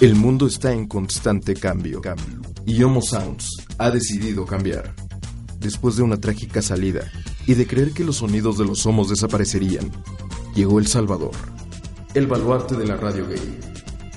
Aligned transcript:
El 0.00 0.14
mundo 0.14 0.46
está 0.46 0.72
en 0.72 0.86
constante 0.88 1.52
cambio. 1.52 2.00
Y 2.64 2.82
Homo 2.82 3.02
Sounds 3.02 3.46
ha 3.76 3.90
decidido 3.90 4.46
cambiar. 4.46 4.94
Después 5.58 5.96
de 5.96 6.02
una 6.02 6.16
trágica 6.16 6.62
salida 6.62 7.02
y 7.46 7.52
de 7.52 7.66
creer 7.66 7.92
que 7.92 8.02
los 8.02 8.16
sonidos 8.16 8.56
de 8.56 8.64
los 8.64 8.86
homos 8.86 9.10
desaparecerían, 9.10 9.92
llegó 10.54 10.78
El 10.78 10.86
Salvador. 10.86 11.32
El 12.14 12.26
baluarte 12.26 12.76
de 12.76 12.86
la 12.86 12.96
radio 12.96 13.28
gay. 13.28 13.60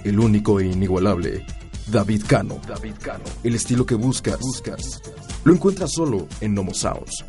El 0.06 0.22
único 0.22 0.62
e 0.62 0.68
inigualable. 0.68 1.46
David 1.88 2.24
Cano. 2.28 2.62
David 2.66 2.96
Cano. 3.02 3.26
El 3.44 3.56
estilo 3.56 3.86
que 3.86 3.96
buscas. 3.96 4.40
Buscas. 4.40 5.02
Lo 5.44 5.52
encuentras 5.52 5.92
solo 5.92 6.30
en 6.40 6.58
Homo 6.58 6.74
Sounds. 6.74 7.26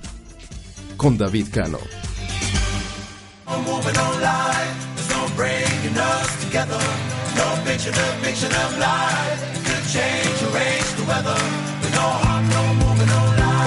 Con 0.96 1.18
David 1.18 1.48
Cano. 1.50 1.78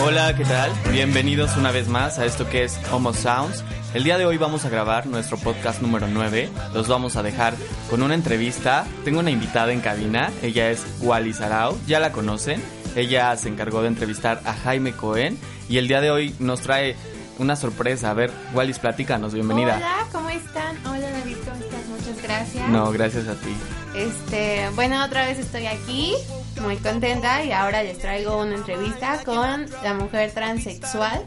Hola, 0.06 0.36
¿qué 0.36 0.46
tal? 0.46 0.72
Bienvenidos 0.92 1.58
una 1.58 1.72
vez 1.72 1.88
más 1.88 2.18
a 2.20 2.26
esto 2.26 2.48
que 2.50 2.64
es 2.64 2.80
Homo 2.92 3.14
Sounds. 3.14 3.64
El 3.94 4.04
día 4.04 4.18
de 4.18 4.26
hoy 4.26 4.38
vamos 4.38 4.64
a 4.66 4.70
grabar 4.70 5.06
nuestro 5.08 5.38
podcast 5.38 5.82
número 5.82 6.08
9. 6.08 6.50
Los 6.74 6.88
vamos 6.88 7.16
a 7.16 7.24
dejar 7.24 7.56
con 7.90 8.02
una 8.02 8.14
entrevista. 8.16 8.86
Tengo 9.04 9.20
una 9.20 9.32
invitada 9.32 9.72
en 9.74 9.82
cabina. 9.82 10.32
Ella 10.42 10.70
es 10.70 10.86
Wally 11.02 11.34
Sarau. 11.34 11.78
Ya 11.88 12.00
la 12.00 12.12
conocen. 12.12 12.62
Ella 12.96 13.36
se 13.36 13.50
encargó 13.50 13.82
de 13.82 13.90
entrevistar 13.90 14.42
a 14.46 14.54
Jaime 14.54 14.94
Cohen. 14.94 15.38
Y 15.70 15.78
el 15.78 15.88
día 15.88 16.02
de 16.02 16.12
hoy 16.12 16.36
nos 16.40 16.62
trae 16.62 16.96
una 17.40 17.56
sorpresa. 17.56 18.12
A 18.12 18.14
ver, 18.14 18.32
Wallis, 18.54 18.80
platícanos. 18.80 19.34
Bienvenida. 19.34 19.78
Hola, 19.78 20.08
¿cómo 20.12 20.30
están? 20.30 20.78
Hola, 20.86 21.10
David, 21.12 21.38
¿cómo 21.46 21.56
estás? 21.56 21.88
Muchas 21.88 22.24
gracias. 22.24 22.70
No, 22.70 22.92
gracias 22.92 23.28
a 23.28 23.36
ti. 23.36 23.56
Este, 23.96 24.70
bueno, 24.76 25.04
otra 25.04 25.26
vez 25.26 25.40
estoy 25.40 25.66
aquí, 25.66 26.14
muy 26.62 26.78
contenta 26.78 27.44
y 27.44 27.52
ahora 27.52 27.84
les 27.84 27.98
traigo 27.98 28.42
una 28.42 28.56
entrevista 28.56 29.24
con 29.24 29.66
la 29.84 29.94
mujer 29.94 30.32
transexual 30.32 31.26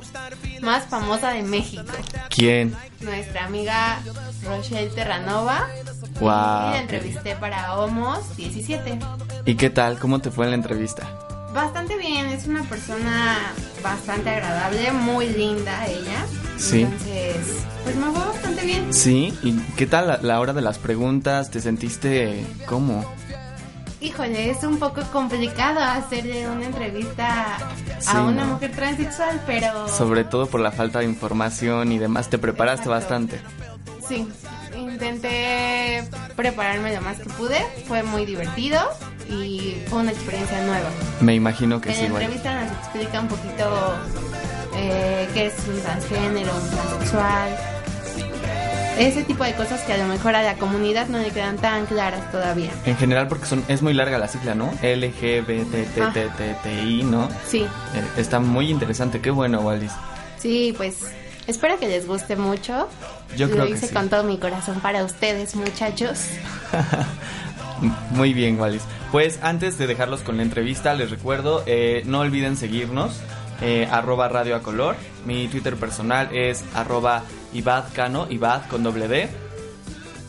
más 0.62 0.84
famosa 0.84 1.32
de 1.32 1.42
México. 1.42 1.92
¿Quién? 2.28 2.76
Nuestra 3.00 3.46
amiga 3.46 3.98
Rochelle 4.44 4.90
Terranova. 4.90 5.68
Wow. 6.20 6.28
Y 6.28 6.74
la 6.74 6.80
entrevisté 6.80 7.34
para 7.36 7.76
Homos 7.76 8.36
17. 8.36 8.98
¿Y 9.46 9.54
qué 9.54 9.70
tal? 9.70 9.98
¿Cómo 9.98 10.20
te 10.20 10.30
fue 10.30 10.44
en 10.44 10.50
la 10.50 10.56
entrevista? 10.56 11.08
Bastante 11.52 11.96
bien, 11.96 12.26
es 12.26 12.46
una 12.46 12.62
persona 12.64 13.36
bastante 13.82 14.30
agradable, 14.30 14.92
muy 14.92 15.28
linda 15.30 15.86
ella. 15.86 16.24
Sí. 16.56 16.82
Entonces, 16.82 17.64
pues 17.82 17.96
me 17.96 18.04
fue 18.12 18.24
bastante 18.26 18.64
bien. 18.66 18.94
Sí, 18.94 19.36
¿y 19.42 19.58
qué 19.76 19.86
tal 19.86 20.06
la, 20.06 20.18
la 20.22 20.38
hora 20.40 20.52
de 20.52 20.60
las 20.62 20.78
preguntas? 20.78 21.50
¿Te 21.50 21.60
sentiste 21.60 22.44
cómo? 22.66 23.04
Híjole, 24.00 24.50
es 24.50 24.62
un 24.64 24.78
poco 24.78 25.02
complicado 25.12 25.80
hacerle 25.80 26.48
una 26.48 26.64
entrevista 26.66 27.58
Sí, 27.98 28.08
a 28.14 28.22
una 28.22 28.44
¿no? 28.44 28.52
mujer 28.54 28.70
transexual, 28.72 29.42
pero 29.44 29.88
Sobre 29.88 30.24
todo 30.24 30.46
por 30.46 30.60
la 30.60 30.70
falta 30.72 31.00
de 31.00 31.04
información 31.06 31.90
y 31.92 31.98
demás. 31.98 32.30
Te 32.30 32.38
preparaste 32.38 32.84
Exacto. 32.88 32.90
bastante. 32.90 33.40
sí, 34.08 34.26
intenté 34.78 36.04
prepararme 36.36 36.94
lo 36.94 37.02
más 37.02 37.18
que 37.18 37.28
pude. 37.30 37.58
Fue 37.88 38.02
muy 38.02 38.24
divertido 38.24 38.80
y 39.30 39.80
fue 39.88 40.00
una 40.00 40.10
experiencia 40.12 40.60
nueva. 40.64 40.88
Me 41.20 41.34
imagino 41.34 41.80
que 41.80 41.88
en 41.90 41.94
sí, 41.94 42.00
la 42.02 42.06
igual. 42.08 42.22
entrevista 42.22 42.62
nos 42.64 42.72
explica 42.72 43.20
un 43.20 43.28
poquito 43.28 43.94
eh, 44.76 45.28
qué 45.34 45.46
es 45.46 45.54
un 45.68 45.80
transgénero, 45.80 46.52
un 46.54 46.70
transexual. 46.70 47.56
Ese 48.98 49.22
tipo 49.24 49.44
de 49.44 49.54
cosas 49.54 49.80
que 49.82 49.92
a 49.94 49.96
lo 49.96 50.04
mejor 50.06 50.34
a 50.36 50.42
la 50.42 50.56
comunidad 50.56 51.06
no 51.08 51.18
le 51.18 51.30
quedan 51.30 51.56
tan 51.56 51.86
claras 51.86 52.30
todavía. 52.32 52.70
En 52.84 52.96
general 52.98 53.28
porque 53.28 53.46
son 53.46 53.64
es 53.68 53.80
muy 53.80 53.94
larga 53.94 54.18
la 54.18 54.28
sigla, 54.28 54.54
¿no? 54.54 54.70
LGBTTTTI, 54.82 57.04
¿no? 57.04 57.28
Sí, 57.48 57.60
Eh, 57.94 58.02
está 58.18 58.40
muy 58.40 58.68
interesante. 58.70 59.20
Qué 59.20 59.30
bueno, 59.30 59.60
Wallis. 59.60 59.92
sí, 60.38 60.74
pues 60.76 60.96
espero 61.46 61.78
que 61.78 61.88
les 61.88 62.06
guste 62.06 62.36
mucho. 62.36 62.88
Yo 63.36 63.46
Lo 63.46 63.52
creo 63.54 63.66
que 63.66 63.72
hice 63.72 63.86
sí. 63.88 63.94
con 63.94 64.08
todo 64.10 64.22
mi 64.24 64.36
corazón 64.38 64.80
para 64.80 65.02
ustedes, 65.04 65.54
muchachos. 65.54 66.26
Muy 68.10 68.34
bien, 68.34 68.58
Wallis. 68.58 68.82
Pues 69.12 69.38
antes 69.42 69.78
de 69.78 69.86
dejarlos 69.86 70.22
con 70.22 70.36
la 70.36 70.42
entrevista, 70.42 70.94
les 70.94 71.10
recuerdo, 71.10 71.62
eh, 71.66 72.02
no 72.06 72.20
olviden 72.20 72.56
seguirnos, 72.56 73.20
eh, 73.60 73.88
arroba 73.90 74.28
radio 74.28 74.56
a 74.56 74.62
color. 74.62 74.96
Mi 75.26 75.48
Twitter 75.48 75.76
personal 75.76 76.34
es 76.34 76.64
arroba 76.74 77.24
ibadcano, 77.52 78.26
ibad 78.30 78.66
con 78.68 78.82
doble 78.82 79.08
D. 79.08 79.28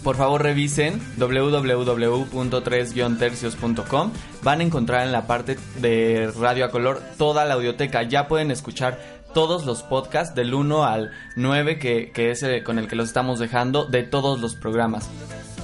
Por 0.04 0.16
favor 0.16 0.42
revisen 0.42 1.00
www.3-tercios.com. 1.18 4.12
Van 4.42 4.60
a 4.60 4.64
encontrar 4.64 5.06
en 5.06 5.12
la 5.12 5.28
parte 5.28 5.60
de 5.80 6.34
Radio 6.40 6.66
a 6.66 6.72
Color 6.72 7.04
toda 7.20 7.46
la 7.46 7.54
audioteca. 7.54 8.02
Ya 8.02 8.28
pueden 8.28 8.50
escuchar 8.50 9.00
todos 9.36 9.68
los 9.68 9.84
podcasts 9.84 10.34
del 10.34 10.56
1 10.56 10.86
al 10.86 11.12
9 11.36 11.78
que, 11.78 12.12
es 12.16 12.42
eh, 12.42 12.64
con 12.64 12.80
el 12.80 12.88
que 12.88 12.96
los 12.96 13.10
estamos 13.10 13.38
dejando 13.38 13.86
de 13.86 14.02
todos 14.02 14.42
los 14.42 14.56
programas. 14.56 15.08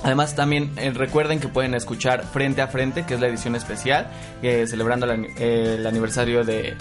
Además 0.04 0.36
también 0.36 0.72
eh, 0.78 0.92
recuerden 0.92 1.40
que 1.40 1.48
pueden 1.48 1.74
escuchar 1.74 2.26
Frente 2.26 2.62
a 2.62 2.68
Frente, 2.68 3.06
que 3.06 3.16
es 3.16 3.20
la 3.20 3.28
edición 3.28 3.56
especial, 3.56 4.08
eh, 4.42 4.66
celebrando 4.68 5.12
eh, 5.12 5.76
el 5.78 5.88
aniversario 5.88 6.44
de, 6.44 6.76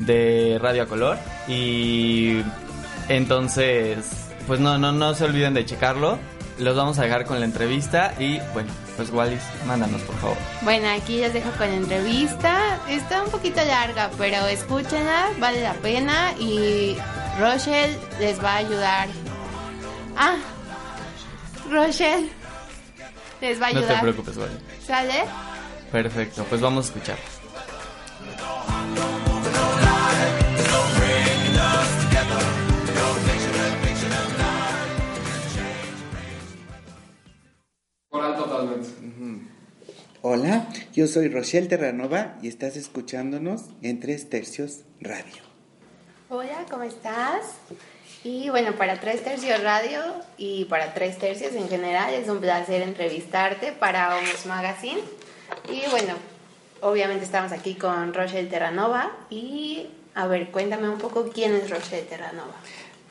de 0.00 0.58
Radio 0.60 0.84
a 0.84 0.86
Color. 0.86 1.18
Y 1.48 2.40
entonces, 3.08 3.98
pues 4.46 4.60
no, 4.60 4.78
no, 4.78 4.92
no 4.92 5.14
se 5.14 5.24
olviden 5.24 5.54
de 5.54 5.64
checarlo. 5.64 6.18
Los 6.58 6.76
vamos 6.76 6.98
a 6.98 7.02
dejar 7.02 7.24
con 7.24 7.40
la 7.40 7.46
entrevista 7.46 8.14
y 8.18 8.38
bueno, 8.52 8.70
pues 8.96 9.10
Wallis, 9.10 9.42
mándanos 9.66 10.02
por 10.02 10.14
favor. 10.16 10.36
Bueno, 10.60 10.86
aquí 10.90 11.18
les 11.18 11.32
dejo 11.32 11.50
con 11.52 11.68
la 11.68 11.76
entrevista. 11.76 12.78
Está 12.88 13.22
un 13.22 13.30
poquito 13.30 13.64
larga, 13.64 14.10
pero 14.18 14.46
escúchenla, 14.46 15.30
vale 15.40 15.62
la 15.62 15.72
pena 15.74 16.32
y 16.38 16.96
Rochelle 17.40 17.96
les 18.20 18.42
va 18.42 18.54
a 18.54 18.56
ayudar. 18.58 19.08
Ah, 20.16 20.36
Rochelle 21.70 22.30
les 23.42 23.60
va 23.60 23.66
a 23.66 23.72
No 23.72 23.82
te 23.82 23.94
preocupes, 24.00 24.36
Wallis. 24.36 24.58
¿Sale? 24.86 25.24
Perfecto, 25.90 26.46
pues 26.48 26.60
vamos 26.60 26.86
a 26.86 26.88
escuchar. 26.88 27.18
Totalmente. 38.10 38.88
Hola, 40.22 40.68
yo 40.92 41.06
soy 41.08 41.28
Rochelle 41.28 41.66
Terranova 41.66 42.38
y 42.42 42.48
estás 42.48 42.76
escuchándonos 42.76 43.70
en 43.82 43.98
Tres 43.98 44.28
Tercios 44.30 44.82
Radio. 45.00 45.42
Hola, 46.28 46.64
¿cómo 46.70 46.84
estás? 46.84 47.56
Y 48.24 48.50
bueno, 48.50 48.72
para 48.76 49.00
Tres 49.00 49.24
Tercios 49.24 49.60
Radio 49.62 50.00
y 50.36 50.66
para 50.66 50.94
Tres 50.94 51.18
Tercios 51.18 51.54
en 51.54 51.68
general 51.68 52.14
es 52.14 52.28
un 52.28 52.38
placer 52.38 52.82
entrevistarte 52.82 53.72
para 53.72 54.16
Homos 54.16 54.46
Magazine. 54.46 55.00
Y 55.68 55.90
bueno, 55.90 56.14
obviamente 56.82 57.24
estamos 57.24 57.50
aquí 57.50 57.74
con 57.74 58.14
Rochelle 58.14 58.48
Terranova 58.48 59.10
y 59.28 59.88
a 60.14 60.28
ver, 60.28 60.52
cuéntame 60.52 60.88
un 60.88 60.98
poco 60.98 61.30
quién 61.30 61.52
es 61.54 61.68
Rochelle 61.68 62.02
Terranova. 62.02 62.54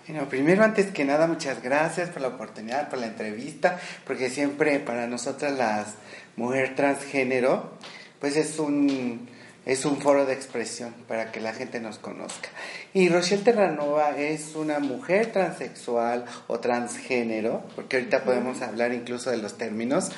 Bueno, 0.07 0.29
primero, 0.29 0.63
antes 0.63 0.91
que 0.91 1.03
nada, 1.03 1.27
muchas 1.27 1.61
gracias 1.61 2.09
por 2.09 2.21
la 2.21 2.29
oportunidad, 2.29 2.89
por 2.89 2.99
la 2.99 3.07
entrevista, 3.07 3.79
porque 4.05 4.29
siempre 4.29 4.79
para 4.79 5.07
nosotras 5.07 5.57
las 5.57 5.95
mujeres 6.37 6.75
transgénero, 6.75 7.71
pues 8.19 8.37
es 8.37 8.59
un, 8.59 9.27
es 9.65 9.85
un 9.85 10.01
foro 10.01 10.25
de 10.25 10.33
expresión 10.33 10.93
para 11.07 11.31
que 11.31 11.39
la 11.39 11.53
gente 11.53 11.79
nos 11.79 11.99
conozca. 11.99 12.49
Y 12.93 13.09
Rochelle 13.09 13.43
Terranova 13.43 14.17
es 14.17 14.55
una 14.55 14.79
mujer 14.79 15.31
transexual 15.31 16.25
o 16.47 16.59
transgénero, 16.59 17.63
porque 17.75 17.97
ahorita 17.97 18.23
podemos 18.23 18.61
hablar 18.61 18.93
incluso 18.93 19.29
de 19.29 19.37
los 19.37 19.57
términos, 19.57 20.11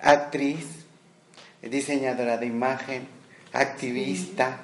actriz, 0.00 0.66
diseñadora 1.62 2.36
de 2.36 2.46
imagen, 2.46 3.08
activista 3.52 4.60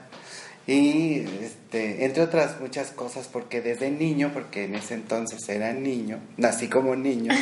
y 0.66 1.20
este, 1.42 2.04
entre 2.04 2.22
otras 2.22 2.60
muchas 2.60 2.90
cosas 2.90 3.28
porque 3.28 3.60
desde 3.60 3.90
niño, 3.90 4.32
porque 4.32 4.64
en 4.64 4.74
ese 4.74 4.94
entonces 4.94 5.48
era 5.48 5.72
niño, 5.72 6.20
nací 6.36 6.68
como 6.68 6.96
niño, 6.96 7.32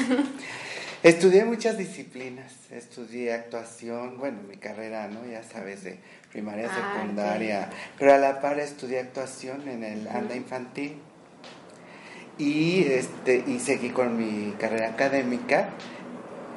estudié 1.02 1.44
muchas 1.44 1.79
disciplinas, 1.79 2.52
estudié 2.70 3.32
actuación, 3.32 4.19
bueno, 4.19 4.41
mi 4.49 4.56
carrera, 4.56 5.08
¿no? 5.08 5.26
Ya 5.26 5.43
sabes, 5.43 5.85
de 5.85 5.99
primaria, 6.34 6.69
Ah, 6.70 6.94
secundaria, 6.98 7.70
pero 7.98 8.12
a 8.12 8.19
la 8.19 8.40
par 8.40 8.58
estudié 8.58 9.00
actuación 9.00 9.69
en 9.69 9.84
el 9.84 10.08
ANDA 10.08 10.34
infantil. 10.34 10.96
Y 12.36 12.82
este 12.84 13.44
y 13.46 13.60
seguí 13.60 13.90
con 13.90 14.19
mi 14.19 14.52
carrera 14.58 14.88
académica 14.88 15.69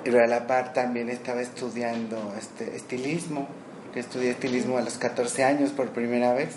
pero 0.03 0.23
a 0.23 0.27
la 0.27 0.47
par 0.47 0.71
también 0.71 1.09
estaba 1.09 1.41
estudiando 1.41 2.33
este 2.39 2.77
estilismo. 2.77 3.47
Estudié 3.93 4.31
estilismo 4.31 4.77
a 4.77 4.81
los 4.81 4.97
14 4.97 5.43
años 5.43 5.71
por 5.71 5.89
primera 5.89 6.33
vez 6.33 6.49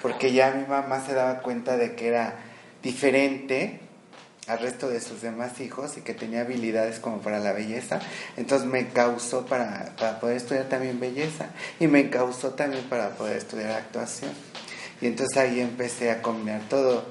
porque 0.00 0.32
ya 0.32 0.52
mi 0.52 0.64
mamá 0.66 1.04
se 1.04 1.12
daba 1.12 1.40
cuenta 1.40 1.76
de 1.76 1.96
que 1.96 2.06
era 2.06 2.36
diferente 2.80 3.80
al 4.46 4.58
resto 4.58 4.88
de 4.88 5.00
sus 5.00 5.22
demás 5.22 5.60
hijos 5.60 5.96
y 5.96 6.00
que 6.00 6.14
tenía 6.14 6.40
habilidades 6.40 6.98
como 6.98 7.18
para 7.18 7.38
la 7.38 7.52
belleza. 7.52 8.00
Entonces 8.36 8.66
me 8.66 8.88
causó 8.88 9.46
para, 9.46 9.94
para 9.96 10.18
poder 10.18 10.36
estudiar 10.36 10.68
también 10.68 10.98
belleza 10.98 11.46
y 11.78 11.86
me 11.86 12.10
causó 12.10 12.50
también 12.50 12.84
para 12.84 13.10
poder 13.10 13.36
estudiar 13.36 13.72
actuación. 13.72 14.32
Y 15.00 15.06
entonces 15.06 15.36
ahí 15.36 15.60
empecé 15.60 16.10
a 16.10 16.22
combinar 16.22 16.62
todo 16.68 17.04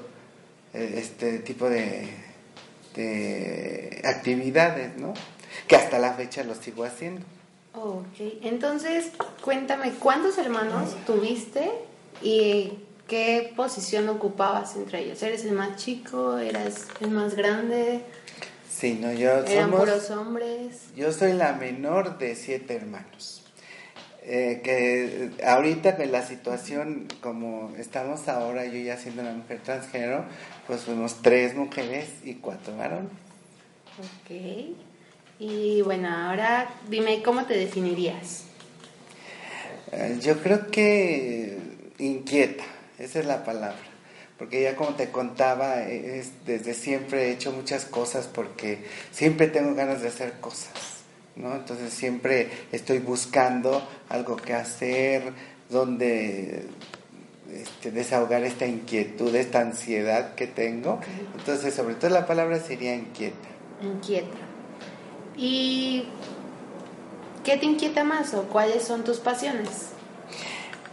eh, 0.74 0.94
este 0.96 1.38
tipo 1.38 1.68
de, 1.68 2.08
de 2.94 4.02
actividades, 4.04 4.96
¿no? 4.96 5.14
Que 5.66 5.76
hasta 5.76 5.98
la 5.98 6.14
fecha 6.14 6.44
lo 6.44 6.54
sigo 6.54 6.84
haciendo. 6.84 7.22
Ok, 7.74 8.18
entonces 8.42 9.10
cuéntame, 9.42 9.92
¿cuántos 9.92 10.36
hermanos 10.36 10.94
tuviste 11.06 11.70
y 12.22 12.78
qué 13.08 13.52
posición 13.56 14.08
ocupabas 14.08 14.76
entre 14.76 15.00
ellos? 15.00 15.22
¿Eres 15.22 15.44
el 15.44 15.52
más 15.52 15.76
chico? 15.76 16.38
¿Eras 16.38 16.86
el 17.00 17.10
más 17.10 17.34
grande? 17.34 18.00
Sí, 18.70 18.98
no, 19.00 19.12
yo 19.12 19.44
¿Eran 19.44 19.70
somos- 19.70 19.80
puros 19.80 20.10
hombres? 20.10 20.78
Yo 20.96 21.12
soy 21.12 21.32
la 21.34 21.52
menor 21.52 22.18
de 22.18 22.34
siete 22.34 22.74
hermanos. 22.74 23.38
Eh, 24.24 24.60
que 24.62 25.30
ahorita 25.44 25.96
con 25.96 26.12
la 26.12 26.24
situación 26.24 27.08
como 27.20 27.74
estamos 27.76 28.28
ahora, 28.28 28.64
yo 28.66 28.78
ya 28.78 28.96
siendo 28.96 29.22
una 29.22 29.32
mujer 29.32 29.60
transgénero, 29.64 30.24
pues 30.68 30.82
fuimos 30.82 31.20
tres 31.22 31.56
mujeres 31.56 32.08
y 32.24 32.34
cuatro 32.34 32.76
varones. 32.76 33.10
Ok. 33.98 34.76
Y 35.40 35.82
bueno, 35.82 36.08
ahora 36.08 36.72
dime, 36.88 37.20
¿cómo 37.22 37.44
te 37.46 37.54
definirías? 37.54 38.44
Eh, 39.90 40.18
yo 40.22 40.38
creo 40.40 40.70
que 40.70 41.58
inquieta, 41.98 42.64
esa 43.04 43.20
es 43.20 43.26
la 43.26 43.44
palabra. 43.44 43.78
Porque 44.38 44.62
ya 44.62 44.76
como 44.76 44.94
te 44.94 45.10
contaba, 45.10 45.82
es, 45.82 46.44
desde 46.46 46.74
siempre 46.74 47.28
he 47.28 47.32
hecho 47.32 47.52
muchas 47.52 47.84
cosas 47.84 48.26
porque 48.26 48.84
siempre 49.10 49.46
tengo 49.46 49.74
ganas 49.74 50.02
de 50.02 50.08
hacer 50.08 50.40
cosas, 50.40 50.72
¿no? 51.36 51.54
Entonces 51.54 51.92
siempre 51.92 52.48
estoy 52.72 52.98
buscando 52.98 53.86
algo 54.08 54.36
que 54.36 54.54
hacer, 54.54 55.32
donde 55.68 56.66
este, 57.52 57.90
desahogar 57.90 58.44
esta 58.44 58.66
inquietud, 58.66 59.34
esta 59.34 59.60
ansiedad 59.60 60.34
que 60.34 60.46
tengo. 60.46 61.00
Entonces, 61.36 61.74
sobre 61.74 61.94
todo 61.94 62.10
la 62.10 62.26
palabra 62.26 62.58
sería 62.58 62.94
inquieta. 62.94 63.48
Inquieta. 63.82 64.38
¿Y 65.36 66.04
qué 67.44 67.56
te 67.58 67.66
inquieta 67.66 68.04
más 68.04 68.34
o 68.34 68.44
cuáles 68.44 68.84
son 68.84 69.04
tus 69.04 69.18
pasiones? 69.18 69.91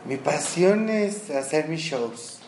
Mi 0.05 0.15
pasión 0.15 0.89
es 0.89 1.29
hacer 1.29 1.67
mis 1.67 1.81
shows. 1.81 2.39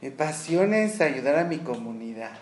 Mi 0.00 0.10
pasión 0.10 0.72
es 0.74 1.00
ayudar 1.00 1.38
a 1.38 1.44
mi 1.44 1.58
comunidad. 1.58 2.32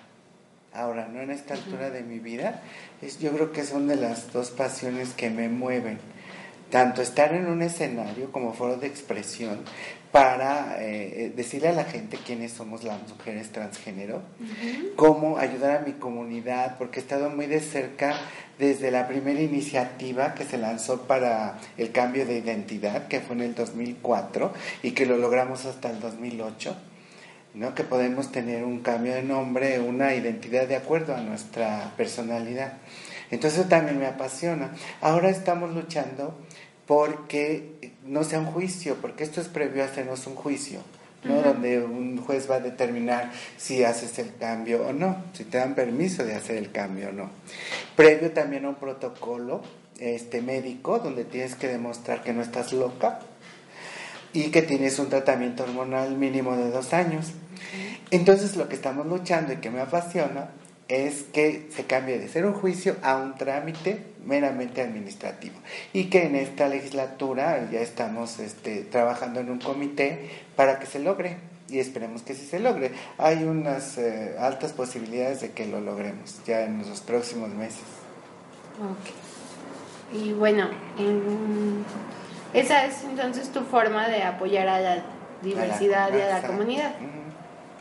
Ahora, 0.74 1.08
no 1.08 1.20
en 1.20 1.30
esta 1.30 1.54
altura 1.54 1.90
de 1.90 2.02
mi 2.02 2.18
vida, 2.18 2.62
es, 3.00 3.18
yo 3.18 3.32
creo 3.32 3.50
que 3.50 3.64
son 3.64 3.88
de 3.88 3.96
las 3.96 4.32
dos 4.32 4.50
pasiones 4.50 5.14
que 5.14 5.30
me 5.30 5.48
mueven. 5.48 5.98
Tanto 6.70 7.00
estar 7.00 7.34
en 7.34 7.46
un 7.46 7.62
escenario 7.62 8.30
como 8.30 8.52
foro 8.52 8.76
de 8.76 8.86
expresión 8.86 9.60
para 10.12 10.82
eh, 10.82 11.24
eh, 11.26 11.32
decirle 11.34 11.68
a 11.68 11.72
la 11.72 11.84
gente 11.84 12.18
quiénes 12.24 12.52
somos 12.52 12.82
las 12.84 13.00
mujeres 13.08 13.50
transgénero, 13.50 14.22
cómo 14.96 15.38
ayudar 15.38 15.78
a 15.78 15.80
mi 15.80 15.92
comunidad, 15.92 16.76
porque 16.78 17.00
he 17.00 17.02
estado 17.02 17.30
muy 17.30 17.46
de 17.46 17.60
cerca 17.60 18.14
desde 18.58 18.90
la 18.90 19.06
primera 19.06 19.40
iniciativa 19.40 20.34
que 20.34 20.44
se 20.44 20.58
lanzó 20.58 21.02
para 21.02 21.58
el 21.76 21.92
cambio 21.92 22.26
de 22.26 22.38
identidad, 22.38 23.08
que 23.08 23.20
fue 23.20 23.36
en 23.36 23.42
el 23.42 23.54
2004 23.54 24.52
y 24.82 24.92
que 24.92 25.06
lo 25.06 25.16
logramos 25.16 25.64
hasta 25.66 25.90
el 25.90 26.00
2008. 26.00 26.76
¿no? 27.54 27.74
que 27.74 27.82
podemos 27.82 28.30
tener 28.30 28.62
un 28.62 28.80
cambio 28.80 29.14
de 29.14 29.22
nombre, 29.22 29.80
una 29.80 30.14
identidad 30.14 30.68
de 30.68 30.76
acuerdo 30.76 31.16
a 31.16 31.20
nuestra 31.20 31.92
personalidad. 31.96 32.74
Entonces 33.30 33.68
también 33.68 33.98
me 33.98 34.06
apasiona. 34.06 34.72
Ahora 35.00 35.28
estamos 35.28 35.74
luchando 35.74 36.38
porque 36.88 37.92
no 38.06 38.24
sea 38.24 38.40
un 38.40 38.46
juicio, 38.46 38.96
porque 38.96 39.22
esto 39.22 39.42
es 39.42 39.48
previo 39.48 39.82
a 39.82 39.86
hacernos 39.86 40.26
un 40.26 40.34
juicio, 40.34 40.80
¿no? 41.22 41.42
Donde 41.42 41.80
un 41.80 42.16
juez 42.16 42.50
va 42.50 42.56
a 42.56 42.60
determinar 42.60 43.30
si 43.58 43.84
haces 43.84 44.18
el 44.18 44.34
cambio 44.36 44.86
o 44.86 44.94
no, 44.94 45.22
si 45.34 45.44
te 45.44 45.58
dan 45.58 45.74
permiso 45.74 46.24
de 46.24 46.34
hacer 46.34 46.56
el 46.56 46.72
cambio 46.72 47.10
o 47.10 47.12
no. 47.12 47.30
Previo 47.94 48.32
también 48.32 48.64
a 48.64 48.70
un 48.70 48.76
protocolo 48.76 49.60
este 49.98 50.40
médico 50.40 50.98
donde 50.98 51.24
tienes 51.24 51.56
que 51.56 51.68
demostrar 51.68 52.22
que 52.22 52.32
no 52.32 52.40
estás 52.40 52.72
loca 52.72 53.18
y 54.32 54.50
que 54.50 54.62
tienes 54.62 54.98
un 54.98 55.10
tratamiento 55.10 55.64
hormonal 55.64 56.16
mínimo 56.16 56.56
de 56.56 56.70
dos 56.70 56.94
años. 56.94 57.32
Entonces 58.10 58.56
lo 58.56 58.66
que 58.70 58.76
estamos 58.76 59.06
luchando 59.06 59.52
y 59.52 59.56
que 59.56 59.70
me 59.70 59.80
apasiona 59.80 60.52
es 60.88 61.24
que 61.34 61.68
se 61.70 61.84
cambie 61.84 62.18
de 62.18 62.28
ser 62.28 62.46
un 62.46 62.54
juicio 62.54 62.96
a 63.02 63.18
un 63.18 63.34
trámite 63.34 64.00
meramente 64.28 64.82
administrativo 64.82 65.56
y 65.94 66.04
que 66.10 66.26
en 66.26 66.36
esta 66.36 66.68
legislatura 66.68 67.68
ya 67.72 67.80
estamos 67.80 68.38
este, 68.38 68.82
trabajando 68.84 69.40
en 69.40 69.50
un 69.50 69.58
comité 69.58 70.28
para 70.54 70.78
que 70.78 70.84
se 70.86 70.98
logre 70.98 71.38
y 71.70 71.78
esperemos 71.78 72.22
que 72.22 72.34
sí 72.34 72.46
se 72.46 72.60
logre. 72.60 72.92
Hay 73.16 73.44
unas 73.44 73.96
eh, 73.96 74.36
altas 74.38 74.72
posibilidades 74.72 75.40
de 75.40 75.52
que 75.52 75.66
lo 75.66 75.80
logremos 75.80 76.40
ya 76.46 76.60
en 76.62 76.78
los 76.86 77.00
próximos 77.00 77.48
meses. 77.50 77.82
Ok. 78.78 80.14
Y 80.16 80.32
bueno, 80.34 80.68
en- 80.98 81.84
esa 82.54 82.84
es 82.86 83.02
entonces 83.04 83.48
tu 83.50 83.60
forma 83.64 84.08
de 84.08 84.22
apoyar 84.22 84.68
a 84.68 84.80
la 84.80 85.02
diversidad 85.42 86.10
y 86.16 86.20
a 86.20 86.40
la 86.40 86.46
comunidad. 86.46 86.94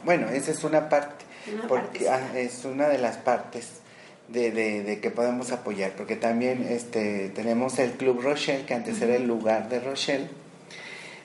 Bueno, 0.06 0.30
esa 0.30 0.52
es 0.52 0.64
una 0.64 0.88
parte, 0.90 1.26
Una 1.54 1.68
porque 1.68 2.06
parte, 2.06 2.10
ah, 2.10 2.38
es 2.40 2.64
una 2.66 2.88
de 2.88 2.98
las 3.00 3.18
partes 3.18 3.82
de, 4.30 4.52
de- 4.52 4.84
de 4.84 5.00
que 5.00 5.10
podemos 5.12 5.52
apoyar, 5.52 5.94
porque 5.96 6.16
también 6.16 6.66
este, 6.70 7.30
tenemos 7.30 7.80
el 7.80 7.92
Club 7.92 8.22
Rochelle, 8.22 8.66
que 8.66 8.74
antes 8.74 9.02
era 9.02 9.16
el 9.16 9.26
lugar 9.28 9.70
de 9.70 9.80
Rochelle, 9.80 10.28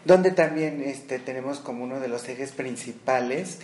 donde 0.04 0.30
también 0.30 0.82
este, 0.84 1.18
tenemos 1.18 1.58
como 1.60 1.84
uno 1.84 2.00
de 2.00 2.08
los 2.08 2.28
ejes 2.28 2.52
principales 2.52 3.58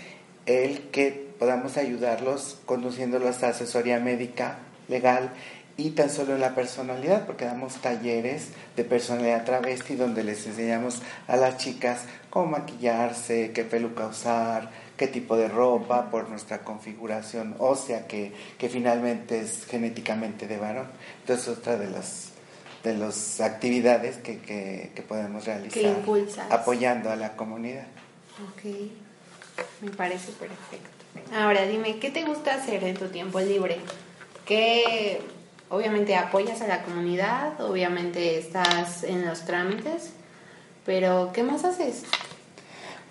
el 0.47 0.89
que 0.91 1.29
podamos 1.39 1.77
ayudarlos 1.77 2.59
conduciéndolos 2.65 3.43
a 3.43 3.49
asesoría 3.51 3.99
médica, 4.01 4.59
legal 4.89 5.31
y 5.77 5.91
tan 5.91 6.11
solo 6.11 6.35
en 6.35 6.41
la 6.41 6.55
personalidad, 6.55 7.27
porque 7.27 7.45
damos 7.45 7.81
talleres 7.81 8.49
de 8.77 8.83
personalidad 8.85 9.45
travesti 9.45 9.95
donde 9.95 10.25
les 10.25 10.47
enseñamos 10.47 11.03
a 11.29 11.37
las 11.37 11.59
chicas 11.59 12.01
cómo 12.31 12.47
maquillarse, 12.47 13.53
qué 13.53 13.63
peluca 13.65 14.07
usar, 14.07 14.71
qué 14.99 15.07
tipo 15.07 15.37
de 15.37 15.49
ropa 15.49 16.11
por 16.11 16.29
nuestra 16.29 16.59
configuración 16.59 17.55
ósea 17.59 18.07
que, 18.07 18.33
que 18.59 18.69
finalmente 18.69 19.41
es 19.41 19.65
genéticamente 19.65 20.47
de 20.47 20.59
varón. 20.59 20.89
Entonces 21.21 21.49
otra 21.49 21.79
de 21.79 21.89
las 21.89 22.33
de 22.83 22.97
las 22.97 23.41
actividades 23.41 24.19
que, 24.19 24.39
que, 24.39 24.93
que 24.95 25.03
podemos 25.03 25.47
realizar 25.47 25.97
apoyando 26.51 27.11
a 27.11 27.17
la 27.17 27.35
comunidad. 27.37 27.87
Ok, 28.53 28.71
me 29.81 29.91
parece 29.91 30.31
perfecto. 30.33 30.89
Ahora 31.35 31.67
dime, 31.67 31.99
¿qué 31.99 32.11
te 32.11 32.25
gusta 32.25 32.55
hacer 32.55 32.85
en 32.85 32.97
tu 32.97 33.09
tiempo 33.09 33.41
libre? 33.41 33.79
¿Qué, 34.45 35.21
obviamente 35.69 36.15
apoyas 36.15 36.63
a 36.63 36.69
la 36.69 36.83
comunidad, 36.83 37.61
obviamente 37.61 38.39
estás 38.39 39.03
en 39.03 39.27
los 39.27 39.45
trámites, 39.45 40.13
pero 40.87 41.31
¿qué 41.33 41.43
más 41.43 41.65
haces? 41.65 42.05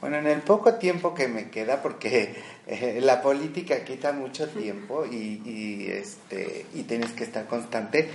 Bueno, 0.02 0.18
en 0.18 0.28
el 0.28 0.42
poco 0.42 0.76
tiempo 0.76 1.14
que 1.16 1.28
me 1.28 1.50
queda, 1.50 1.82
porque 1.82 2.36
eh, 2.68 3.00
la 3.02 3.22
política 3.22 3.84
quita 3.84 4.12
mucho 4.14 4.48
tiempo 4.50 5.06
y, 5.06 5.42
y, 5.46 5.88
este, 5.92 6.66
y 6.74 6.84
tienes 6.84 7.12
que 7.14 7.24
estar 7.24 7.48
constante, 7.48 8.10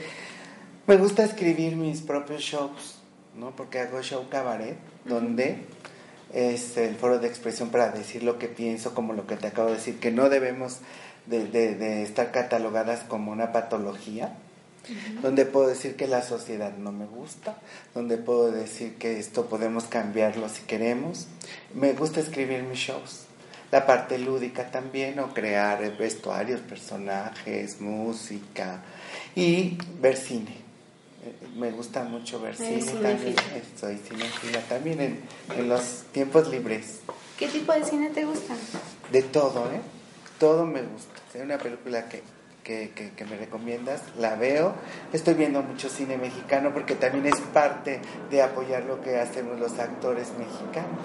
me 0.86 0.96
gusta 0.96 1.24
escribir 1.24 1.76
mis 1.76 2.00
propios 2.00 2.42
shows, 2.42 2.98
¿no? 3.36 3.50
Porque 3.56 3.80
hago 3.80 4.02
show 4.02 4.28
cabaret, 4.28 4.76
donde 5.04 5.56
es 6.32 6.76
el 6.76 6.94
foro 6.96 7.18
de 7.18 7.28
expresión 7.28 7.70
para 7.70 7.90
decir 7.90 8.22
lo 8.22 8.38
que 8.38 8.48
pienso, 8.48 8.94
como 8.94 9.12
lo 9.12 9.26
que 9.26 9.36
te 9.36 9.48
acabo 9.48 9.68
de 9.68 9.74
decir, 9.76 9.98
que 10.00 10.10
no 10.10 10.28
debemos 10.28 10.78
de, 11.26 11.46
de- 11.46 11.74
de 11.74 12.02
estar 12.02 12.30
catalogadas 12.32 13.00
como 13.04 13.30
una 13.32 13.52
patología, 13.52 14.34
donde 15.22 15.46
puedo 15.46 15.68
decir 15.68 15.96
que 15.96 16.06
la 16.08 16.22
sociedad 16.22 16.76
no 16.76 16.92
me 16.92 17.06
gusta, 17.06 17.58
donde 17.94 18.16
puedo 18.16 18.50
decir 18.50 18.94
que 18.96 19.18
esto 19.18 19.46
podemos 19.46 19.84
cambiarlo 19.84 20.48
si 20.48 20.62
queremos. 20.62 21.26
Me 21.74 21.92
gusta 21.92 22.20
escribir 22.20 22.62
mis 22.64 22.78
shows. 22.78 23.26
La 23.70 23.86
parte 23.86 24.18
lúdica 24.18 24.70
también, 24.70 25.18
o 25.18 25.32
crear 25.32 25.96
vestuarios, 25.96 26.60
personajes, 26.60 27.80
música 27.80 28.82
y 29.34 29.78
ver 30.00 30.16
cine. 30.16 30.56
Eh, 31.24 31.48
Me 31.56 31.70
gusta 31.70 32.02
mucho 32.04 32.38
ver 32.40 32.54
cine 32.54 32.84
también. 32.84 33.34
Soy 33.80 33.96
cinéfila 33.96 34.60
también 34.68 35.00
en, 35.00 35.20
en 35.56 35.68
los 35.68 36.04
tiempos 36.12 36.48
libres. 36.48 37.00
¿Qué 37.38 37.48
tipo 37.48 37.72
de 37.72 37.84
cine 37.84 38.10
te 38.10 38.24
gusta? 38.26 38.54
De 39.10 39.22
todo, 39.22 39.64
¿eh? 39.72 39.80
Todo 40.38 40.66
me 40.66 40.82
gusta. 40.82 41.14
Hay 41.34 41.40
una 41.40 41.56
película 41.56 42.08
que, 42.08 42.22
que, 42.64 42.90
que- 42.94 43.10
que 43.10 43.24
me 43.24 43.36
recomiendas, 43.36 44.02
la 44.18 44.34
veo. 44.36 44.74
Estoy 45.12 45.34
viendo 45.34 45.62
mucho 45.62 45.88
cine 45.88 46.16
mexicano 46.18 46.70
porque 46.72 46.94
también 46.94 47.26
es 47.26 47.40
parte 47.40 48.00
de 48.30 48.42
apoyar 48.42 48.84
lo 48.84 49.00
que 49.02 49.18
hacemos 49.18 49.58
los 49.58 49.78
actores 49.78 50.28
mexicanos. 50.38 51.00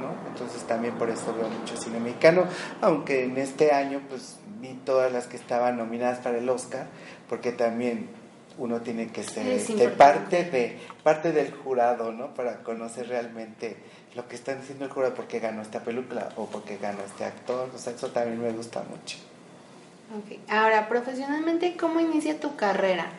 ¿no? 0.00 0.12
Entonces 0.30 0.62
también 0.62 0.94
por 0.94 1.10
eso 1.10 1.34
veo 1.34 1.48
mucho 1.48 1.76
cine 1.76 1.98
mexicano, 1.98 2.44
aunque 2.80 3.24
en 3.24 3.36
este 3.36 3.72
año 3.72 4.00
pues 4.08 4.36
vi 4.60 4.74
todas 4.84 5.12
las 5.12 5.26
que 5.26 5.36
estaban 5.36 5.76
nominadas 5.76 6.18
para 6.20 6.38
el 6.38 6.48
Oscar, 6.48 6.86
porque 7.28 7.50
también 7.50 8.08
uno 8.58 8.80
tiene 8.80 9.08
que 9.08 9.24
ser 9.24 9.46
Es 9.48 9.68
este, 9.70 9.88
parte 9.88 10.44
de 10.44 10.78
parte 11.02 11.32
del 11.32 11.52
jurado, 11.52 12.12
¿no? 12.12 12.32
Para 12.34 12.58
conocer 12.62 13.08
realmente 13.08 13.76
lo 14.14 14.26
que 14.28 14.36
están 14.36 14.60
diciendo 14.60 14.84
el 14.84 14.90
jurado, 14.92 15.14
por 15.14 15.26
qué 15.26 15.40
ganó 15.40 15.62
esta 15.62 15.80
película 15.80 16.28
o 16.36 16.46
por 16.46 16.62
qué 16.62 16.76
ganó 16.76 16.98
este 17.04 17.24
actor, 17.24 17.68
o 17.74 17.78
sea, 17.78 17.92
eso 17.92 18.08
también 18.10 18.40
me 18.40 18.52
gusta 18.52 18.82
mucho. 18.88 19.18
Ok. 20.16 20.38
Ahora, 20.48 20.88
profesionalmente, 20.88 21.76
¿cómo 21.76 22.00
inicia 22.00 22.40
tu 22.40 22.56
carrera? 22.56 23.10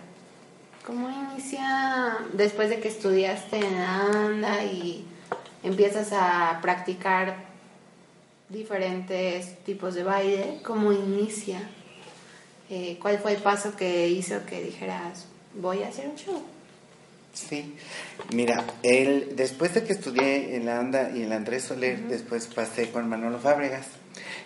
¿Cómo 0.86 1.08
inicia 1.10 2.18
después 2.34 2.70
de 2.70 2.80
que 2.80 2.88
estudiaste 2.88 3.58
en 3.58 3.76
ANDA 3.76 4.64
y 4.64 5.06
empiezas 5.62 6.10
a 6.14 6.58
practicar 6.64 7.36
diferentes 8.50 9.64
tipos 9.64 9.94
de 9.94 10.04
baile? 10.04 10.62
¿Cómo 10.64 10.92
inicia? 10.92 11.62
Eh, 12.72 12.98
¿Cuál 13.00 13.20
fue 13.20 13.34
el 13.34 13.42
paso 13.42 13.76
que 13.76 14.08
hizo 14.08 14.46
que 14.48 14.64
dijeras, 14.64 15.28
voy 15.54 15.84
a 15.84 15.90
hacer 15.90 16.08
un 16.08 16.16
show? 16.16 16.42
Sí, 17.34 17.76
mira, 18.34 18.64
él, 18.82 19.34
después 19.36 19.76
de 19.76 19.84
que 19.84 19.94
estudié 19.94 20.56
en 20.56 20.66
la 20.66 20.80
ANDA 20.80 21.12
y 21.12 21.22
en 21.22 21.30
la 21.30 21.36
Andrés 21.36 21.66
Soler, 21.66 22.00
después 22.08 22.48
pasé 22.48 22.90
con 22.90 23.08
Manolo 23.08 23.38
Fábregas. 23.38 23.99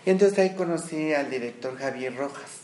Y 0.06 0.10
entonces 0.10 0.38
ahí 0.40 0.56
conocí 0.56 1.14
al 1.14 1.30
director 1.30 1.78
Javier 1.78 2.16
Rojas. 2.16 2.64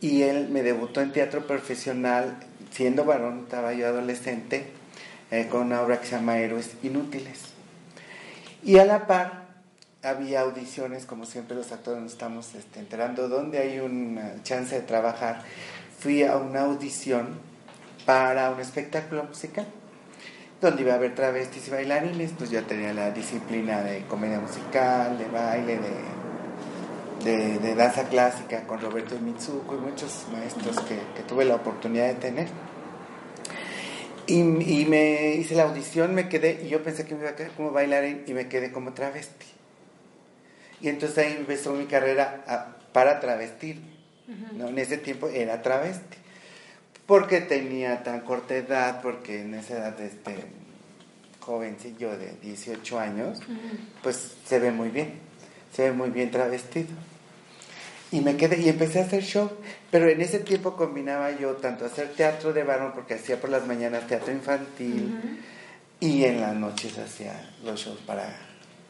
Y 0.00 0.22
él 0.22 0.48
me 0.50 0.62
debutó 0.62 1.00
en 1.00 1.12
teatro 1.12 1.46
profesional, 1.46 2.36
siendo 2.70 3.04
varón, 3.04 3.40
estaba 3.44 3.72
yo 3.72 3.86
adolescente, 3.86 4.66
eh, 5.30 5.48
con 5.50 5.62
una 5.62 5.82
obra 5.82 6.00
que 6.00 6.06
se 6.06 6.16
llama 6.16 6.38
Héroes 6.38 6.72
Inútiles. 6.82 7.40
Y 8.62 8.78
a 8.78 8.84
la 8.84 9.06
par 9.06 9.44
había 10.02 10.42
audiciones, 10.42 11.06
como 11.06 11.24
siempre 11.24 11.56
los 11.56 11.72
actores 11.72 12.02
nos 12.02 12.12
estamos 12.12 12.54
este, 12.54 12.80
enterando, 12.80 13.28
donde 13.28 13.58
hay 13.58 13.80
una 13.80 14.42
chance 14.42 14.74
de 14.74 14.82
trabajar. 14.82 15.42
Fui 15.98 16.22
a 16.22 16.36
una 16.36 16.62
audición 16.62 17.38
para 18.04 18.50
un 18.50 18.60
espectáculo 18.60 19.24
musical, 19.24 19.66
donde 20.60 20.82
iba 20.82 20.92
a 20.92 20.96
haber 20.96 21.14
travestis 21.14 21.68
y 21.68 21.70
bailarines, 21.70 22.32
pues 22.36 22.50
yo 22.50 22.62
tenía 22.64 22.92
la 22.94 23.10
disciplina 23.10 23.82
de 23.82 24.02
comedia 24.06 24.40
musical, 24.40 25.18
de 25.18 25.26
baile, 25.26 25.78
de, 25.78 27.30
de, 27.30 27.58
de 27.58 27.74
danza 27.74 28.04
clásica 28.08 28.66
con 28.66 28.80
Roberto 28.80 29.18
Mitsuko 29.18 29.74
y 29.74 29.78
muchos 29.78 30.26
maestros 30.32 30.80
que, 30.80 30.98
que 31.16 31.22
tuve 31.26 31.44
la 31.44 31.56
oportunidad 31.56 32.06
de 32.06 32.14
tener. 32.14 32.48
Y, 34.26 34.38
y 34.40 34.86
me 34.86 35.34
hice 35.34 35.54
la 35.54 35.64
audición, 35.64 36.14
me 36.14 36.28
quedé, 36.30 36.62
y 36.64 36.68
yo 36.68 36.82
pensé 36.82 37.04
que 37.04 37.14
me 37.14 37.20
iba 37.22 37.30
a 37.30 37.36
quedar 37.36 37.50
como 37.52 37.72
bailarín 37.72 38.24
y 38.26 38.32
me 38.32 38.48
quedé 38.48 38.72
como 38.72 38.94
travesti. 38.94 39.46
Y 40.80 40.88
entonces 40.88 41.18
ahí 41.18 41.34
empezó 41.38 41.72
mi 41.74 41.84
carrera 41.86 42.42
a- 42.46 42.76
para 42.92 43.20
travestir. 43.20 43.82
¿no? 44.56 44.68
En 44.68 44.78
ese 44.78 44.96
tiempo 44.96 45.28
era 45.28 45.60
travesti. 45.60 46.16
Porque 47.06 47.40
tenía 47.40 48.02
tan 48.02 48.20
corta 48.20 48.54
edad, 48.54 49.02
porque 49.02 49.42
en 49.42 49.54
esa 49.54 49.76
edad 49.76 50.00
este 50.00 50.36
jovencillo 51.44 52.16
de 52.16 52.32
18 52.42 52.98
años, 52.98 53.40
pues 54.02 54.36
se 54.46 54.58
ve 54.58 54.70
muy 54.70 54.88
bien, 54.88 55.14
se 55.72 55.84
ve 55.84 55.92
muy 55.92 56.10
bien 56.10 56.30
travestido. 56.30 56.88
Y 58.10 58.20
me 58.20 58.36
quedé 58.36 58.60
y 58.60 58.68
empecé 58.68 59.00
a 59.00 59.04
hacer 59.04 59.22
show, 59.22 59.50
pero 59.90 60.08
en 60.08 60.20
ese 60.20 60.38
tiempo 60.38 60.76
combinaba 60.76 61.32
yo 61.32 61.52
tanto 61.56 61.84
hacer 61.84 62.12
teatro 62.14 62.52
de 62.52 62.62
varón, 62.62 62.92
porque 62.94 63.14
hacía 63.14 63.40
por 63.40 63.50
las 63.50 63.66
mañanas 63.66 64.06
teatro 64.06 64.32
infantil, 64.32 65.40
y 66.00 66.24
en 66.24 66.40
las 66.40 66.54
noches 66.54 66.96
hacía 66.98 67.50
los 67.64 67.80
shows 67.80 67.98
para, 68.06 68.36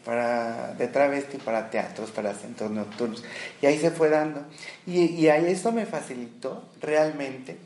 para 0.05 0.75
de 0.75 0.89
travesti, 0.89 1.39
para 1.39 1.71
teatros, 1.71 2.11
para 2.11 2.35
centros 2.35 2.71
nocturnos. 2.71 3.25
Y 3.63 3.67
ahí 3.67 3.79
se 3.79 3.91
fue 3.91 4.11
dando. 4.11 4.45
Y, 4.87 5.05
y 5.07 5.29
ahí 5.29 5.47
eso 5.47 5.73
me 5.73 5.87
facilitó 5.87 6.69
realmente 6.81 7.57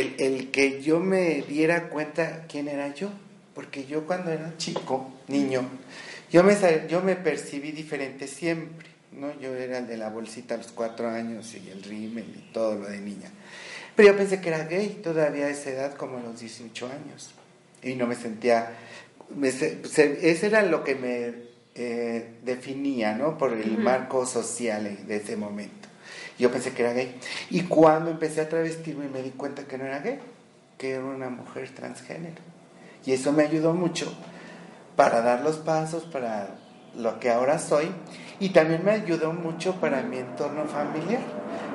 el, 0.00 0.14
el 0.18 0.50
que 0.50 0.82
yo 0.82 1.00
me 1.00 1.42
diera 1.42 1.88
cuenta 1.88 2.46
quién 2.48 2.68
era 2.68 2.94
yo. 2.94 3.10
Porque 3.54 3.86
yo 3.86 4.06
cuando 4.06 4.30
era 4.30 4.54
chico, 4.58 5.10
niño, 5.28 5.62
yo 6.30 6.42
me, 6.44 6.54
yo 6.88 7.00
me 7.00 7.16
percibí 7.16 7.72
diferente 7.72 8.26
siempre. 8.28 8.86
¿no? 9.12 9.32
Yo 9.40 9.54
era 9.54 9.78
el 9.78 9.86
de 9.86 9.96
la 9.96 10.10
bolsita 10.10 10.54
a 10.54 10.58
los 10.58 10.72
cuatro 10.72 11.08
años 11.08 11.54
y 11.54 11.70
el 11.70 11.82
rímel 11.82 12.26
y 12.36 12.52
todo 12.52 12.74
lo 12.74 12.86
de 12.86 12.98
niña. 13.00 13.30
Pero 13.94 14.10
yo 14.12 14.16
pensé 14.18 14.42
que 14.42 14.48
era 14.50 14.64
gay 14.64 15.00
todavía 15.02 15.46
a 15.46 15.48
esa 15.50 15.70
edad, 15.70 15.94
como 15.94 16.18
a 16.18 16.20
los 16.22 16.38
18 16.38 16.86
años. 16.86 17.30
Y 17.82 17.94
no 17.94 18.06
me 18.06 18.14
sentía... 18.14 18.72
me 19.34 19.50
se- 19.50 19.82
se- 19.86 20.30
ese 20.30 20.48
era 20.48 20.60
lo 20.62 20.84
que 20.84 20.94
me 20.96 21.32
eh, 21.74 22.28
definía, 22.44 23.14
¿no? 23.14 23.38
Por 23.38 23.54
el 23.54 23.78
marco 23.78 24.26
social 24.26 24.98
de 25.06 25.16
ese 25.16 25.36
momento. 25.36 25.85
Yo 26.38 26.50
pensé 26.50 26.72
que 26.72 26.82
era 26.82 26.92
gay. 26.92 27.18
Y 27.50 27.62
cuando 27.62 28.10
empecé 28.10 28.42
a 28.42 28.48
travestirme 28.48 29.08
me 29.08 29.22
di 29.22 29.30
cuenta 29.30 29.64
que 29.64 29.78
no 29.78 29.84
era 29.84 30.00
gay, 30.00 30.18
que 30.78 30.92
era 30.92 31.04
una 31.04 31.28
mujer 31.28 31.70
transgénero. 31.70 32.42
Y 33.04 33.12
eso 33.12 33.32
me 33.32 33.44
ayudó 33.44 33.72
mucho 33.72 34.12
para 34.96 35.20
dar 35.22 35.42
los 35.42 35.56
pasos, 35.58 36.04
para 36.04 36.56
lo 36.96 37.20
que 37.20 37.30
ahora 37.30 37.58
soy. 37.58 37.90
Y 38.40 38.50
también 38.50 38.84
me 38.84 38.92
ayudó 38.92 39.32
mucho 39.32 39.76
para 39.76 40.02
mi 40.02 40.18
entorno 40.18 40.64
familiar. 40.66 41.22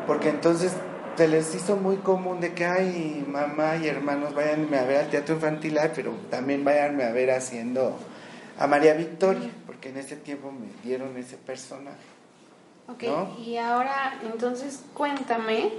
Porque 0.06 0.30
entonces 0.30 0.74
se 1.16 1.28
les 1.28 1.54
hizo 1.56 1.76
muy 1.76 1.98
común 1.98 2.40
de 2.40 2.54
que, 2.54 2.66
ay, 2.66 3.26
mamá 3.28 3.78
y 3.78 3.88
hermanos, 3.88 4.34
váyanme 4.34 4.78
a 4.78 4.84
ver 4.86 4.98
al 4.98 5.10
teatro 5.10 5.36
infantil, 5.36 5.78
ay, 5.78 5.92
pero 5.94 6.12
también 6.30 6.64
váyanme 6.64 7.04
a 7.04 7.12
ver 7.12 7.32
haciendo 7.32 7.98
a 8.58 8.68
María 8.68 8.94
Victoria, 8.94 9.50
porque 9.66 9.90
en 9.90 9.98
ese 9.98 10.16
tiempo 10.16 10.52
me 10.52 10.68
dieron 10.84 11.16
ese 11.18 11.38
personaje. 11.38 12.11
Ok, 12.88 13.04
¿No? 13.04 13.38
y 13.40 13.58
ahora 13.58 14.20
entonces 14.24 14.84
cuéntame, 14.94 15.72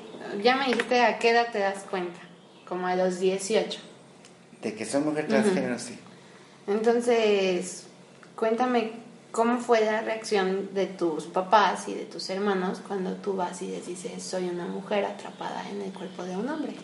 ya 0.43 0.57
me 0.57 0.67
dijiste 0.67 1.03
a 1.03 1.19
qué 1.19 1.31
edad 1.31 1.53
te 1.53 1.59
das 1.59 1.85
cuenta, 1.91 2.21
como 2.67 2.87
a 2.87 2.97
los 2.97 3.19
18. 3.19 3.81
De 4.63 4.75
que 4.75 4.85
soy 4.85 5.03
mujer 5.03 5.27
transgénero, 5.27 5.79
sí. 5.79 5.99
Entonces, 6.67 7.87
cuéntame 8.37 8.93
cómo 9.33 9.59
fue 9.59 9.85
la 9.85 10.03
reacción 10.03 10.73
de 10.75 10.87
tus 10.87 11.25
papás 11.25 11.89
y 11.89 11.95
de 11.95 12.05
tus 12.05 12.31
hermanos 12.31 12.81
cuando 12.87 13.15
tú 13.15 13.35
vas 13.35 13.61
y 13.63 13.69
les 13.69 13.87
dices, 13.87 14.23
soy 14.23 14.49
una 14.49 14.67
mujer 14.67 15.05
atrapada 15.05 15.69
en 15.69 15.81
el 15.83 15.93
cuerpo 15.93 16.23
de 16.25 16.37
un 16.37 16.49
hombre. 16.49 16.75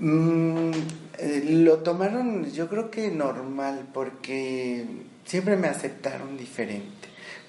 Mm, 0.00 0.70
eh, 1.18 1.42
lo 1.48 1.78
tomaron, 1.78 2.52
yo 2.52 2.68
creo 2.68 2.90
que 2.90 3.10
normal, 3.10 3.88
porque 3.92 4.86
siempre 5.24 5.56
me 5.56 5.66
aceptaron 5.66 6.36
diferente. 6.36 6.97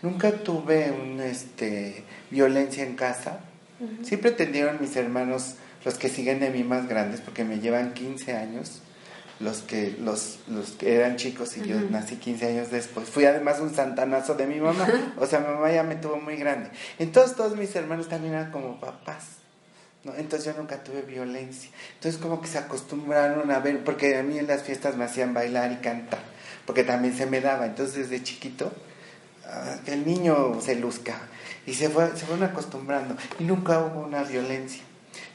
Nunca 0.02 0.32
tuve 0.32 0.92
un, 0.92 1.20
este, 1.20 2.04
violencia 2.32 2.84
en 2.84 2.96
casa. 2.96 3.40
Siempre 4.04 4.32
tendieron 4.32 4.78
mis 4.82 4.96
hermanos, 4.96 5.56
los 5.86 5.96
que 5.96 6.10
siguen 6.10 6.40
de 6.40 6.50
mí 6.50 6.64
más 6.64 6.88
grandes, 6.88 7.22
porque 7.22 7.44
me 7.46 7.60
llevan 7.60 7.94
15 7.94 8.36
años, 8.36 8.82
los 9.40 9.60
que, 9.60 9.96
los, 10.00 10.40
los 10.48 10.72
que 10.72 10.96
eran 10.96 11.16
chicos 11.16 11.56
y 11.58 11.66
yo 11.66 11.80
nací 11.90 12.18
15 12.18 12.46
años 12.46 12.72
después. 12.72 13.08
Fui 13.08 13.26
además 13.26 13.60
un 13.62 13.74
santanazo 13.74 14.36
de 14.36 14.48
mi 14.48 14.60
mamá, 14.60 14.88
o 15.18 15.26
sea, 15.26 15.40
mi 15.40 15.48
mamá 15.48 15.72
ya 15.72 15.84
me 15.84 15.96
tuvo 15.96 16.18
muy 16.18 16.36
grande. 16.36 16.70
Entonces 16.98 17.38
todos 17.38 17.56
mis 17.56 17.74
hermanos 17.76 18.10
también 18.10 18.34
eran 18.34 18.52
como 18.52 18.80
papás. 18.80 19.40
¿no? 20.04 20.14
Entonces 20.16 20.54
yo 20.54 20.60
nunca 20.60 20.84
tuve 20.84 21.02
violencia. 21.02 21.70
Entonces 21.96 22.20
como 22.20 22.42
que 22.42 22.48
se 22.48 22.58
acostumbraron 22.58 23.50
a 23.52 23.60
ver, 23.60 23.84
porque 23.84 24.18
a 24.18 24.24
mí 24.24 24.38
en 24.38 24.48
las 24.48 24.64
fiestas 24.64 24.98
me 24.98 25.06
hacían 25.06 25.34
bailar 25.34 25.72
y 25.72 25.78
cantar, 25.78 26.20
porque 26.66 26.84
también 26.84 27.16
se 27.16 27.26
me 27.26 27.40
daba. 27.40 27.66
Entonces 27.66 28.10
desde 28.10 28.24
chiquito, 28.24 28.74
que 29.86 29.94
el 29.94 30.06
niño 30.06 30.60
se 30.62 30.76
luzca. 30.76 31.20
Y 31.66 31.74
se, 31.74 31.90
fue, 31.90 32.10
se 32.16 32.26
fueron 32.26 32.44
acostumbrando. 32.44 33.16
Y 33.40 33.44
nunca 33.44 33.80
hubo 33.80 34.06
una 34.06 34.24
violencia. 34.24 34.82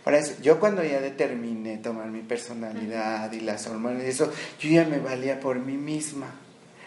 Para 0.04 0.18
eso, 0.18 0.34
yo 0.42 0.60
cuando 0.60 0.84
ya 0.84 1.00
determiné 1.00 1.78
tomar 1.78 2.08
mi 2.08 2.20
personalidad 2.20 3.32
y 3.32 3.40
las 3.40 3.66
hormonas 3.66 4.02
y 4.04 4.08
eso, 4.08 4.30
yo 4.60 4.68
ya 4.68 4.84
me 4.84 4.98
valía 4.98 5.40
por 5.40 5.58
mí 5.58 5.78
misma. 5.78 6.26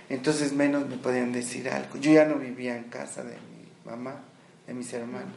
Entonces 0.10 0.54
menos 0.54 0.88
me 0.88 0.98
podían 0.98 1.32
decir 1.32 1.70
algo. 1.70 1.98
Yo 1.98 2.12
ya 2.12 2.26
no 2.26 2.36
vivía 2.36 2.78
en 2.78 2.86
casa 2.86 3.24
de 3.24 3.34
mi 3.34 3.90
mamá, 3.90 4.22
de 4.68 4.74
mis 4.74 4.94
hermanos, 4.94 5.34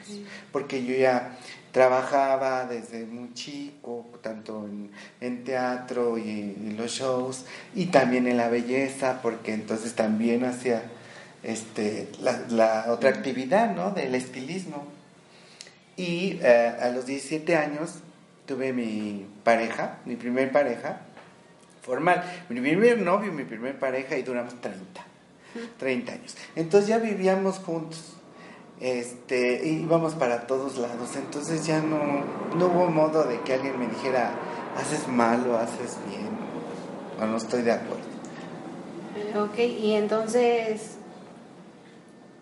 porque 0.53 0.85
yo 0.85 0.95
ya 0.95 1.39
trabajaba 1.73 2.67
desde 2.67 3.07
muy 3.07 3.33
chico, 3.33 4.07
tanto 4.23 4.67
en, 4.67 4.91
en 5.21 5.45
teatro 5.45 6.19
y 6.19 6.31
en 6.31 6.77
los 6.77 6.93
shows, 6.93 7.47
y 7.75 7.87
también 7.87 8.27
en 8.27 8.37
la 8.37 8.49
belleza, 8.49 9.21
porque 9.23 9.55
entonces 9.55 9.95
también 9.95 10.45
hacía 10.45 10.83
este, 11.43 12.09
la, 12.21 12.87
otra 12.89 13.11
actividad, 13.11 13.75
¿no? 13.75 13.91
Del 13.91 14.15
estilismo. 14.15 14.87
Y 15.97 16.39
eh, 16.43 16.77
a 16.81 16.89
los 16.91 17.07
17 17.07 17.57
años 17.57 17.97
tuve 18.47 18.73
mi 18.73 19.27
pareja, 19.45 19.99
mi 20.07 20.17
primer 20.17 20.51
pareja, 20.53 21.01
formal. 21.83 22.25
Mi 22.49 22.61
primer 22.61 22.99
novio, 22.99 23.33
mi 23.33 23.45
primer 23.45 23.79
pareja, 23.79 24.17
y 24.17 24.23
duramos 24.23 24.61
30. 24.61 25.05
30 25.79 26.13
años. 26.13 26.37
Entonces 26.57 26.89
ya 26.89 26.99
vivíamos 26.99 27.59
juntos. 27.59 28.15
Este, 28.81 29.67
íbamos 29.67 30.15
para 30.15 30.47
todos 30.47 30.79
lados. 30.79 31.15
Entonces 31.17 31.67
ya 31.67 31.81
no, 31.81 32.25
no 32.57 32.67
hubo 32.67 32.87
modo 32.87 33.25
de 33.25 33.41
que 33.41 33.55
alguien 33.55 33.79
me 33.79 33.87
dijera, 33.87 34.33
haces 34.77 35.07
mal 35.09 35.47
o 35.49 35.59
haces 35.59 35.99
bien, 36.09 36.29
o 37.21 37.27
no 37.27 37.37
estoy 37.37 37.63
de 37.63 37.73
acuerdo. 37.73 38.11
Ok, 39.37 39.59
y 39.59 39.93
entonces, 39.93 40.97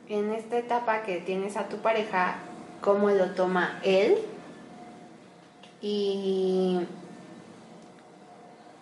en 0.09 0.33
esta 0.33 0.59
etapa 0.59 1.03
que 1.03 1.19
tienes 1.19 1.57
a 1.57 1.69
tu 1.69 1.79
pareja, 1.79 2.37
¿cómo 2.81 3.11
lo 3.11 3.31
toma 3.33 3.81
él? 3.83 4.19
Y 5.81 6.81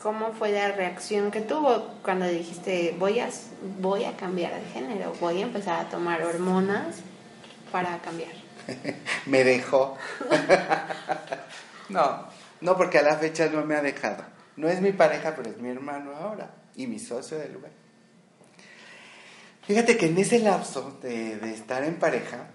cómo 0.03 0.33
fue 0.33 0.53
la 0.53 0.73
reacción 0.73 1.31
que 1.31 1.41
tuvo 1.41 1.89
cuando 2.03 2.27
dijiste 2.27 2.95
voy 2.99 3.19
a 3.19 3.29
voy 3.81 4.05
a 4.05 4.17
cambiar 4.17 4.55
de 4.55 4.65
género, 4.69 5.13
voy 5.21 5.41
a 5.41 5.43
empezar 5.43 5.85
a 5.85 5.89
tomar 5.89 6.23
hormonas 6.23 6.99
para 7.73 7.99
cambiar. 7.99 8.31
me 9.27 9.45
dejó. 9.45 9.97
no, 11.89 12.25
no 12.61 12.77
porque 12.77 12.99
a 12.99 13.03
la 13.03 13.17
fecha 13.17 13.49
no 13.49 13.65
me 13.65 13.75
ha 13.75 13.83
dejado. 13.83 14.25
No 14.57 14.69
es 14.69 14.81
mi 14.81 14.93
pareja, 14.93 15.35
pero 15.37 15.51
es 15.51 15.59
mi 15.59 15.69
hermano 15.69 16.13
ahora 16.15 16.51
y 16.77 16.87
mi 16.87 16.99
socio 16.99 17.39
del 17.39 17.53
lugar. 17.53 17.73
Fíjate 19.67 19.97
que 19.97 20.07
en 20.07 20.19
ese 20.19 20.39
lapso 20.39 20.99
de, 21.03 21.37
de 21.37 21.53
estar 21.53 21.83
en 21.85 21.97
pareja 21.97 22.49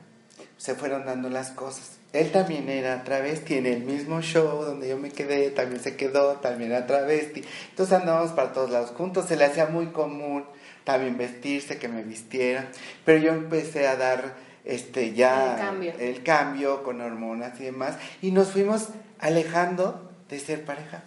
se 0.58 0.75
fueron 0.75 1.06
dando 1.06 1.30
las 1.30 1.51
cosas. 1.51 1.98
Él 2.13 2.32
también 2.32 2.70
era 2.70 3.03
travesti 3.03 3.56
en 3.56 3.65
el 3.65 3.84
mismo 3.84 4.22
show 4.22 4.63
donde 4.63 4.89
yo 4.89 4.98
me 4.98 5.12
quedé, 5.12 5.50
también 5.50 5.82
se 5.82 5.96
quedó, 5.96 6.34
también 6.36 6.72
era 6.72 6.86
travesti. 6.86 7.44
Entonces 7.70 7.98
andábamos 7.98 8.32
para 8.32 8.53
todos 8.53 8.70
lados 8.70 8.91
juntos, 8.91 9.27
se 9.27 9.38
le 9.38 9.46
hacía 9.46 9.68
muy 9.68 9.88
común 9.88 10.46
también 10.84 11.18
vestirse, 11.18 11.77
que 11.77 11.88
me 11.88 12.03
vistiera, 12.03 12.70
pero 13.06 13.20
yo 13.20 13.32
empecé 13.32 13.88
a 13.88 13.96
dar 13.96 14.36
este 14.65 15.13
ya 15.13 15.53
el 15.53 15.60
cambio, 15.60 15.94
el 15.98 16.24
cambio 16.24 16.84
con 16.84 17.01
hormonas 17.01 17.60
y 17.60 17.63
demás 17.63 17.98
y 18.22 18.32
nos 18.32 18.51
fuimos 18.51 18.89
alejando 19.20 20.12
de 20.30 20.39
ser 20.39 20.65
pareja. 20.65 21.03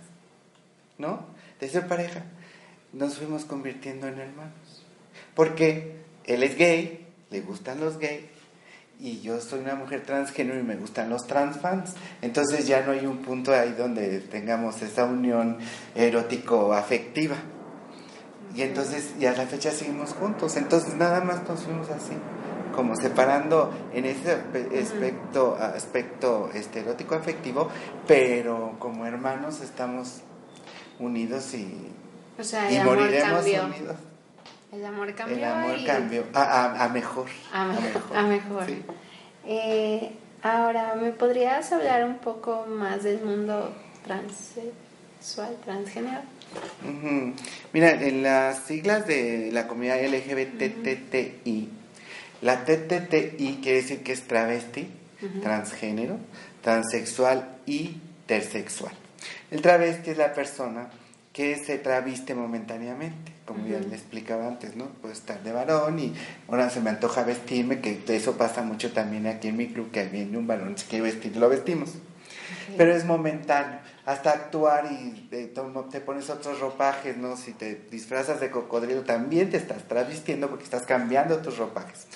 ¿No? 0.99 1.27
De 1.61 1.69
ser 1.69 1.87
pareja. 1.87 2.23
Nos 2.93 3.19
fuimos 3.19 3.45
convirtiendo 3.45 4.07
en 4.07 4.19
hermanos. 4.19 4.64
Porque 5.35 5.97
él 6.25 6.43
es 6.43 6.57
gay, 6.57 7.07
le 7.31 7.41
gustan 7.41 7.81
los 7.81 7.99
gays 7.99 8.35
y 9.01 9.21
yo 9.21 9.41
soy 9.41 9.61
una 9.61 9.75
mujer 9.75 10.03
transgénero 10.03 10.59
y 10.59 10.63
me 10.63 10.77
gustan 10.77 11.11
los 11.11 11.27
transfans. 11.27 11.95
Entonces 12.23 12.67
ya 12.67 12.83
no 12.83 12.93
hay 12.93 13.07
un 13.07 13.19
punto 13.19 13.53
ahí 13.53 13.75
donde 13.77 14.21
tengamos 14.21 14.81
esa 14.83 15.05
unión 15.05 15.59
erótico-afectiva. 15.95 17.37
Y 18.55 18.63
entonces 18.63 19.15
ya 19.19 19.33
a 19.33 19.37
la 19.37 19.47
fecha 19.47 19.73
seguimos 19.73 20.13
juntos. 20.13 20.57
Entonces 20.57 20.95
nada 20.95 21.21
más 21.21 21.47
nos 21.49 21.61
fuimos 21.65 21.91
así, 21.91 22.15
como 22.75 22.95
separando 22.97 23.73
en 23.93 24.05
ese 24.05 24.39
aspecto, 24.81 25.57
aspecto 25.57 26.51
este, 26.55 26.81
erótico-afectivo, 26.81 27.69
pero 28.07 28.77
como 28.79 29.07
hermanos 29.07 29.61
estamos 29.61 30.21
unidos 31.01 31.53
y, 31.55 31.91
o 32.39 32.45
sea, 32.45 32.71
y 32.71 32.79
moriremos 32.85 33.45
unidos. 33.45 33.97
El 34.75 34.85
amor 34.85 35.15
cambió. 35.15 35.37
El 35.37 35.45
amor 35.45 35.77
cambió 35.87 36.25
a, 36.35 36.43
a, 36.43 36.85
a, 36.85 36.89
mejor. 36.89 37.29
A, 37.53 37.67
mejor. 37.67 38.17
A 38.17 38.23
mejor. 38.23 38.67
Sí. 38.67 38.83
Eh, 39.47 40.11
ahora, 40.43 40.95
¿me 40.97 41.13
podrías 41.13 41.71
hablar 41.73 42.05
un 42.05 42.19
poco 42.19 42.67
más 42.67 43.05
del 43.05 43.21
mundo 43.23 43.73
transsexual, 44.05 45.57
transgénero? 45.65 46.23
Uh 46.83 46.89
-huh. 46.89 47.35
Mira, 47.73 47.93
en 47.93 48.23
las 48.25 48.65
siglas 48.65 49.07
de 49.07 49.51
la 49.53 49.69
comunidad 49.69 50.03
LGBTTI, 50.03 51.41
uh 51.47 51.51
-huh. 51.53 51.69
la 52.43 52.65
TTTI 52.65 53.61
quiere 53.63 53.83
decir 53.83 54.03
que 54.03 54.13
es 54.13 54.27
travesti, 54.27 54.89
uh 55.23 55.25
-huh. 55.27 55.41
transgénero, 55.41 56.19
transexual 56.63 57.59
y 57.67 57.97
intersexual. 58.25 58.93
El 59.51 59.61
travesti 59.61 60.11
es 60.11 60.19
la 60.19 60.33
persona 60.33 60.89
que 61.33 61.57
se 61.57 61.79
traviste 61.79 62.35
momentáneamente, 62.35 63.34
como 63.47 63.67
ya 63.67 63.79
le 63.79 63.95
explicaba 63.95 64.49
antes, 64.49 64.77
¿no? 64.77 64.87
Puedo 64.87 65.13
estar 65.13 65.43
de 65.43 65.53
varón 65.53 65.99
y 65.99 66.15
ahora 66.49 66.71
se 66.71 66.81
me 66.81 66.91
antoja 66.91 67.25
vestirme, 67.25 67.81
que 67.81 68.03
eso 68.09 68.37
pasa 68.37 68.63
mucho 68.63 68.93
también 68.93 69.27
aquí 69.27 69.49
en 69.49 69.57
mi 69.57 69.69
club, 69.69 69.91
que 69.91 70.05
viene 70.07 70.39
un 70.39 70.47
varón, 70.47 70.79
se 70.79 70.87
quiere 70.87 71.05
vestir, 71.05 71.37
lo 71.37 71.49
vestimos. 71.49 71.91
Okay. 71.91 72.75
Pero 72.77 72.95
es 72.95 73.05
momentáneo, 73.05 73.81
hasta 74.07 74.31
actuar 74.31 74.91
y 74.91 75.29
te, 75.31 75.47
te, 75.47 76.01
pones 76.01 76.31
otros 76.31 76.61
ropajes, 76.61 77.17
¿no? 77.17 77.37
Si 77.37 77.53
te 77.53 77.75
disfrazas 77.91 78.41
de 78.41 78.51
cocodrilo, 78.51 79.03
también 79.03 79.51
te 79.51 79.57
estás 79.57 79.85
travestiendo 79.85 80.49
porque 80.49 80.65
estás 80.65 80.83
cambiando 80.87 81.39
tus 81.39 81.59
ropajes. 81.59 82.07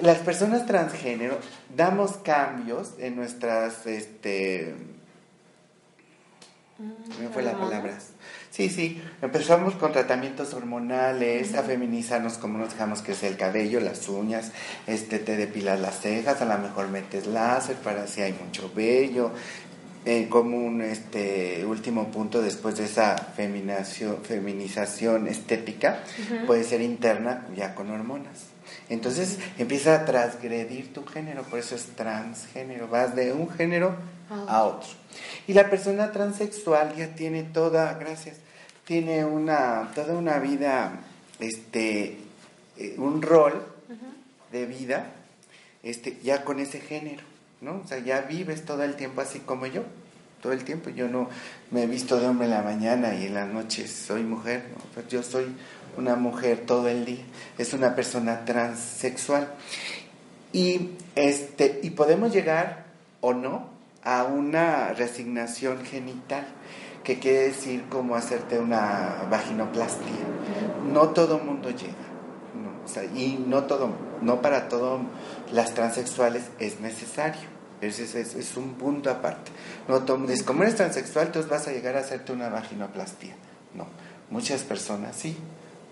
Las 0.00 0.18
personas 0.18 0.66
transgénero 0.66 1.36
damos 1.76 2.12
cambios 2.18 2.94
en 2.98 3.16
nuestras, 3.16 3.86
este, 3.86 4.74
me 7.20 7.28
fue 7.28 7.42
la 7.42 7.52
palabra. 7.52 7.98
Sí, 8.52 8.68
sí, 8.68 9.02
empezamos 9.22 9.74
con 9.76 9.92
tratamientos 9.92 10.52
hormonales, 10.52 11.54
a 11.54 11.62
feminizarnos 11.62 12.34
como 12.34 12.58
nos 12.58 12.72
dejamos 12.72 13.00
que 13.00 13.14
sea 13.14 13.30
el 13.30 13.38
cabello, 13.38 13.80
las 13.80 14.06
uñas, 14.10 14.52
este, 14.86 15.18
te 15.18 15.38
depilas 15.38 15.80
las 15.80 16.00
cejas, 16.00 16.42
a 16.42 16.44
lo 16.44 16.58
mejor 16.58 16.88
metes 16.88 17.26
láser 17.26 17.76
para 17.76 18.06
si 18.06 18.20
hay 18.20 18.34
mucho 18.34 18.70
vello. 18.74 19.30
Eh, 20.04 20.26
como 20.28 20.58
un 20.58 20.82
este, 20.82 21.64
último 21.64 22.10
punto 22.10 22.42
después 22.42 22.76
de 22.76 22.86
esa 22.86 23.16
feminización 23.16 25.28
estética, 25.28 26.02
uh 26.02 26.34
-huh. 26.34 26.44
puede 26.46 26.64
ser 26.64 26.82
interna 26.82 27.46
ya 27.56 27.76
con 27.76 27.88
hormonas. 27.88 28.46
Entonces 28.88 29.38
empieza 29.58 29.94
a 29.94 30.04
transgredir 30.04 30.92
tu 30.92 31.06
género, 31.06 31.44
por 31.44 31.60
eso 31.60 31.76
es 31.76 31.84
transgénero, 31.96 32.88
vas 32.88 33.14
de 33.14 33.32
un 33.32 33.48
género 33.48 33.94
a 34.28 34.64
otro. 34.64 35.01
Y 35.46 35.54
la 35.54 35.70
persona 35.70 36.12
transexual 36.12 36.94
ya 36.96 37.14
tiene 37.14 37.42
toda, 37.42 37.94
gracias, 37.94 38.36
tiene 38.84 39.24
una, 39.24 39.90
toda 39.94 40.14
una 40.14 40.38
vida, 40.38 41.00
este, 41.40 42.18
eh, 42.78 42.94
un 42.98 43.22
rol 43.22 43.54
uh 43.88 43.92
-huh. 43.92 44.52
de 44.52 44.66
vida, 44.66 45.06
este, 45.82 46.18
ya 46.22 46.44
con 46.44 46.60
ese 46.60 46.80
género, 46.80 47.22
¿no? 47.60 47.82
O 47.84 47.86
sea, 47.86 47.98
ya 47.98 48.22
vives 48.22 48.64
todo 48.64 48.82
el 48.82 48.96
tiempo 48.96 49.20
así 49.20 49.40
como 49.40 49.66
yo, 49.66 49.82
todo 50.40 50.52
el 50.52 50.64
tiempo. 50.64 50.90
Yo 50.90 51.08
no 51.08 51.28
me 51.70 51.84
he 51.84 51.86
visto 51.86 52.20
de 52.20 52.26
hombre 52.26 52.46
en 52.46 52.52
la 52.52 52.62
mañana 52.62 53.14
y 53.14 53.26
en 53.26 53.34
las 53.34 53.48
noches 53.48 53.90
soy 53.90 54.22
mujer, 54.22 54.64
¿no? 54.76 54.82
Pues 54.94 55.08
yo 55.08 55.22
soy 55.22 55.46
una 55.96 56.16
mujer 56.16 56.64
todo 56.66 56.88
el 56.88 57.04
día, 57.04 57.24
es 57.58 57.72
una 57.72 57.94
persona 57.94 58.44
transexual. 58.44 59.48
Y, 60.52 60.90
este, 61.14 61.80
y 61.82 61.90
podemos 61.90 62.32
llegar 62.32 62.84
o 63.20 63.32
no 63.32 63.71
a 64.04 64.24
una 64.24 64.92
resignación 64.92 65.84
genital, 65.84 66.46
que 67.04 67.18
quiere 67.18 67.48
decir 67.48 67.84
como 67.88 68.14
hacerte 68.14 68.58
una 68.58 69.26
vaginoplastia. 69.30 70.12
No 70.92 71.08
todo 71.08 71.38
mundo 71.38 71.70
llega, 71.70 72.12
y 73.14 73.44
no 73.46 73.64
todo, 73.64 73.90
no 74.20 74.42
para 74.42 74.68
todas 74.68 75.00
las 75.52 75.74
transexuales 75.74 76.50
es 76.58 76.80
necesario. 76.80 77.52
Es, 77.80 77.98
es, 77.98 78.56
un 78.56 78.74
punto 78.74 79.10
aparte. 79.10 79.50
No 79.88 80.02
todo, 80.02 80.28
es 80.30 80.44
como 80.44 80.62
eres 80.62 80.76
transexual, 80.76 81.26
entonces 81.26 81.50
vas 81.50 81.66
a 81.66 81.72
llegar 81.72 81.96
a 81.96 82.00
hacerte 82.00 82.32
una 82.32 82.48
vaginoplastia. 82.48 83.34
No, 83.74 83.86
muchas 84.30 84.62
personas 84.62 85.16
sí, 85.16 85.36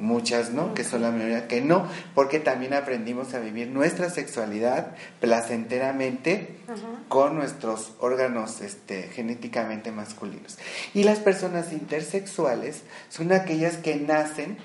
muchas 0.00 0.50
no, 0.50 0.72
que 0.72 0.82
son 0.82 1.02
la 1.02 1.10
mayoría 1.10 1.46
que 1.46 1.60
no, 1.60 1.86
porque 2.14 2.40
también 2.40 2.72
aprendimos 2.72 3.34
a 3.34 3.38
vivir 3.38 3.68
nuestra 3.68 4.08
sexualidad 4.08 4.96
placenteramente 5.20 6.56
uh 6.66 6.72
-huh. 6.72 7.08
con 7.08 7.36
nuestros 7.36 7.92
órganos 8.00 8.62
este, 8.62 9.04
genéticamente 9.04 9.92
masculinos. 9.92 10.58
Y 10.94 11.04
las 11.04 11.18
personas 11.18 11.72
intersexuales 11.72 12.82
son 13.10 13.30
aquellas 13.32 13.76
que 13.76 13.96
nacen 13.96 14.56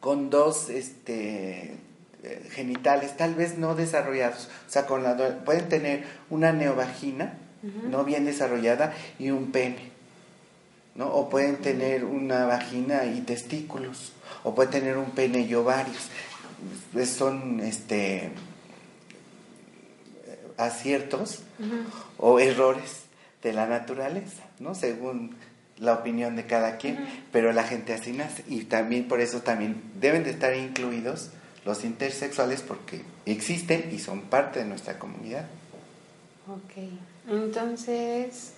con 0.00 0.28
dos 0.28 0.68
este, 0.70 1.76
genitales 2.50 3.16
tal 3.16 3.36
vez 3.36 3.58
no 3.58 3.76
desarrollados, 3.76 4.48
o 4.66 4.70
sea, 4.70 4.86
con 4.86 5.04
la, 5.04 5.16
pueden 5.44 5.68
tener 5.68 6.04
una 6.30 6.52
neovagina 6.52 7.38
uh 7.62 7.66
-huh. 7.66 7.82
no 7.90 8.04
bien 8.04 8.24
desarrollada 8.24 8.92
y 9.20 9.30
un 9.30 9.52
pene. 9.52 9.98
¿no? 10.96 11.06
O 11.06 11.30
pueden 11.30 11.56
tener 11.58 12.04
una 12.04 12.44
vagina 12.46 13.06
y 13.06 13.20
testículos, 13.20 14.12
o 14.44 14.54
pueden 14.54 14.70
tener 14.70 14.96
un 14.96 15.10
pene 15.10 15.40
y 15.40 15.54
ovarios. 15.54 16.08
Son 17.06 17.60
este, 17.60 18.30
aciertos 20.56 21.40
uh 21.58 21.62
-huh. 21.62 21.84
o 22.18 22.40
errores 22.40 23.04
de 23.42 23.52
la 23.52 23.66
naturaleza, 23.66 24.42
¿no? 24.58 24.74
Según 24.74 25.36
la 25.78 25.94
opinión 25.94 26.34
de 26.34 26.46
cada 26.46 26.76
quien, 26.76 26.96
uh 26.96 27.00
-huh. 27.00 27.22
pero 27.32 27.52
la 27.52 27.62
gente 27.62 27.94
así 27.94 28.12
nace. 28.12 28.44
Y 28.48 28.64
también 28.64 29.06
por 29.06 29.20
eso 29.20 29.40
también 29.42 29.80
deben 30.00 30.24
de 30.24 30.30
estar 30.30 30.54
incluidos 30.54 31.30
los 31.64 31.84
intersexuales 31.84 32.62
porque 32.62 33.02
existen 33.26 33.90
y 33.92 33.98
son 33.98 34.22
parte 34.22 34.60
de 34.60 34.64
nuestra 34.64 34.98
comunidad. 34.98 35.46
Ok, 36.48 36.88
entonces 37.28 38.54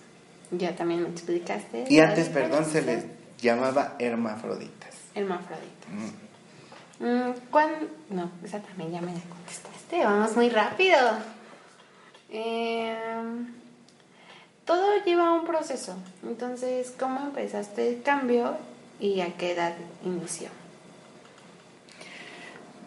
ya 0.51 0.75
también 0.75 1.03
me 1.03 1.09
explicaste. 1.09 1.85
Y 1.89 1.99
antes, 1.99 2.29
perdón, 2.29 2.65
se 2.65 2.81
les 2.81 3.05
llamaba 3.41 3.95
hermafroditas. 3.99 4.90
Hermafroditas. 5.15 5.89
Mm. 5.89 6.31
Mm, 7.05 7.33
¿Cuándo? 7.49 7.87
No, 8.09 8.29
esa 8.43 8.59
también 8.59 8.91
ya 8.91 9.01
me 9.01 9.13
la 9.13 9.21
contestaste. 9.21 10.03
Vamos 10.03 10.35
muy 10.35 10.49
rápido. 10.49 10.97
Eh, 12.29 12.95
todo 14.65 15.03
lleva 15.03 15.33
un 15.33 15.45
proceso. 15.45 15.95
Entonces, 16.23 16.93
¿cómo 16.97 17.21
empezaste 17.21 17.89
el 17.89 18.03
cambio 18.03 18.55
y 18.99 19.21
a 19.21 19.35
qué 19.35 19.53
edad 19.53 19.73
inició? 20.05 20.49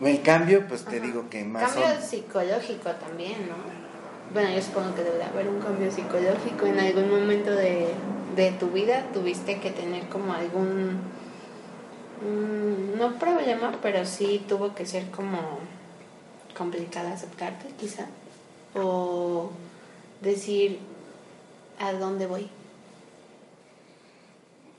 El 0.01 0.23
cambio, 0.23 0.67
pues 0.67 0.85
te 0.85 1.01
digo 1.01 1.29
que 1.29 1.45
más... 1.45 1.73
Cambio 1.73 2.01
psicológico 2.01 2.91
también, 2.93 3.49
¿no? 3.49 3.55
Bueno, 4.33 4.51
yo 4.55 4.63
supongo 4.63 4.95
que 4.95 5.03
debe 5.03 5.23
haber 5.23 5.49
un 5.49 5.61
cambio 5.61 5.91
psicológico. 5.91 6.67
En 6.67 6.79
algún 6.81 7.11
momento 7.11 7.51
de, 7.51 7.89
de 8.35 8.53
tu 8.53 8.69
vida 8.71 9.05
tuviste 9.13 9.61
que 9.61 9.71
tener 9.71 10.09
como 10.09 10.33
algún... 10.33 11.01
Mm, 12.23 12.99
no 12.99 13.19
problema, 13.19 13.79
pero 13.83 14.05
sí 14.05 14.45
tuvo 14.49 14.75
que 14.75 14.87
ser 14.87 15.11
como 15.11 15.39
complicado 16.57 17.09
aceptarte, 17.09 17.69
quizá. 17.79 18.07
O 18.75 19.51
decir, 20.21 20.79
¿a 21.79 21.93
dónde 21.93 22.27
voy? 22.27 22.49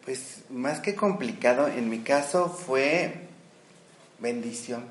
Pues 0.06 0.44
más 0.50 0.80
que 0.80 0.96
complicado, 0.96 1.68
en 1.68 1.90
mi 1.90 2.00
caso 2.00 2.50
fue 2.50 3.28
bendición. 4.20 4.86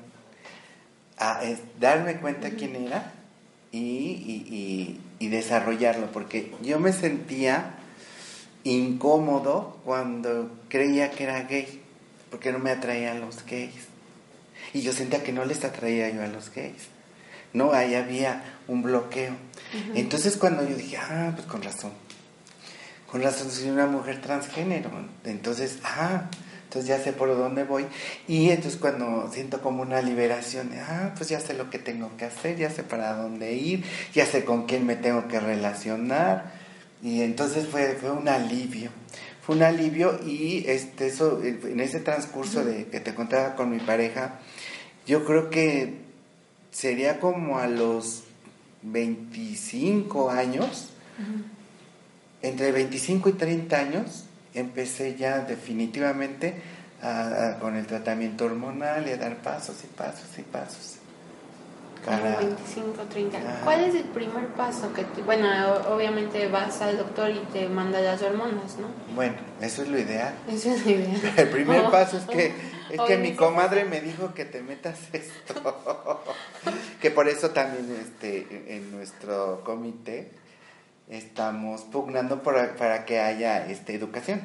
A, 1.17 1.41
darme 1.79 2.17
cuenta 2.17 2.51
quién 2.51 2.75
era 2.75 3.13
y, 3.71 4.99
y, 5.19 5.27
desarrollarlo, 5.27 6.11
porque 6.11 6.53
yo 6.61 6.79
me 6.79 6.93
sentía 6.93 7.75
incómodo 8.63 9.77
cuando 9.85 10.49
creía 10.69 11.11
que 11.11 11.23
era 11.23 11.43
gay, 11.43 11.81
porque 12.35 12.51
no 12.51 12.59
me 12.59 12.69
atraían 12.69 13.21
los 13.21 13.45
gays. 13.45 13.87
Y 14.73 14.81
yo 14.81 14.91
sentía 14.91 15.23
que 15.23 15.31
no 15.31 15.45
les 15.45 15.63
atraía 15.63 16.09
yo 16.09 16.21
a 16.21 16.27
los 16.27 16.53
gays. 16.53 16.89
No, 17.53 17.71
ahí 17.71 17.95
había 17.95 18.43
un 18.67 18.83
bloqueo. 18.83 19.31
Entonces 19.93 20.35
cuando 20.35 20.67
yo 20.67 20.75
dije, 20.75 20.97
ah, 20.97 21.31
pues 21.33 21.47
con 21.47 21.63
razón, 21.63 21.93
con 23.09 23.23
razón 23.23 23.49
soy 23.49 23.69
una 23.69 23.85
mujer 23.85 24.19
transgénero, 24.21 24.89
entonces, 25.23 25.79
ah, 25.85 26.29
entonces 26.65 26.89
ya 26.89 27.01
sé 27.01 27.13
por 27.13 27.29
dónde 27.29 27.63
voy. 27.63 27.85
Y 28.27 28.49
entonces 28.49 28.77
cuando 28.81 29.31
siento 29.31 29.61
como 29.61 29.81
una 29.81 30.01
liberación, 30.01 30.71
ah, 30.77 31.13
pues 31.15 31.29
ya 31.29 31.39
sé 31.39 31.53
lo 31.53 31.69
que 31.69 31.79
tengo 31.79 32.17
que 32.17 32.25
hacer, 32.25 32.57
ya 32.57 32.69
sé 32.69 32.83
para 32.83 33.13
dónde 33.13 33.53
ir, 33.53 33.85
ya 34.13 34.25
sé 34.25 34.43
con 34.43 34.65
quién 34.65 34.85
me 34.85 34.97
tengo 34.97 35.29
que 35.29 35.39
relacionar. 35.39 36.51
Y 37.01 37.21
entonces 37.21 37.65
fue, 37.65 37.95
fue 37.95 38.11
un 38.11 38.27
alivio. 38.27 38.91
Fue 39.45 39.55
un 39.55 39.63
alivio 39.63 40.19
y 40.25 40.63
este, 40.67 41.07
eso, 41.07 41.41
en 41.43 41.79
ese 41.79 41.99
transcurso 41.99 42.65
de 42.65 42.87
que 42.87 42.99
te 42.99 43.13
contaba 43.13 43.55
con 43.55 43.69
mi 43.69 43.79
pareja, 43.79 44.39
yo 45.05 45.23
creo 45.23 45.51
que 45.51 45.99
sería 46.71 47.19
como 47.19 47.59
a 47.59 47.67
los 47.67 48.23
25 48.81 50.31
años, 50.31 50.89
entre 52.41 52.71
25 52.71 53.29
y 53.29 53.33
30 53.33 53.77
años, 53.77 54.25
empecé 54.55 55.15
ya 55.15 55.39
definitivamente 55.41 56.55
con 57.59 57.75
el 57.75 57.85
tratamiento 57.85 58.45
hormonal 58.45 59.07
y 59.07 59.11
a 59.11 59.17
dar 59.17 59.37
pasos 59.37 59.83
y 59.83 59.87
pasos 59.87 60.27
y 60.39 60.41
pasos. 60.41 60.95
Para... 62.05 62.37
25, 62.37 63.01
30. 63.09 63.61
¿Cuál 63.63 63.83
es 63.85 63.95
el 63.95 64.03
primer 64.03 64.47
paso 64.49 64.93
que 64.93 65.05
bueno, 65.23 65.47
obviamente 65.89 66.47
vas 66.47 66.81
al 66.81 66.97
doctor 66.97 67.31
y 67.31 67.39
te 67.51 67.67
manda 67.67 67.99
las 67.99 68.21
hormonas, 68.21 68.77
¿no? 68.77 68.87
Bueno, 69.15 69.35
eso 69.61 69.81
es 69.81 69.87
lo 69.87 69.99
ideal. 69.99 70.33
Eso 70.47 70.71
es 70.71 70.85
lo 70.85 70.91
ideal. 70.91 71.33
El 71.37 71.49
primer 71.49 71.89
paso 71.89 72.17
es 72.17 72.25
que 72.25 72.53
es 72.91 73.01
que 73.01 73.17
mi 73.17 73.33
comadre 73.33 73.85
me 73.85 74.01
dijo 74.01 74.33
que 74.33 74.45
te 74.45 74.61
metas 74.61 74.99
esto. 75.13 76.23
que 77.01 77.11
por 77.11 77.27
eso 77.27 77.51
también 77.51 77.85
este 78.01 78.75
en 78.75 78.91
nuestro 78.91 79.63
comité 79.63 80.31
estamos 81.09 81.81
pugnando 81.81 82.41
para 82.43 83.05
que 83.05 83.19
haya 83.19 83.67
este 83.67 83.95
educación. 83.95 84.41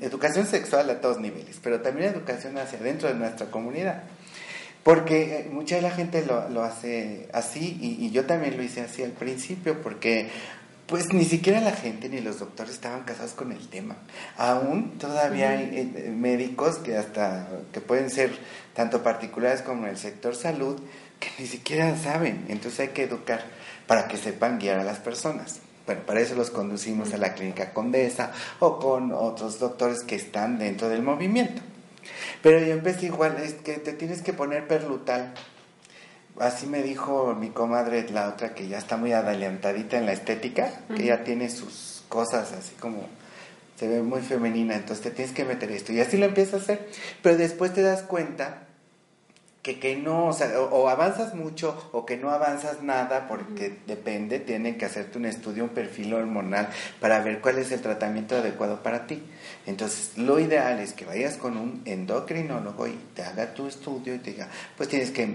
Educación 0.00 0.46
sexual 0.46 0.90
a 0.90 1.00
todos 1.00 1.20
niveles, 1.20 1.60
pero 1.62 1.80
también 1.80 2.12
educación 2.12 2.58
hacia 2.58 2.80
dentro 2.80 3.08
de 3.08 3.14
nuestra 3.14 3.46
comunidad. 3.46 4.02
Porque 4.82 5.38
eh, 5.38 5.48
mucha 5.50 5.76
de 5.76 5.82
la 5.82 5.90
gente 5.90 6.24
lo, 6.26 6.48
lo 6.48 6.62
hace 6.62 7.28
así 7.32 7.78
y, 7.80 8.10
yo 8.10 8.26
también 8.26 8.56
lo 8.56 8.62
hice 8.62 8.80
así 8.80 9.02
al 9.02 9.12
principio 9.12 9.80
porque 9.80 10.28
pues 10.86 11.12
ni 11.12 11.24
siquiera 11.24 11.60
la 11.60 11.72
gente 11.72 12.08
ni 12.08 12.20
los 12.20 12.40
doctores 12.40 12.74
estaban 12.74 13.04
casados 13.04 13.32
con 13.32 13.52
el 13.52 13.68
tema. 13.68 13.96
Aún 14.36 14.98
todavía 14.98 15.50
hay 15.50 15.92
eh, 15.94 16.10
médicos 16.10 16.78
que 16.78 16.96
hasta 16.96 17.48
que 17.72 17.80
pueden 17.80 18.10
ser 18.10 18.32
tanto 18.74 19.02
particulares 19.02 19.62
como 19.62 19.84
en 19.84 19.90
el 19.90 19.98
sector 19.98 20.34
salud 20.34 20.80
que 21.20 21.28
ni 21.38 21.46
siquiera 21.46 21.96
saben. 21.96 22.44
Entonces 22.48 22.80
hay 22.80 22.88
que 22.88 23.04
educar 23.04 23.42
para 23.86 24.08
que 24.08 24.16
sepan 24.16 24.58
guiar 24.58 24.80
a 24.80 24.84
las 24.84 24.98
personas. 24.98 25.60
Bueno, 25.86 26.02
para 26.02 26.20
eso 26.20 26.34
los 26.34 26.50
conducimos 26.50 27.12
a 27.14 27.18
la 27.18 27.34
clínica 27.34 27.72
Condesa 27.72 28.32
o 28.58 28.78
con 28.78 29.12
otros 29.12 29.58
doctores 29.58 30.02
que 30.02 30.16
están 30.16 30.58
dentro 30.58 30.88
del 30.88 31.02
movimiento. 31.02 31.62
Pero 32.42 32.58
yo 32.58 32.72
empecé 32.72 33.06
igual, 33.06 33.36
es 33.42 33.54
que 33.54 33.74
te 33.74 33.92
tienes 33.92 34.22
que 34.22 34.32
poner 34.32 34.66
perlutal. 34.66 35.34
Así 36.38 36.66
me 36.66 36.82
dijo 36.82 37.34
mi 37.34 37.50
comadre, 37.50 38.08
la 38.10 38.28
otra 38.28 38.54
que 38.54 38.68
ya 38.68 38.78
está 38.78 38.96
muy 38.96 39.12
adelantadita 39.12 39.98
en 39.98 40.06
la 40.06 40.12
estética, 40.12 40.72
que 40.96 41.04
ya 41.04 41.24
tiene 41.24 41.50
sus 41.50 42.04
cosas 42.08 42.52
así 42.52 42.74
como 42.80 43.06
se 43.76 43.88
ve 43.88 44.02
muy 44.02 44.20
femenina, 44.20 44.76
entonces 44.76 45.02
te 45.02 45.10
tienes 45.10 45.34
que 45.34 45.44
meter 45.44 45.70
esto. 45.72 45.92
Y 45.92 46.00
así 46.00 46.16
lo 46.16 46.26
empiezas 46.26 46.54
a 46.54 46.56
hacer. 46.58 46.88
Pero 47.22 47.36
después 47.36 47.74
te 47.74 47.82
das 47.82 48.02
cuenta 48.02 48.66
que, 49.62 49.78
que 49.78 49.96
no, 49.96 50.26
o, 50.26 50.32
sea, 50.32 50.60
o, 50.60 50.88
avanzas 50.88 51.34
mucho 51.34 51.90
o 51.92 52.04
que 52.04 52.16
no 52.16 52.30
avanzas 52.30 52.82
nada, 52.82 53.28
porque 53.28 53.78
depende, 53.86 54.40
tienen 54.40 54.76
que 54.76 54.86
hacerte 54.86 55.18
un 55.18 55.24
estudio, 55.24 55.62
un 55.64 55.70
perfil 55.70 56.14
hormonal 56.14 56.68
para 57.00 57.20
ver 57.20 57.40
cuál 57.40 57.58
es 57.58 57.70
el 57.70 57.80
tratamiento 57.80 58.36
adecuado 58.36 58.82
para 58.82 59.06
ti. 59.06 59.22
Entonces, 59.64 60.18
lo 60.18 60.40
ideal 60.40 60.80
es 60.80 60.92
que 60.92 61.04
vayas 61.04 61.36
con 61.36 61.56
un 61.56 61.82
endocrinólogo 61.84 62.88
y 62.88 62.98
te 63.14 63.22
haga 63.22 63.54
tu 63.54 63.68
estudio 63.68 64.16
y 64.16 64.18
te 64.18 64.32
diga, 64.32 64.48
pues 64.76 64.88
tienes 64.88 65.12
que 65.12 65.32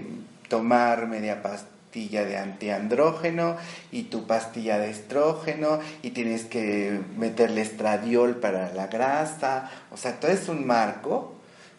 tomar 0.48 1.06
media 1.06 1.42
pastilla 1.42 2.26
de 2.26 2.36
antiandrógeno 2.36 3.56
y 3.90 4.04
tu 4.04 4.26
pastilla 4.26 4.78
de 4.78 4.90
estrógeno 4.90 5.80
y 6.02 6.10
tienes 6.10 6.44
que 6.44 7.00
meterle 7.16 7.62
estradiol 7.62 8.36
para 8.36 8.74
la 8.74 8.88
grasa, 8.88 9.70
o 9.90 9.96
sea, 9.96 10.20
todo 10.20 10.30
es 10.30 10.48
un 10.50 10.66
marco 10.66 11.37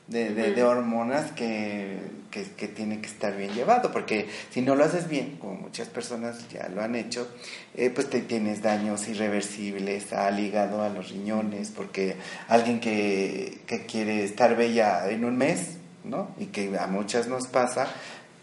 de, 0.10 0.34
de, 0.34 0.64
hormonas 0.64 1.32
que, 1.32 1.98
que, 2.32 2.68
tiene 2.68 3.00
que 3.00 3.08
estar 3.08 3.36
bien 3.38 3.54
llevado, 3.54 3.92
porque 3.92 4.28
si 4.50 4.62
no 4.62 4.76
lo 4.76 4.84
haces 4.84 5.08
bien, 5.08 5.38
como 5.40 5.54
muchas 5.54 5.88
personas 5.88 6.50
ya 6.50 6.68
lo 6.70 6.82
han 6.82 6.96
hecho, 6.96 7.28
eh, 7.76 7.92
pues 7.92 8.10
te 8.10 8.22
tienes 8.22 8.62
daños 8.62 9.08
irreversibles 9.08 10.12
al 10.14 10.40
hígado, 10.40 10.82
a 10.82 10.90
los 10.90 11.10
riñones, 11.12 11.70
porque 11.70 12.16
alguien 12.48 12.80
que, 12.80 13.60
que 13.68 13.86
quiere 13.86 14.24
estar 14.24 14.56
bella 14.58 15.10
en 15.10 15.26
un 15.26 15.38
mes, 15.38 15.78
¿no? 16.04 16.32
Y 16.40 16.48
que 16.48 16.76
a 16.80 16.88
muchas 16.88 17.28
nos 17.28 17.48
pasa, 17.48 17.88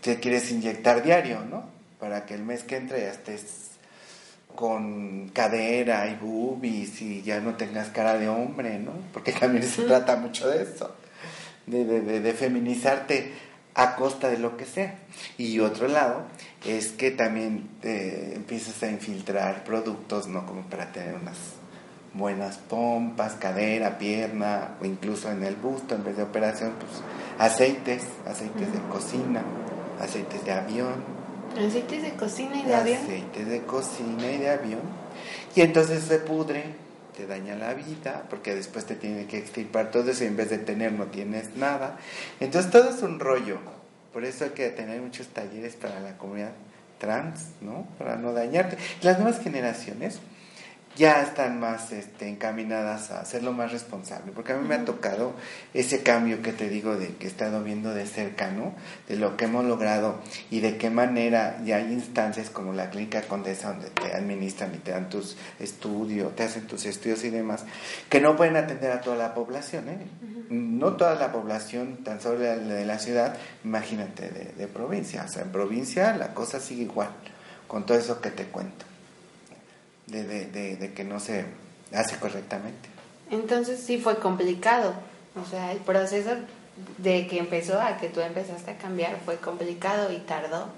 te 0.03 0.21
quieres 0.21 0.51
inyectar 0.53 1.03
diario, 1.03 1.41
¿no? 1.51 1.65
Para 1.99 2.27
que 2.27 2.35
el 2.35 2.45
mes 2.45 2.63
que 2.63 2.77
entre 2.77 3.01
ya 3.01 3.11
estés 3.11 3.71
con 4.55 5.31
cadera 5.31 6.09
y 6.09 6.15
boobies 6.15 7.03
y 7.03 7.23
ya 7.23 7.41
no 7.41 7.57
tengas 7.57 7.89
cara 7.89 8.17
de 8.17 8.29
hombre, 8.29 8.79
¿no? 8.79 8.93
Porque 9.13 9.33
también 9.33 9.65
se 9.65 9.83
trata 9.83 10.17
mucho 10.17 10.49
de 10.49 10.63
eso 10.63 10.95
de, 11.67 11.85
de, 12.01 12.33
feminizarte 12.33 13.33
a 13.75 13.97
costa 13.97 14.29
de 14.29 14.39
lo 14.39 14.57
que 14.57 14.65
sea. 14.65 14.99
Y 15.37 15.61
otro 15.61 15.89
lado 15.89 16.23
es 16.65 16.89
que 16.93 17.11
también 17.11 17.69
te 17.81 18.35
empiezas 18.35 18.83
a 18.83 18.91
infiltrar 18.91 19.65
productos, 19.65 20.29
¿no? 20.29 20.47
Como 20.47 20.63
para 20.63 20.93
tener 20.93 21.15
unas 21.15 21.37
buenas 22.15 22.57
pompas, 22.57 23.35
cadera, 23.35 23.99
pierna, 23.99 24.77
o 24.81 24.85
incluso 24.85 25.31
en 25.31 25.45
el 25.45 25.57
busto, 25.57 25.95
en 25.95 26.05
vez 26.05 26.17
de 26.17 26.23
operación, 26.23 26.73
pues 26.79 27.03
aceites, 27.39 28.05
aceites 28.27 28.73
de 28.73 28.79
cocina, 28.91 29.43
aceites 30.01 30.45
de 30.45 30.53
avión. 30.53 31.17
Aceites 31.53 32.03
de 32.03 32.13
cocina 32.13 32.57
y 32.57 32.65
de 32.65 32.75
avión. 32.75 32.99
Aceites 33.03 33.49
de 33.49 33.63
cocina 33.63 34.31
y 34.33 34.39
de 34.39 34.51
avión. 34.51 34.81
Y 35.55 35.61
entonces 35.61 36.05
se 36.05 36.19
pudre 36.19 36.86
te 37.17 37.27
daña 37.27 37.57
la 37.57 37.75
vida, 37.75 38.25
porque 38.29 38.55
después 38.55 38.85
te 38.85 38.95
tiene 38.95 39.27
que 39.27 39.39
extirpar 39.39 39.91
todo 39.91 40.11
eso 40.11 40.25
y 40.25 40.27
en 40.29 40.37
vez 40.37 40.51
de 40.51 40.59
tener 40.59 40.93
no 40.93 41.07
tienes 41.07 41.57
nada. 41.57 41.99
Entonces 42.41 42.71
todo 42.71 42.91
es 42.91 43.03
un 43.03 43.19
rollo. 43.19 43.59
Por 44.13 44.25
eso 44.25 44.45
hay 44.45 44.51
que 44.51 44.69
tener 44.71 45.01
muchos 45.01 45.29
talleres 45.29 45.75
para 45.75 46.01
la 46.01 46.17
comunidad 46.17 46.53
trans, 46.99 47.49
¿no? 47.61 47.87
Para 47.99 48.17
no 48.17 48.33
dañarte. 48.33 48.79
Las 49.03 49.19
nuevas 49.19 49.41
generaciones 49.41 50.21
ya 50.97 51.21
están 51.21 51.61
más 51.61 51.93
este, 51.93 52.27
encaminadas 52.27 53.11
a 53.11 53.21
hacerlo 53.21 53.53
más 53.53 53.71
responsable, 53.71 54.33
porque 54.33 54.55
a 54.55 54.57
mí 54.57 54.67
me 54.67 54.77
ha 54.77 54.85
tocado 54.85 55.35
ese 55.75 56.03
cambio 56.03 56.41
que 56.41 56.53
te 56.53 56.71
digo 56.71 56.97
de 56.97 57.15
que 57.17 57.27
he 57.27 57.29
estado 57.29 57.63
viendo 57.63 57.93
de 57.93 58.07
cerca, 58.07 58.51
¿no? 58.51 58.75
De 59.07 59.17
lo 59.17 59.37
que 59.37 59.45
hemos 59.45 59.67
logrado 59.67 60.19
y 60.51 60.61
de 60.61 60.79
qué 60.79 60.89
manera 60.89 61.61
ya 61.65 61.77
hay 61.77 61.93
instancias 61.93 62.49
como 62.49 62.73
la 62.73 62.89
Clínica 62.89 63.23
Condesa 63.23 63.73
donde 63.73 63.91
te 63.91 64.15
administran 64.15 64.75
y 64.75 64.79
te 64.79 64.93
dan 64.93 65.11
tus 65.11 65.37
estudios, 65.61 66.35
te 66.35 66.45
hacen 66.45 66.67
tus 66.67 66.87
estudios 66.87 67.23
y 67.25 67.31
demás, 67.31 67.65
que 68.09 68.21
no 68.21 68.35
pueden 68.35 68.57
atender 68.57 68.91
a 68.91 69.03
toda 69.03 69.17
la 69.17 69.35
población, 69.35 69.91
¿eh? 69.91 69.99
No 70.49 70.95
toda 70.95 71.15
la 71.17 71.31
población, 71.31 71.99
tan 72.05 72.21
solo 72.23 72.39
de 72.39 72.87
la 72.87 72.99
ciudad, 72.99 73.37
imagínate, 73.65 74.31
de, 74.31 74.53
de 74.57 74.67
provincia, 74.67 75.25
o 75.27 75.29
sea, 75.29 75.43
en 75.43 75.53
provincia 75.53 76.17
la 76.17 76.33
cosa 76.33 76.59
sigue 76.59 76.85
igual, 76.85 77.11
con 77.69 77.85
todo 77.85 77.99
eso 77.99 78.21
que 78.23 78.31
te 78.31 78.45
cuento 78.45 78.87
de, 80.07 80.25
de, 80.25 80.77
de, 80.77 80.93
que 80.93 81.05
no 81.05 81.21
se 81.21 81.45
hace 81.93 82.17
correctamente. 82.17 82.89
Entonces 83.31 83.81
sí 83.81 83.99
fue 83.99 84.19
complicado, 84.19 84.95
o 85.41 85.49
sea, 85.49 85.73
el 85.73 85.79
proceso 85.79 86.31
de 86.99 87.27
que 87.27 87.39
empezó 87.39 87.81
a 87.81 87.97
que 87.97 88.09
tú 88.09 88.21
empezaste 88.21 88.71
a 88.71 88.79
cambiar 88.79 89.19
fue 89.25 89.37
complicado 89.37 90.13
y 90.13 90.19
tardó. 90.19 90.69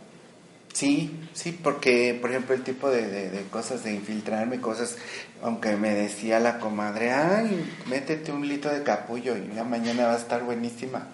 Sí, 0.72 1.10
sí, 1.32 1.52
porque 1.52 2.16
por 2.20 2.30
ejemplo 2.30 2.54
el 2.54 2.62
tipo 2.62 2.88
de, 2.88 3.30
de, 3.30 3.42
cosas 3.50 3.82
de 3.84 3.94
infiltrarme, 3.94 4.60
cosas, 4.60 4.96
aunque 5.42 5.76
me 5.76 5.94
decía 5.94 6.38
la 6.38 6.60
comadre, 6.60 7.10
ay, 7.10 7.74
métete 7.86 8.30
un 8.32 8.46
litro 8.48 8.72
de 8.72 8.82
capullo 8.82 9.36
y 9.36 9.54
ya 9.54 9.64
mañana 9.64 10.06
va 10.06 10.14
a 10.14 10.18
estar 10.18 10.44
buenísima. 10.44 11.08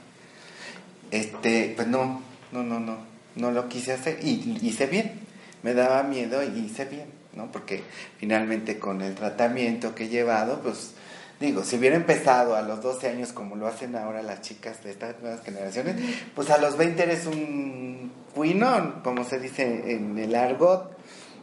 Este, 1.11 1.73
pues 1.77 1.89
no, 1.89 2.21
no, 2.53 2.63
no, 2.63 2.81
no, 2.81 2.99
no 3.37 3.51
lo 3.53 3.69
quise 3.69 3.93
hacer 3.93 4.19
y 4.23 4.59
hice 4.61 4.87
bien, 4.87 5.21
me 5.63 5.73
daba 5.73 6.03
miedo 6.03 6.43
y 6.43 6.59
hice 6.59 6.85
bien, 6.85 7.07
¿no? 7.37 7.51
Porque 7.51 7.83
finalmente 8.19 8.79
con 8.79 9.03
el 9.03 9.15
tratamiento 9.15 9.95
que 9.95 10.05
he 10.05 10.09
llevado, 10.09 10.61
pues 10.61 10.95
digo, 11.41 11.65
si 11.65 11.77
hubiera 11.77 11.97
empezado 11.97 12.57
a 12.57 12.63
los 12.63 12.83
12 12.83 13.09
años 13.09 13.33
como 13.33 13.57
lo 13.57 13.67
hacen 13.67 13.97
ahora 13.97 14.23
las 14.23 14.41
chicas 14.41 14.83
de 14.85 14.91
estas 14.91 15.21
nuevas 15.21 15.43
generaciones, 15.43 15.97
pues 16.35 16.51
a 16.51 16.59
los 16.59 16.77
20 16.77 17.03
eres 17.03 17.27
un 17.27 18.13
cuinón, 18.35 19.01
como 19.03 19.25
se 19.25 19.39
dice 19.39 19.93
en 19.93 20.19
el 20.19 20.35
argot, 20.35 20.95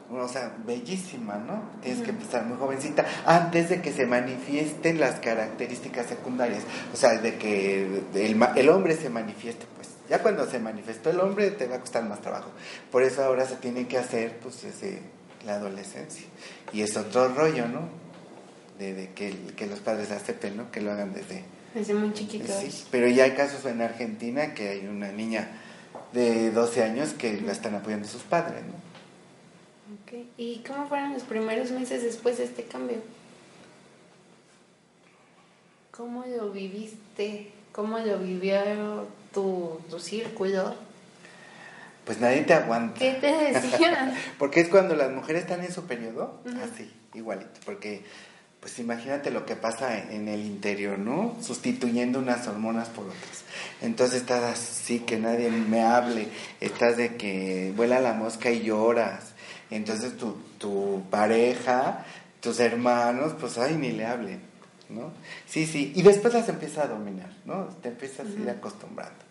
o 0.09 0.27
sea, 0.27 0.53
bellísima, 0.65 1.37
¿no? 1.37 1.63
Tienes 1.81 2.03
que 2.03 2.09
empezar 2.09 2.45
muy 2.45 2.57
jovencita 2.57 3.05
antes 3.25 3.69
de 3.69 3.81
que 3.81 3.93
se 3.93 4.05
manifiesten 4.05 4.99
las 4.99 5.19
características 5.19 6.07
secundarias, 6.07 6.63
o 6.93 6.97
sea, 6.97 7.17
de 7.17 7.37
que 7.37 8.03
el, 8.13 8.45
el 8.55 8.69
hombre 8.69 8.97
se 8.97 9.09
manifieste, 9.09 9.65
pues 9.75 9.89
ya 10.09 10.21
cuando 10.21 10.45
se 10.45 10.59
manifestó 10.59 11.09
el 11.09 11.21
hombre 11.21 11.51
te 11.51 11.67
va 11.67 11.77
a 11.77 11.79
costar 11.79 12.03
más 12.03 12.19
trabajo. 12.19 12.49
Por 12.91 13.03
eso 13.03 13.23
ahora 13.23 13.45
se 13.45 13.55
tiene 13.55 13.87
que 13.87 13.97
hacer, 13.97 14.39
pues, 14.39 14.61
desde 14.61 15.01
la 15.45 15.55
adolescencia. 15.55 16.25
Y 16.73 16.81
es 16.81 16.95
otro 16.97 17.29
rollo, 17.29 17.67
¿no? 17.67 18.01
de, 18.89 19.09
que, 19.13 19.35
que, 19.55 19.67
los 19.67 19.79
padres 19.79 20.11
acepten, 20.11 20.57
¿no? 20.57 20.71
Que 20.71 20.81
lo 20.81 20.91
hagan 20.91 21.13
desde... 21.13 21.43
Desde 21.73 21.93
muy 21.93 22.13
chiquitos. 22.13 22.51
Sí, 22.55 22.85
pero 22.91 23.07
ya 23.07 23.25
hay 23.25 23.31
casos 23.31 23.65
en 23.65 23.81
Argentina 23.81 24.53
que 24.53 24.69
hay 24.69 24.87
una 24.87 25.11
niña 25.11 25.49
de 26.11 26.51
12 26.51 26.83
años 26.83 27.13
que 27.13 27.39
la 27.41 27.51
están 27.51 27.75
apoyando 27.75 28.07
sus 28.07 28.23
padres, 28.23 28.63
¿no? 28.65 28.81
Okay. 30.03 30.29
¿Y 30.37 30.63
cómo 30.67 30.87
fueron 30.87 31.13
los 31.13 31.23
primeros 31.23 31.71
meses 31.71 32.03
después 32.03 32.37
de 32.39 32.45
este 32.45 32.63
cambio? 32.63 32.97
¿Cómo 35.91 36.25
lo 36.25 36.51
viviste? 36.51 37.51
¿Cómo 37.71 37.99
lo 37.99 38.17
vivió 38.17 39.07
tu, 39.33 39.79
tu 39.89 39.99
círculo? 39.99 40.75
Pues 42.11 42.19
nadie 42.19 42.41
te 42.41 42.53
aguanta. 42.53 42.99
¿Qué 42.99 43.13
te 43.13 43.53
decían? 43.53 44.13
porque 44.37 44.59
es 44.59 44.67
cuando 44.67 44.97
las 44.97 45.09
mujeres 45.11 45.43
están 45.43 45.63
en 45.63 45.71
su 45.71 45.85
periodo, 45.85 46.41
así, 46.61 46.91
igualito, 47.13 47.57
porque 47.63 48.03
pues 48.59 48.77
imagínate 48.79 49.31
lo 49.31 49.45
que 49.45 49.55
pasa 49.55 49.97
en 49.97 50.27
el 50.27 50.41
interior, 50.41 50.99
¿no? 50.99 51.37
Sustituyendo 51.41 52.19
unas 52.19 52.45
hormonas 52.49 52.89
por 52.89 53.05
otras. 53.05 53.45
Entonces 53.81 54.19
estás 54.19 54.43
así, 54.43 54.99
que 54.99 55.17
nadie 55.17 55.49
me 55.49 55.83
hable, 55.83 56.27
estás 56.59 56.97
de 56.97 57.15
que 57.15 57.71
vuela 57.77 58.01
la 58.01 58.11
mosca 58.11 58.51
y 58.51 58.61
lloras. 58.61 59.31
Entonces 59.69 60.17
tu, 60.17 60.33
tu 60.57 61.03
pareja, 61.09 62.05
tus 62.41 62.59
hermanos, 62.59 63.35
pues 63.39 63.57
ay, 63.57 63.75
ni 63.75 63.93
le 63.93 64.05
hablen, 64.05 64.41
¿no? 64.89 65.13
Sí, 65.47 65.65
sí, 65.65 65.93
y 65.95 66.01
después 66.01 66.33
las 66.33 66.49
empieza 66.49 66.83
a 66.83 66.87
dominar, 66.87 67.31
¿no? 67.45 67.67
Te 67.81 67.87
empiezas 67.87 68.27
a 68.27 68.41
ir 68.41 68.49
acostumbrando. 68.49 69.30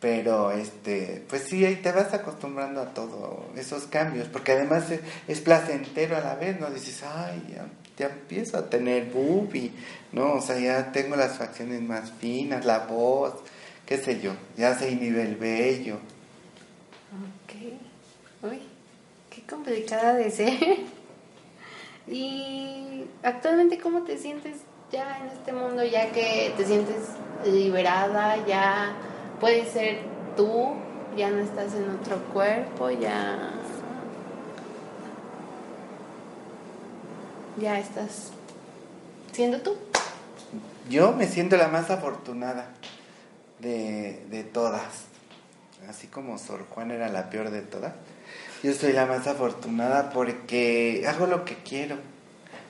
Pero, 0.00 0.50
este, 0.50 1.22
pues 1.28 1.42
sí, 1.42 1.64
ahí 1.64 1.76
te 1.76 1.92
vas 1.92 2.14
acostumbrando 2.14 2.80
a 2.80 2.94
todos 2.94 3.40
esos 3.56 3.84
cambios, 3.84 4.28
porque 4.28 4.52
además 4.52 4.86
es, 5.28 5.40
placentero 5.40 6.16
a 6.16 6.20
la 6.20 6.36
vez, 6.36 6.58
¿no? 6.58 6.70
Dices, 6.70 7.02
ay, 7.02 7.54
ya, 7.98 8.06
empiezo 8.06 8.56
a 8.56 8.70
tener 8.70 9.10
boobie, 9.10 9.72
¿no? 10.12 10.34
O 10.34 10.40
sea, 10.40 10.58
ya 10.58 10.90
tengo 10.90 11.16
las 11.16 11.36
facciones 11.36 11.82
más 11.82 12.12
finas, 12.12 12.64
la 12.64 12.78
voz, 12.78 13.34
qué 13.84 13.98
sé 13.98 14.20
yo, 14.22 14.32
ya 14.56 14.74
se 14.74 14.90
inhibe 14.90 15.22
el 15.22 15.36
vello. 15.36 15.96
Ok, 17.44 18.50
uy, 18.50 18.62
qué 19.28 19.42
complicada 19.42 20.14
de 20.14 20.30
ser. 20.30 20.78
y 22.08 23.04
actualmente, 23.22 23.78
¿cómo 23.78 24.02
te 24.04 24.16
sientes 24.16 24.60
ya 24.90 25.18
en 25.18 25.26
este 25.26 25.52
mundo, 25.52 25.84
ya 25.84 26.10
que 26.10 26.54
te 26.56 26.64
sientes 26.64 26.96
liberada, 27.44 28.44
ya 28.46 28.96
puedes 29.40 29.68
ser 29.70 30.00
tú, 30.36 30.74
ya 31.16 31.30
no 31.30 31.38
estás 31.38 31.74
en 31.74 31.90
otro 31.90 32.18
cuerpo, 32.32 32.90
ya 32.90 33.52
ya 37.56 37.78
estás 37.78 38.30
siendo 39.32 39.60
tú. 39.60 39.76
Yo 40.88 41.12
me 41.12 41.26
siento 41.26 41.56
la 41.56 41.68
más 41.68 41.90
afortunada 41.90 42.70
de, 43.58 44.24
de 44.30 44.44
todas. 44.44 45.06
Así 45.88 46.06
como 46.06 46.38
Sor 46.38 46.66
Juan 46.70 46.90
era 46.90 47.08
la 47.08 47.30
peor 47.30 47.50
de 47.50 47.62
todas. 47.62 47.92
Yo 48.62 48.72
soy 48.74 48.92
la 48.92 49.06
más 49.06 49.26
afortunada 49.26 50.10
porque 50.10 51.04
hago 51.06 51.26
lo 51.26 51.44
que 51.44 51.56
quiero. 51.56 51.96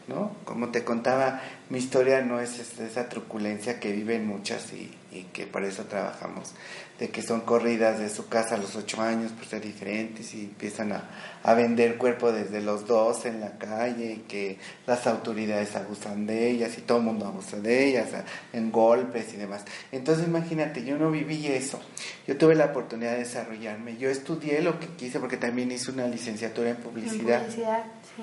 ¿no? 0.09 0.33
Como 0.45 0.71
te 0.71 0.85
contaba, 0.85 1.41
mi 1.69 1.79
historia 1.79 2.21
no 2.21 2.41
es 2.41 2.59
esa 2.59 3.09
truculencia 3.09 3.79
que 3.79 3.93
viven 3.93 4.27
muchas 4.27 4.73
y, 4.73 4.91
y, 5.13 5.25
que 5.25 5.47
por 5.47 5.65
eso 5.65 5.85
trabajamos, 5.85 6.53
de 6.99 7.09
que 7.09 7.23
son 7.23 7.41
corridas 7.43 7.99
de 7.99 8.09
su 8.09 8.29
casa 8.29 8.55
a 8.55 8.59
los 8.59 8.77
ocho 8.77 9.01
años 9.01 9.33
por 9.33 9.47
ser 9.47 9.63
diferentes 9.63 10.35
y 10.35 10.45
empiezan 10.45 10.93
a, 10.93 11.11
a 11.43 11.55
vender 11.55 11.97
cuerpo 11.97 12.33
desde 12.33 12.61
los 12.61 12.87
dos 12.87 13.25
en 13.27 13.41
la 13.41 13.59
calle 13.59 14.13
y 14.13 14.17
que 14.29 14.59
las 14.87 15.07
autoridades 15.07 15.75
abusan 15.77 16.27
de 16.27 16.51
ellas 16.51 16.77
y 16.79 16.83
todo 16.83 16.99
el 16.99 17.05
mundo 17.05 17.27
abusa 17.27 17.59
de 17.59 17.89
ellas 17.89 18.09
en 18.53 18.71
golpes 18.71 19.33
y 19.35 19.37
demás. 19.37 19.65
Entonces 19.93 20.27
imagínate, 20.27 20.85
yo 20.85 20.99
no 20.99 21.11
viví 21.11 21.47
eso, 21.47 21.81
yo 22.27 22.37
tuve 22.37 22.55
la 22.55 22.67
oportunidad 22.67 23.13
de 23.13 23.19
desarrollarme, 23.19 23.97
yo 23.97 24.11
estudié 24.11 24.61
lo 24.61 24.79
que 24.79 24.87
quise 24.89 25.21
porque 25.21 25.37
también 25.37 25.73
hice 25.73 25.91
una 25.91 26.07
licenciatura 26.07 26.71
en 26.71 26.77
publicidad. 26.77 27.41
En 27.41 27.47
publicidad, 27.47 27.85
sí. 28.17 28.23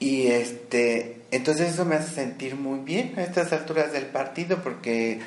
Y 0.00 0.28
este, 0.28 1.22
entonces 1.30 1.72
eso 1.72 1.84
me 1.84 1.96
hace 1.96 2.14
sentir 2.14 2.54
muy 2.54 2.80
bien 2.80 3.14
a 3.16 3.22
estas 3.22 3.52
alturas 3.52 3.92
del 3.92 4.06
partido 4.06 4.62
porque 4.62 5.20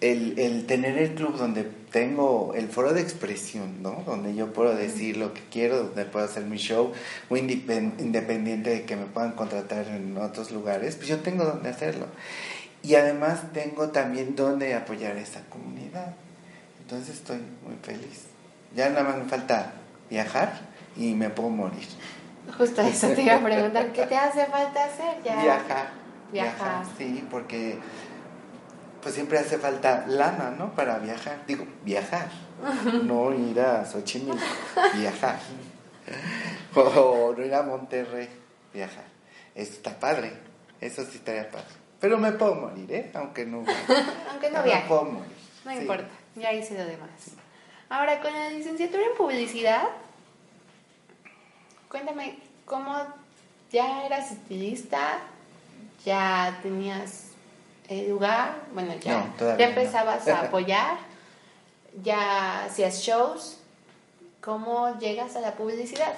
el, 0.00 0.38
el, 0.38 0.66
tener 0.66 0.96
el 0.98 1.14
club 1.14 1.36
donde 1.36 1.64
tengo 1.90 2.52
el 2.54 2.68
foro 2.68 2.92
de 2.92 3.00
expresión, 3.00 3.82
¿no? 3.82 4.02
Donde 4.06 4.34
yo 4.34 4.52
puedo 4.52 4.74
decir 4.74 5.16
lo 5.16 5.34
que 5.34 5.40
quiero, 5.50 5.84
donde 5.84 6.04
puedo 6.04 6.24
hacer 6.24 6.44
mi 6.44 6.58
show, 6.58 6.92
muy 7.30 7.40
independiente 7.40 8.70
de 8.70 8.84
que 8.84 8.96
me 8.96 9.06
puedan 9.06 9.32
contratar 9.32 9.86
en 9.88 10.16
otros 10.18 10.50
lugares, 10.50 10.96
pues 10.96 11.08
yo 11.08 11.18
tengo 11.20 11.44
donde 11.44 11.70
hacerlo. 11.70 12.06
Y 12.82 12.94
además 12.94 13.40
tengo 13.52 13.88
también 13.88 14.36
donde 14.36 14.74
apoyar 14.74 15.16
a 15.16 15.20
esa 15.20 15.40
comunidad. 15.48 16.14
Entonces 16.80 17.16
estoy 17.16 17.38
muy 17.64 17.76
feliz. 17.82 18.26
Ya 18.76 18.88
nada 18.90 19.02
más 19.02 19.18
me 19.18 19.24
falta 19.24 19.72
viajar 20.08 20.60
y 20.96 21.14
me 21.14 21.30
puedo 21.30 21.50
morir. 21.50 21.88
Justo 22.56 22.80
eso 22.82 23.08
te 23.08 23.22
iba 23.22 23.34
a 23.34 23.42
preguntar, 23.44 23.92
¿qué 23.92 24.06
te 24.06 24.16
hace 24.16 24.46
falta 24.46 24.84
hacer 24.84 25.22
ya? 25.24 25.42
Viajar. 25.42 25.90
Viajar. 26.32 26.84
sí, 26.98 27.24
porque 27.30 27.78
pues 29.08 29.14
siempre 29.14 29.38
hace 29.38 29.56
falta 29.56 30.04
lana, 30.06 30.50
¿no? 30.50 30.74
Para 30.74 30.98
viajar. 30.98 31.42
Digo, 31.46 31.66
viajar. 31.82 32.28
No 33.04 33.32
ir 33.32 33.58
a 33.58 33.86
Xochimilco, 33.86 34.38
viajar. 34.94 35.38
O 36.74 37.34
no 37.34 37.42
ir 37.42 37.54
a 37.54 37.62
Monterrey, 37.62 38.28
viajar. 38.74 39.04
Eso 39.54 39.72
está 39.72 39.98
padre. 39.98 40.34
Eso 40.78 41.04
sí 41.06 41.16
estaría 41.16 41.50
padre. 41.50 41.68
Pero 42.00 42.18
me 42.18 42.32
puedo 42.32 42.54
morir, 42.54 42.92
¿eh? 42.92 43.10
Aunque 43.14 43.46
no 43.46 43.64
Aunque 44.30 44.50
no 44.50 44.62
viaje. 44.62 44.82
Me 44.82 44.88
puedo 44.88 45.04
morir. 45.04 45.32
No 45.64 45.72
importa, 45.72 46.10
ya 46.36 46.52
hice 46.52 46.76
lo 46.76 46.84
demás. 46.84 47.08
Ahora, 47.88 48.20
con 48.20 48.30
la 48.30 48.50
licenciatura 48.50 49.04
en 49.04 49.16
publicidad, 49.16 49.88
Cuéntame, 51.88 52.38
¿cómo 52.66 52.94
ya 53.72 54.04
eras 54.04 54.32
estilista? 54.32 55.20
¿Ya 56.04 56.58
tenías 56.62 57.27
el 57.88 58.08
lugar? 58.08 58.62
Bueno, 58.72 58.94
ya, 59.00 59.32
ya 59.38 59.68
empezabas 59.68 60.26
a 60.28 60.40
apoyar, 60.46 60.98
ya 62.02 62.64
hacías 62.64 63.02
shows. 63.02 63.58
¿Cómo 64.40 64.98
llegas 64.98 65.36
a 65.36 65.40
la 65.40 65.52
publicidad? 65.52 66.14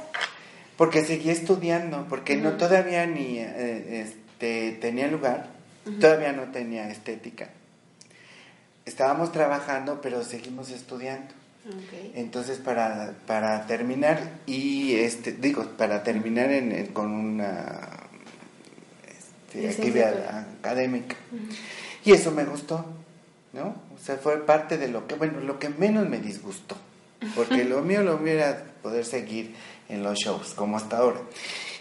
Porque 0.77 1.05
seguí 1.05 1.31
estudiando, 1.31 2.07
porque 2.09 2.37
no 2.37 2.53
todavía 2.53 3.07
ni 3.07 3.39
eh, 3.39 4.03
este, 4.03 4.73
tenía 4.81 5.09
lugar, 5.09 5.49
todavía 6.01 6.33
no 6.33 6.45
tenía 6.53 6.89
estética. 6.91 7.49
Estábamos 8.85 9.33
trabajando, 9.33 10.01
pero 10.01 10.25
seguimos 10.25 10.71
estudiando. 10.71 11.35
Entonces, 12.15 12.59
para, 12.59 13.15
para 13.27 13.67
terminar, 13.67 14.21
y 14.47 14.95
este, 14.95 15.33
digo, 15.33 15.65
para 15.77 16.03
terminar 16.03 16.51
en, 16.51 16.87
con 16.89 17.13
una 17.13 17.90
este, 19.55 19.69
actividad 19.69 20.47
académica. 20.59 21.17
Y 22.05 22.13
eso 22.13 22.31
me 22.31 22.45
gustó, 22.45 22.85
¿no? 23.53 23.75
O 23.95 23.99
sea, 24.03 24.17
fue 24.17 24.45
parte 24.47 24.79
de 24.79 24.89
lo 24.89 25.07
que, 25.07 25.15
bueno, 25.17 25.41
lo 25.41 25.59
que 25.59 25.69
menos 25.69 26.09
me 26.09 26.19
disgustó. 26.19 26.77
Porque 27.35 27.65
lo 27.65 27.83
mío, 27.83 28.03
lo 28.03 28.19
mío 28.19 28.35
era 28.35 28.65
poder 28.83 29.05
seguir 29.05 29.55
en 29.89 30.03
los 30.03 30.19
shows, 30.19 30.55
como 30.55 30.77
hasta 30.77 30.99
ahora. 30.99 31.21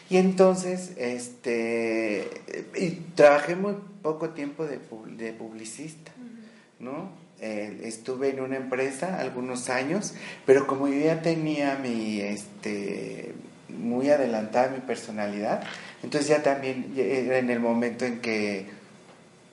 Y 0.10 0.18
entonces, 0.18 0.92
este, 0.98 2.28
y 2.76 2.90
trabajé 3.16 3.56
muy 3.56 3.76
poco 4.02 4.30
tiempo 4.30 4.66
de, 4.66 4.80
de 5.16 5.34
publicista. 5.34 6.12
¿no? 6.80 7.10
Eh, 7.42 7.82
estuve 7.84 8.30
en 8.30 8.42
una 8.42 8.58
empresa 8.58 9.20
algunos 9.20 9.70
años, 9.70 10.14
pero 10.46 10.68
como 10.68 10.88
yo 10.88 11.00
ya 11.00 11.22
tenía 11.22 11.78
mi, 11.82 12.20
este, 12.20 13.34
muy 13.70 14.10
adelantada 14.10 14.70
mi 14.70 14.80
personalidad, 14.80 15.64
entonces 16.04 16.30
ya 16.30 16.44
también 16.44 16.94
era 16.96 17.38
en 17.38 17.50
el 17.50 17.60
momento 17.60 18.06
en 18.06 18.20
que 18.22 18.70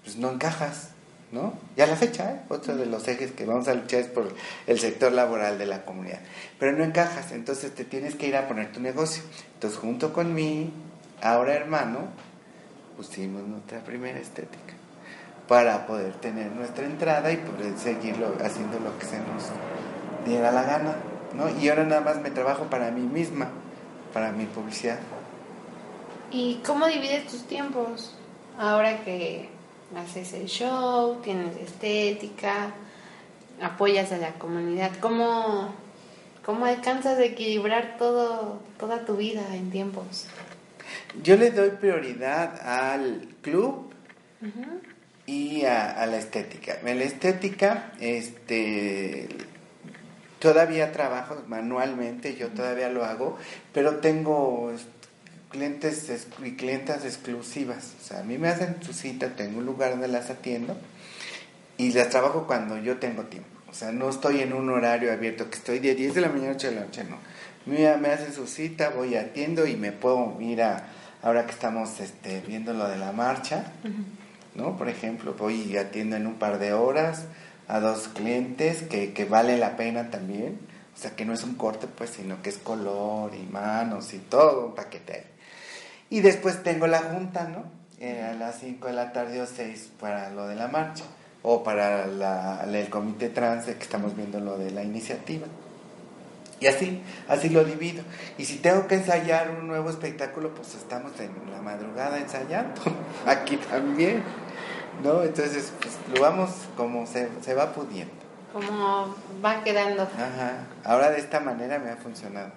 pues, 0.04 0.16
no 0.16 0.30
encajas, 0.30 0.90
¿no? 1.32 1.54
Ya 1.76 1.86
la 1.86 1.96
fecha, 1.96 2.30
¿eh? 2.30 2.40
otro 2.48 2.76
de 2.76 2.86
los 2.86 3.06
ejes 3.08 3.32
que 3.32 3.44
vamos 3.44 3.66
a 3.68 3.74
luchar 3.74 4.00
es 4.00 4.06
por 4.06 4.32
el 4.66 4.78
sector 4.78 5.12
laboral 5.12 5.58
de 5.58 5.66
la 5.66 5.84
comunidad. 5.84 6.20
Pero 6.58 6.72
no 6.72 6.84
encajas, 6.84 7.32
entonces 7.32 7.74
te 7.74 7.84
tienes 7.84 8.14
que 8.14 8.28
ir 8.28 8.36
a 8.36 8.46
poner 8.46 8.72
tu 8.72 8.80
negocio. 8.80 9.22
Entonces, 9.54 9.78
junto 9.78 10.12
con 10.12 10.34
mi 10.34 10.70
ahora 11.20 11.54
hermano, 11.54 12.08
pusimos 12.96 13.42
nuestra 13.42 13.80
primera 13.80 14.18
estética 14.18 14.74
para 15.48 15.86
poder 15.86 16.12
tener 16.14 16.50
nuestra 16.52 16.86
entrada 16.86 17.32
y 17.32 17.36
poder 17.36 17.76
seguir 17.78 18.16
haciendo 18.44 18.80
lo 18.80 18.98
que 18.98 19.06
se 19.06 19.18
nos 19.18 19.44
diera 20.24 20.50
la 20.50 20.62
gana, 20.62 20.96
¿no? 21.34 21.48
Y 21.60 21.68
ahora 21.68 21.84
nada 21.84 22.00
más 22.00 22.20
me 22.20 22.30
trabajo 22.30 22.64
para 22.64 22.90
mí 22.90 23.02
misma, 23.02 23.48
para 24.12 24.32
mi 24.32 24.46
publicidad. 24.46 24.98
¿Y 26.30 26.60
cómo 26.66 26.86
divides 26.86 27.26
tus 27.26 27.46
tiempos? 27.46 28.14
Ahora 28.58 29.04
que 29.04 29.48
haces 29.96 30.32
el 30.32 30.46
show, 30.46 31.20
tienes 31.22 31.56
estética, 31.56 32.72
apoyas 33.60 34.12
a 34.12 34.18
la 34.18 34.32
comunidad, 34.34 34.92
¿cómo, 35.00 35.74
cómo 36.44 36.64
alcanzas 36.64 37.18
a 37.18 37.24
equilibrar 37.24 37.96
todo, 37.98 38.60
toda 38.78 39.04
tu 39.04 39.16
vida 39.16 39.42
en 39.54 39.70
tiempos? 39.70 40.26
Yo 41.22 41.36
le 41.36 41.50
doy 41.50 41.70
prioridad 41.70 42.60
al 42.60 43.28
club 43.42 43.90
y 45.26 45.64
a, 45.64 46.06
la 46.06 46.16
estética. 46.18 46.78
En 46.84 46.98
la 46.98 47.04
estética, 47.04 47.92
este, 48.00 49.28
todavía 50.38 50.92
trabajo 50.92 51.42
manualmente, 51.46 52.36
yo 52.36 52.48
todavía 52.48 52.88
lo 52.88 53.04
hago, 53.04 53.38
pero 53.72 53.96
tengo 53.96 54.72
clientes 55.56 56.28
y 56.44 56.52
clientas 56.52 57.04
exclusivas. 57.04 57.94
O 58.00 58.04
sea, 58.04 58.20
a 58.20 58.22
mí 58.22 58.38
me 58.38 58.48
hacen 58.48 58.76
su 58.82 58.92
cita, 58.92 59.34
tengo 59.34 59.58
un 59.58 59.66
lugar 59.66 59.92
donde 59.92 60.08
las 60.08 60.30
atiendo 60.30 60.76
y 61.78 61.92
las 61.92 62.10
trabajo 62.10 62.46
cuando 62.46 62.78
yo 62.78 62.98
tengo 62.98 63.24
tiempo. 63.24 63.48
O 63.68 63.74
sea, 63.74 63.92
no 63.92 64.08
estoy 64.08 64.40
en 64.40 64.52
un 64.52 64.70
horario 64.70 65.12
abierto, 65.12 65.50
que 65.50 65.56
estoy 65.56 65.78
de 65.80 65.94
10 65.94 66.14
de 66.14 66.20
la 66.20 66.28
mañana 66.28 66.52
a 66.52 66.54
8 66.54 66.68
de 66.68 66.74
la 66.74 66.80
noche, 66.82 67.04
no. 67.04 67.18
Me, 67.66 67.96
me 67.96 68.08
hacen 68.08 68.32
su 68.32 68.46
cita, 68.46 68.90
voy 68.90 69.16
atiendo 69.16 69.66
y 69.66 69.76
me 69.76 69.92
puedo 69.92 70.40
ir 70.40 70.62
a, 70.62 70.88
ahora 71.22 71.46
que 71.46 71.52
estamos 71.52 72.00
este, 72.00 72.42
viendo 72.46 72.72
lo 72.72 72.88
de 72.88 72.96
la 72.96 73.12
marcha, 73.12 73.72
¿no? 74.54 74.76
Por 74.76 74.88
ejemplo, 74.88 75.34
voy 75.34 75.62
y 75.62 75.76
atiendo 75.76 76.16
en 76.16 76.26
un 76.26 76.34
par 76.34 76.58
de 76.58 76.72
horas 76.72 77.24
a 77.66 77.80
dos 77.80 78.08
clientes 78.08 78.82
que, 78.82 79.12
que 79.12 79.24
vale 79.24 79.58
la 79.58 79.76
pena 79.76 80.10
también. 80.10 80.58
O 80.94 80.98
sea, 80.98 81.14
que 81.14 81.26
no 81.26 81.34
es 81.34 81.44
un 81.44 81.56
corte, 81.56 81.88
pues, 81.88 82.10
sino 82.10 82.40
que 82.40 82.48
es 82.48 82.56
color 82.56 83.34
y 83.34 83.42
manos 83.52 84.14
y 84.14 84.18
todo 84.18 84.68
un 84.68 84.74
paquete 84.74 85.12
ahí. 85.12 85.35
Y 86.10 86.20
después 86.20 86.62
tengo 86.62 86.86
la 86.86 87.00
junta, 87.00 87.44
¿no? 87.44 87.64
Eh, 87.98 88.22
a 88.22 88.34
las 88.34 88.60
5 88.60 88.88
de 88.88 88.92
la 88.92 89.12
tarde 89.12 89.40
o 89.40 89.46
6 89.46 89.92
para 89.98 90.30
lo 90.30 90.46
de 90.46 90.54
la 90.54 90.68
marcha 90.68 91.04
o 91.42 91.62
para 91.62 92.06
la, 92.06 92.64
el 92.64 92.90
comité 92.90 93.28
trans 93.28 93.64
que 93.64 93.70
estamos 93.70 94.16
viendo 94.16 94.40
lo 94.40 94.58
de 94.58 94.70
la 94.70 94.82
iniciativa. 94.82 95.46
Y 96.58 96.66
así, 96.66 97.02
así 97.28 97.50
lo 97.50 97.64
divido. 97.64 98.02
Y 98.36 98.44
si 98.44 98.56
tengo 98.56 98.86
que 98.86 98.96
ensayar 98.96 99.50
un 99.50 99.66
nuevo 99.66 99.90
espectáculo, 99.90 100.54
pues 100.54 100.74
estamos 100.74 101.12
en 101.20 101.30
la 101.52 101.60
madrugada 101.60 102.18
ensayando. 102.18 102.80
Aquí 103.26 103.58
también. 103.58 104.22
¿No? 105.02 105.22
Entonces, 105.22 105.72
pues 105.80 105.96
lo 106.14 106.22
vamos 106.22 106.50
como 106.76 107.06
se, 107.06 107.28
se 107.42 107.54
va 107.54 107.72
pudiendo. 107.72 108.14
Como 108.52 109.14
va 109.44 109.62
quedando. 109.62 110.02
Ajá. 110.02 110.66
Ahora 110.82 111.10
de 111.10 111.18
esta 111.18 111.40
manera 111.40 111.78
me 111.78 111.90
ha 111.90 111.96
funcionado. 111.96 112.50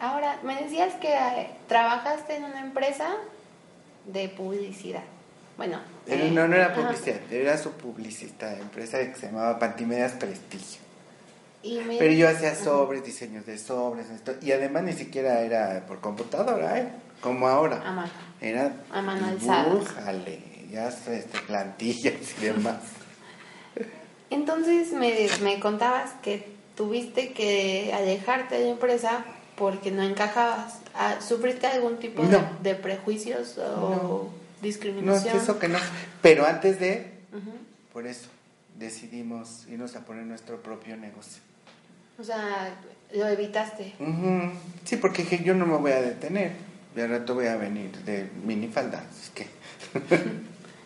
Ahora, 0.00 0.38
me 0.42 0.62
decías 0.62 0.94
que 0.94 1.12
eh, 1.12 1.50
trabajaste 1.68 2.36
en 2.36 2.44
una 2.44 2.60
empresa 2.60 3.16
de 4.06 4.30
publicidad. 4.30 5.02
Bueno. 5.58 5.78
Eh, 6.06 6.30
no, 6.32 6.48
no 6.48 6.56
era 6.56 6.74
publicidad, 6.74 7.20
era 7.30 7.58
su 7.58 7.72
publicista, 7.72 8.56
empresa 8.56 8.98
que 8.98 9.14
se 9.14 9.26
llamaba 9.26 9.58
Pantimedias 9.58 10.12
Prestigio. 10.12 10.80
Pero 11.62 12.12
yo 12.12 12.28
hacía 12.30 12.54
sobres, 12.54 13.04
diseños 13.04 13.44
de 13.44 13.58
sobres, 13.58 14.06
y 14.40 14.52
además 14.52 14.84
ni 14.84 14.94
siquiera 14.94 15.42
era 15.42 15.84
por 15.86 16.00
computadora, 16.00 16.78
¿eh? 16.78 16.88
como 17.20 17.46
ahora. 17.46 17.82
A 17.86 17.92
mano. 17.92 18.10
Era 18.40 18.72
a 18.90 19.02
mano 19.02 19.26
dibújale, 19.36 20.40
ya 20.70 20.88
este, 20.88 21.22
plantillas 21.46 22.14
y 22.40 22.44
demás. 22.46 22.78
Entonces 24.30 24.92
me, 24.92 25.28
me 25.42 25.60
contabas 25.60 26.12
que 26.22 26.48
tuviste 26.74 27.34
que 27.34 27.92
alejarte 27.92 28.54
de 28.54 28.64
la 28.64 28.70
empresa 28.70 29.24
porque 29.60 29.90
no 29.90 30.02
encajabas. 30.02 30.78
Ah, 30.94 31.16
¿Sufriste 31.20 31.66
algún 31.66 31.98
tipo 31.98 32.22
de, 32.62 32.74
prejuicios 32.74 33.58
o 33.58 34.30
discriminación? 34.62 35.36
No, 35.36 35.42
eso 35.42 35.58
que 35.58 35.68
no. 35.68 35.78
Pero 36.22 36.46
antes 36.46 36.80
de, 36.80 37.10
por 37.92 38.06
eso, 38.06 38.28
decidimos 38.78 39.66
irnos 39.68 39.94
a 39.96 40.06
poner 40.06 40.24
nuestro 40.24 40.62
propio 40.62 40.96
negocio. 40.96 41.42
O 42.18 42.24
sea, 42.24 42.74
lo 43.12 43.28
evitaste. 43.28 43.92
Sí, 44.84 44.96
porque 44.96 45.42
yo 45.44 45.54
no 45.54 45.66
me 45.66 45.76
voy 45.76 45.92
a 45.92 46.00
detener. 46.00 46.52
De 46.94 47.06
rato 47.06 47.34
voy 47.34 47.46
a 47.46 47.56
venir 47.56 47.92
de 48.04 48.30
minifalda. 48.42 49.04
Es 49.12 49.28
que... 49.28 49.46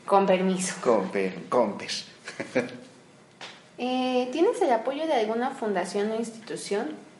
con 0.04 0.26
permiso. 0.26 0.74
Con, 0.82 1.10
per, 1.10 1.44
con 1.48 1.78
eh, 3.78 4.28
¿Tienes 4.32 4.60
el 4.60 4.72
apoyo 4.72 5.06
de 5.06 5.14
alguna 5.14 5.52
fundación 5.52 6.10
o 6.10 6.16
institución 6.16 7.13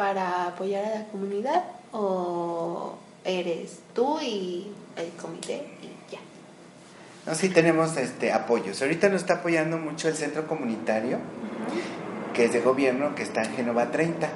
para 0.00 0.46
apoyar 0.46 0.82
a 0.82 0.98
la 1.00 1.04
comunidad? 1.08 1.62
¿O 1.92 2.94
eres 3.22 3.80
tú 3.92 4.18
y 4.18 4.66
el 4.96 5.10
comité 5.20 5.56
y 5.82 6.10
ya? 6.10 6.20
No, 7.26 7.34
sí 7.34 7.50
tenemos 7.50 7.94
este 7.98 8.32
apoyos. 8.32 8.80
Ahorita 8.80 9.10
nos 9.10 9.20
está 9.20 9.34
apoyando 9.34 9.76
mucho 9.76 10.08
el 10.08 10.14
centro 10.14 10.46
comunitario 10.46 11.18
que 12.32 12.46
es 12.46 12.52
de 12.54 12.60
gobierno, 12.60 13.14
que 13.14 13.24
está 13.24 13.42
en 13.42 13.52
Genova 13.52 13.90
30, 13.90 14.26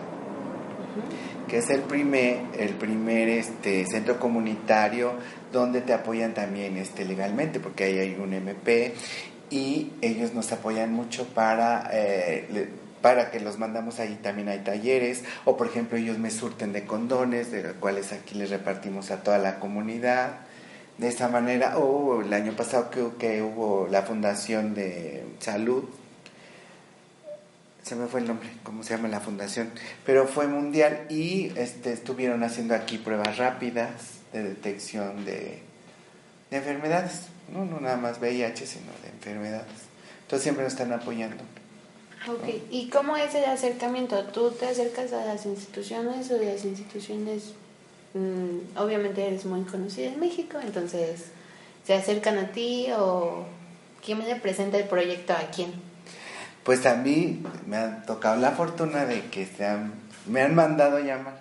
que 1.48 1.56
es 1.56 1.70
el 1.70 1.80
primer, 1.80 2.40
el 2.58 2.74
primer 2.74 3.30
este, 3.30 3.86
centro 3.86 4.20
comunitario 4.20 5.14
donde 5.50 5.80
te 5.80 5.94
apoyan 5.94 6.34
también 6.34 6.76
este, 6.76 7.06
legalmente, 7.06 7.58
porque 7.58 7.84
ahí 7.84 7.98
hay 8.00 8.18
un 8.20 8.34
MP 8.34 8.92
y 9.48 9.92
ellos 10.02 10.34
nos 10.34 10.52
apoyan 10.52 10.92
mucho 10.92 11.24
para... 11.28 11.88
Eh, 11.90 12.68
para 13.04 13.30
que 13.30 13.38
los 13.38 13.58
mandamos 13.58 14.00
ahí 14.00 14.18
también 14.22 14.48
hay 14.48 14.60
talleres 14.60 15.24
o 15.44 15.58
por 15.58 15.66
ejemplo 15.66 15.98
ellos 15.98 16.16
me 16.16 16.30
surten 16.30 16.72
de 16.72 16.86
condones 16.86 17.52
de 17.52 17.62
los 17.62 17.74
cuales 17.74 18.14
aquí 18.14 18.34
les 18.34 18.48
repartimos 18.48 19.10
a 19.10 19.22
toda 19.22 19.36
la 19.36 19.60
comunidad 19.60 20.38
de 20.96 21.08
esa 21.08 21.28
manera 21.28 21.76
o 21.76 22.22
el 22.22 22.32
año 22.32 22.56
pasado 22.56 22.88
que, 23.18 23.42
hubo 23.42 23.88
la 23.90 24.04
fundación 24.04 24.72
de 24.72 25.22
salud 25.38 25.84
se 27.82 27.94
me 27.94 28.06
fue 28.06 28.20
el 28.20 28.26
nombre, 28.26 28.48
cómo 28.62 28.82
se 28.82 28.96
llama 28.96 29.08
la 29.08 29.20
fundación, 29.20 29.70
pero 30.06 30.26
fue 30.26 30.46
mundial 30.46 31.04
y 31.10 31.52
este, 31.56 31.92
estuvieron 31.92 32.42
haciendo 32.42 32.74
aquí 32.74 32.96
pruebas 32.96 33.36
rápidas 33.36 33.90
de 34.32 34.44
detección 34.44 35.26
de, 35.26 35.58
enfermedades, 36.50 37.26
¿no? 37.52 37.66
no 37.66 37.80
nada 37.80 37.98
más 37.98 38.18
VIH, 38.18 38.66
sino 38.66 38.90
de 39.02 39.10
enfermedades. 39.10 39.66
Entonces 40.22 40.42
siempre 40.42 40.64
nos 40.64 40.72
están 40.72 40.90
apoyando. 40.94 41.44
Ok, 42.26 42.48
¿y 42.70 42.88
cómo 42.88 43.16
es 43.16 43.34
el 43.34 43.44
acercamiento? 43.44 44.22
¿Tú 44.24 44.50
te 44.50 44.66
acercas 44.66 45.12
a 45.12 45.24
las 45.24 45.44
instituciones 45.44 46.30
o 46.30 46.42
las 46.42 46.64
instituciones, 46.64 47.52
mm, 48.14 48.78
obviamente 48.78 49.26
eres 49.26 49.44
muy 49.44 49.62
conocida 49.62 50.08
en 50.08 50.20
México, 50.20 50.58
entonces 50.62 51.26
se 51.86 51.94
acercan 51.94 52.38
a 52.38 52.52
ti 52.52 52.86
o 52.96 53.44
quién 54.04 54.18
me 54.18 54.36
presenta 54.36 54.78
el 54.78 54.84
proyecto 54.84 55.34
a 55.34 55.50
quién? 55.54 55.72
pues 56.64 56.86
a 56.86 56.96
mí 56.96 57.42
me 57.66 57.76
ha 57.76 58.02
tocado 58.02 58.40
la 58.40 58.52
fortuna 58.52 59.04
de 59.04 59.26
que 59.26 59.46
se 59.46 59.68
me 60.26 60.40
han 60.40 60.54
mandado 60.54 60.98
llamar 60.98 61.38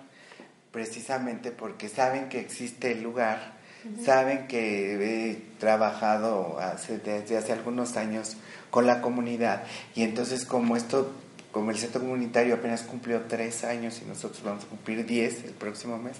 precisamente 0.70 1.50
porque 1.50 1.88
saben 1.88 2.28
que 2.28 2.40
existe 2.40 2.92
el 2.92 3.02
lugar, 3.02 3.54
saben 4.04 4.46
que 4.46 5.30
he 5.30 5.36
trabajado 5.58 6.58
hace, 6.60 6.98
desde 6.98 7.38
hace 7.38 7.52
algunos 7.52 7.96
años 7.96 8.36
con 8.74 8.88
la 8.88 9.00
comunidad 9.00 9.62
y 9.94 10.02
entonces 10.02 10.44
como 10.44 10.76
esto, 10.76 11.12
como 11.52 11.70
el 11.70 11.78
centro 11.78 12.00
comunitario 12.00 12.56
apenas 12.56 12.82
cumplió 12.82 13.20
tres 13.28 13.62
años 13.62 14.02
y 14.02 14.04
nosotros 14.04 14.42
vamos 14.42 14.64
a 14.64 14.66
cumplir 14.66 15.06
diez 15.06 15.44
el 15.44 15.52
próximo 15.52 15.96
mes, 15.96 16.16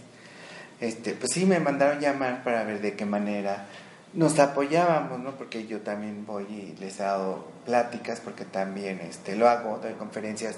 este, 0.80 1.14
pues 1.14 1.32
sí 1.32 1.46
me 1.46 1.59
mandaron 1.59 1.98
llamar 1.98 2.44
para 2.44 2.62
ver 2.62 2.80
de 2.80 2.94
qué 2.94 3.07
manera 3.07 3.66
nos 4.12 4.38
apoyábamos, 4.38 5.18
¿no? 5.18 5.32
Porque 5.32 5.66
yo 5.66 5.80
también 5.80 6.24
voy 6.24 6.44
y 6.44 6.76
les 6.78 7.00
he 7.00 7.02
dado 7.02 7.44
pláticas, 7.66 8.20
porque 8.20 8.44
también 8.44 9.00
este, 9.00 9.34
lo 9.34 9.48
hago, 9.48 9.80
doy 9.82 9.94
conferencias 9.94 10.55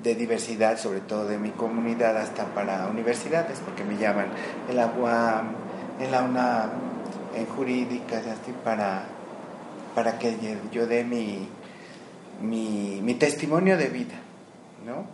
de 0.00 0.14
diversidad, 0.14 0.78
sobre 0.78 1.00
todo 1.00 1.26
de 1.26 1.38
mi 1.38 1.50
comunidad, 1.50 2.16
hasta 2.18 2.44
para 2.54 2.86
universidades, 2.86 3.58
porque 3.58 3.82
me 3.82 3.98
llaman 3.98 4.28
en 4.70 4.76
la 4.76 4.86
UAM, 4.86 5.48
en 5.98 6.12
la 6.12 6.22
UNAM, 6.22 6.70
en 7.34 7.46
jurídicas, 7.46 8.28
así 8.28 8.52
para, 8.62 9.06
para 9.94 10.18
que 10.18 10.36
yo 10.72 10.86
dé 10.86 11.04
mi, 11.04 11.48
mi, 12.40 13.00
mi 13.02 13.14
testimonio 13.14 13.76
de 13.76 13.88
vida, 13.88 14.14
¿no? 14.86 15.06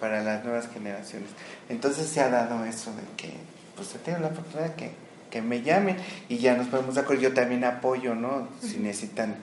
Para 0.00 0.22
las 0.22 0.44
nuevas 0.44 0.68
generaciones. 0.68 1.30
Entonces 1.68 2.08
se 2.08 2.20
ha 2.20 2.28
dado 2.28 2.64
eso 2.64 2.90
de 2.94 3.02
que, 3.16 3.32
pues, 3.76 3.88
se 3.88 3.98
tiene 3.98 4.20
la 4.20 4.28
oportunidad 4.28 4.70
de 4.70 4.74
que, 4.74 4.90
que 5.30 5.42
me 5.42 5.62
llamen 5.62 5.96
y 6.28 6.38
ya 6.38 6.56
nos 6.56 6.66
podemos 6.66 6.94
de 6.94 7.00
acuerdo. 7.02 7.22
Yo 7.22 7.32
también 7.32 7.64
apoyo, 7.64 8.14
¿no? 8.14 8.48
Si 8.60 8.78
necesitan 8.78 9.36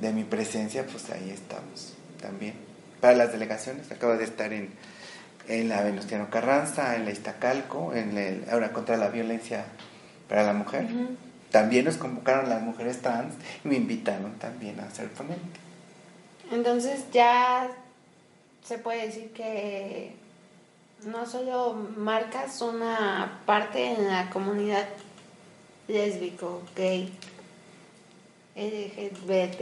de 0.00 0.12
mi 0.12 0.24
presencia, 0.24 0.86
pues 0.86 1.10
ahí 1.10 1.30
estamos 1.30 1.94
también. 2.20 2.54
Para 3.00 3.14
las 3.14 3.32
delegaciones, 3.32 3.90
acabo 3.92 4.16
de 4.16 4.24
estar 4.24 4.52
en, 4.52 4.70
en 5.48 5.68
la 5.68 5.82
Venustiano 5.82 6.30
Carranza, 6.30 6.96
en 6.96 7.04
la 7.04 7.10
Iztacalco, 7.10 7.94
en 7.94 8.16
el, 8.16 8.44
ahora 8.50 8.72
contra 8.72 8.96
la 8.96 9.08
violencia 9.08 9.64
para 10.28 10.44
la 10.44 10.52
mujer. 10.52 10.86
También 11.50 11.84
nos 11.84 11.96
convocaron 11.96 12.48
las 12.48 12.62
mujeres 12.62 13.00
trans 13.00 13.34
y 13.64 13.68
me 13.68 13.76
invitaron 13.76 14.38
también 14.38 14.80
a 14.80 14.90
ser 14.90 15.08
ponente. 15.10 15.60
Entonces 16.50 17.04
ya 17.12 17.70
se 18.64 18.78
puede 18.78 19.06
decir 19.06 19.32
que 19.32 20.16
no 21.04 21.26
solo 21.26 21.74
marcas 21.96 22.60
una 22.60 23.40
parte 23.46 23.92
en 23.92 24.08
la 24.08 24.28
comunidad 24.30 24.88
lésbico, 25.86 26.62
gay, 26.76 27.12
LGBTI, 28.56 29.52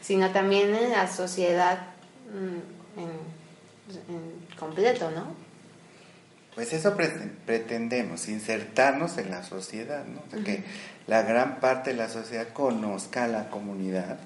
sino 0.00 0.30
también 0.30 0.72
en 0.74 0.92
la 0.92 1.08
sociedad 1.08 1.88
mm, 2.32 3.00
en, 3.00 3.10
completo, 4.58 5.10
¿no? 5.10 5.47
Pues 6.58 6.72
eso 6.72 6.96
pretendemos, 7.46 8.28
insertarnos 8.28 9.16
en 9.18 9.30
la 9.30 9.44
sociedad, 9.44 10.04
¿no? 10.06 10.42
que 10.42 10.64
la 11.06 11.22
gran 11.22 11.60
parte 11.60 11.90
de 11.90 11.96
la 11.96 12.08
sociedad 12.08 12.48
conozca 12.48 13.26
a 13.26 13.28
la 13.28 13.48
comunidad 13.48 14.18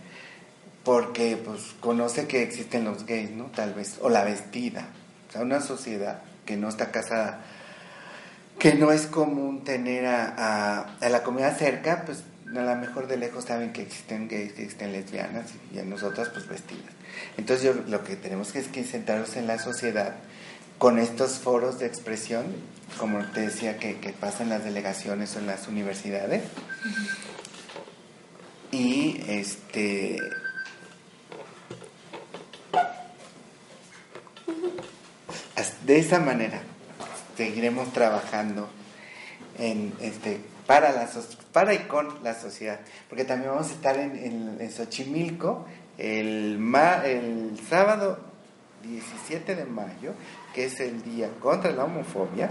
porque 0.83 1.37
pues 1.37 1.75
conoce 1.81 2.27
que 2.27 2.43
existen 2.43 2.87
los 2.87 3.05
gays, 3.05 3.33
¿no? 3.33 3.51
Tal 3.55 3.75
vez, 3.75 3.99
o 4.01 4.09
la 4.09 4.25
vestida. 4.25 4.87
O 5.29 5.33
sea, 5.33 5.43
una 5.43 5.61
sociedad 5.61 6.23
que 6.47 6.57
no 6.57 6.71
está 6.71 6.91
casada, 6.91 7.43
que 8.59 8.77
no 8.77 8.93
es 8.93 9.07
común 9.07 9.63
tener 9.63 10.07
a, 10.07 10.97
a, 11.03 11.09
la 11.11 11.23
comunidad 11.23 11.59
cerca, 11.59 12.05
pues 12.07 12.25
a 12.47 12.63
lo 12.63 12.77
mejor 12.77 13.09
de 13.09 13.19
lejos 13.19 13.45
saben 13.45 13.75
que 13.75 13.83
existen 13.83 14.29
gays, 14.29 14.55
que 14.55 14.63
existen 14.63 14.93
lesbianas 14.93 15.51
y 15.71 15.81
a 15.81 15.85
nosotras 15.85 16.31
pues 16.31 16.49
vestidas. 16.49 16.95
Entonces 17.37 17.67
yo 17.67 17.75
lo 17.75 18.03
que 18.03 18.17
tenemos 18.17 18.53
que 18.53 18.61
es 18.61 18.69
que 18.69 18.85
sentarnos 18.85 19.37
en 19.37 19.47
la 19.47 19.59
sociedad 19.59 20.15
con 20.79 20.99
estos 20.99 21.39
foros 21.39 21.79
de 21.79 21.87
expresión, 21.87 22.47
como 22.99 23.25
te 23.33 23.43
decía, 23.43 23.79
que, 23.79 23.99
que 23.99 24.11
pasan 24.11 24.49
las 24.49 24.65
delegaciones 24.65 25.37
o 25.37 25.39
en 25.39 25.47
las 25.47 25.69
universidades. 25.69 26.43
Y 28.71 29.21
este 29.29 30.19
de 35.87 35.99
esa 35.99 36.21
manera 36.21 36.61
seguiremos 37.37 37.93
trabajando 37.93 38.69
en, 39.59 39.93
este, 40.01 40.41
para, 40.67 40.93
la, 40.93 41.09
para 41.53 41.75
y 41.75 41.79
con 41.81 42.23
la 42.23 42.35
sociedad, 42.35 42.81
porque 43.09 43.25
también 43.25 43.51
vamos 43.51 43.71
a 43.71 43.75
estar 43.75 43.97
en, 43.99 44.59
en, 44.61 44.71
Xochimilco 44.71 45.67
el, 45.99 46.59
el 47.05 47.61
sábado 47.69 48.19
17 48.83 49.55
de 49.55 49.65
mayo, 49.65 50.15
que 50.55 50.67
es 50.67 50.81
el 50.81 51.03
día 51.03 51.31
contra 51.41 51.71
la 51.73 51.85
homofobia, 51.85 52.51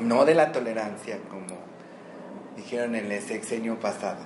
no 0.00 0.24
de 0.24 0.34
la 0.34 0.52
tolerancia 0.52 1.18
como 1.30 1.58
dijeron 2.56 2.94
en 2.94 3.10
el 3.10 3.22
sexenio 3.22 3.78
pasado, 3.80 4.20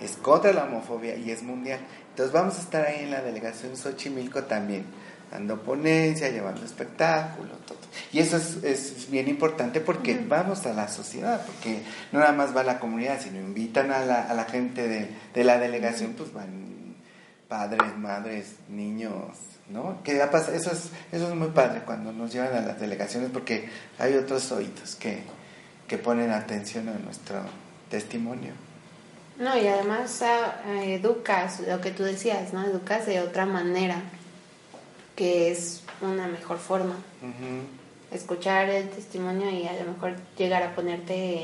es 0.00 0.16
contra 0.16 0.52
la 0.52 0.64
homofobia 0.64 1.16
y 1.16 1.30
es 1.30 1.42
mundial. 1.42 1.80
Entonces 2.10 2.32
vamos 2.32 2.58
a 2.58 2.62
estar 2.62 2.84
ahí 2.84 3.04
en 3.04 3.10
la 3.10 3.22
delegación 3.22 3.76
Xochimilco 3.76 4.44
también 4.44 4.84
dando 5.30 5.62
ponencia, 5.62 6.30
llevando 6.30 6.64
espectáculo, 6.64 7.50
todo. 7.66 7.78
Y 8.12 8.20
eso 8.20 8.36
es, 8.36 8.62
es 8.64 9.10
bien 9.10 9.28
importante 9.28 9.80
porque 9.80 10.18
vamos 10.26 10.64
a 10.66 10.72
la 10.72 10.88
sociedad, 10.88 11.44
porque 11.44 11.82
no 12.12 12.20
nada 12.20 12.32
más 12.32 12.56
va 12.56 12.62
la 12.62 12.78
comunidad, 12.78 13.20
sino 13.20 13.38
invitan 13.38 13.92
a 13.92 14.04
la, 14.04 14.22
a 14.22 14.34
la 14.34 14.44
gente 14.44 14.88
de, 14.88 15.08
de, 15.34 15.44
la 15.44 15.58
delegación, 15.58 16.14
pues 16.14 16.32
van 16.32 16.77
padres, 17.48 17.96
madres, 17.96 18.56
niños, 18.68 19.36
¿no? 19.68 20.02
Que 20.02 20.16
pasa, 20.30 20.54
eso 20.54 20.70
es, 20.70 20.90
eso 21.10 21.28
es 21.28 21.34
muy 21.34 21.48
padre 21.48 21.82
cuando 21.84 22.12
nos 22.12 22.32
llevan 22.32 22.54
a 22.54 22.60
las 22.60 22.80
delegaciones 22.80 23.30
porque 23.30 23.68
hay 23.98 24.14
otros 24.14 24.52
oídos 24.52 24.94
que, 24.96 25.22
que 25.86 25.98
ponen 25.98 26.30
atención 26.30 26.88
a 26.88 26.98
nuestro 26.98 27.40
testimonio. 27.90 28.52
No, 29.38 29.56
y 29.56 29.66
además 29.68 30.20
ah, 30.22 30.82
educas, 30.82 31.60
lo 31.60 31.80
que 31.80 31.92
tú 31.92 32.02
decías, 32.02 32.52
¿no? 32.52 32.64
Educas 32.64 33.06
de 33.06 33.20
otra 33.20 33.46
manera 33.46 34.02
que 35.18 35.50
es 35.50 35.82
una 36.00 36.28
mejor 36.28 36.58
forma. 36.58 36.96
Escuchar 38.12 38.68
el 38.70 38.88
testimonio 38.88 39.50
y 39.50 39.66
a 39.66 39.72
lo 39.72 39.92
mejor 39.92 40.14
llegar 40.36 40.62
a 40.62 40.74
ponerte 40.76 41.42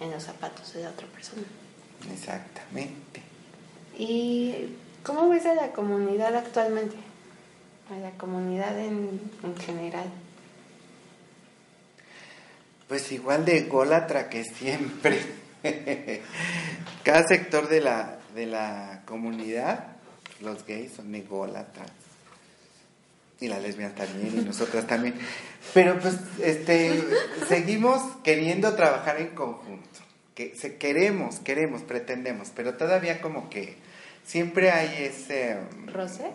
en, 0.00 0.10
los 0.10 0.24
zapatos 0.24 0.74
de 0.74 0.88
otra 0.88 1.06
persona. 1.06 1.42
Exactamente. 2.12 3.22
¿Y 3.96 4.76
cómo 5.02 5.28
ves 5.28 5.46
a 5.46 5.54
la 5.54 5.72
comunidad 5.72 6.34
actualmente? 6.34 6.96
A 7.90 7.98
la 7.98 8.10
comunidad 8.12 8.78
en, 8.78 9.20
en 9.42 9.56
general. 9.56 10.06
Pues 12.88 13.10
igual 13.12 13.44
de 13.44 13.62
golatra 13.62 14.28
que 14.28 14.44
siempre. 14.44 15.18
Cada 17.04 17.26
sector 17.26 17.68
de 17.68 17.80
la, 17.80 18.18
de 18.34 18.46
la 18.46 19.02
comunidad, 19.06 19.96
los 20.40 20.66
gays 20.66 20.92
son 20.92 21.14
ególatras 21.14 21.90
y 23.40 23.48
las 23.48 23.62
lesbianas 23.62 23.96
también, 23.96 24.38
y 24.38 24.44
nosotras 24.44 24.86
también. 24.86 25.14
Pero 25.72 25.98
pues 25.98 26.16
este, 26.42 27.02
seguimos 27.48 28.02
queriendo 28.22 28.74
trabajar 28.74 29.18
en 29.18 29.28
conjunto. 29.28 30.00
Que 30.34 30.54
se, 30.54 30.76
queremos, 30.76 31.40
queremos, 31.40 31.82
pretendemos, 31.82 32.50
pero 32.54 32.74
todavía 32.74 33.20
como 33.20 33.48
que 33.48 33.76
siempre 34.30 34.70
hay 34.70 35.06
ese... 35.06 35.58
Um, 35.58 35.88
¿Roce? 35.88 36.30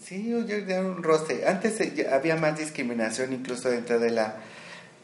Sí, 0.00 0.28
yo 0.28 0.80
un 0.80 1.02
roce. 1.02 1.46
Antes 1.46 1.80
había 2.10 2.36
más 2.36 2.58
discriminación 2.58 3.32
incluso 3.32 3.68
dentro 3.68 3.98
de, 3.98 4.10
la, 4.10 4.36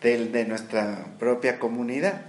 de, 0.03 0.27
de 0.27 0.45
nuestra 0.45 1.05
propia 1.19 1.59
comunidad. 1.59 2.23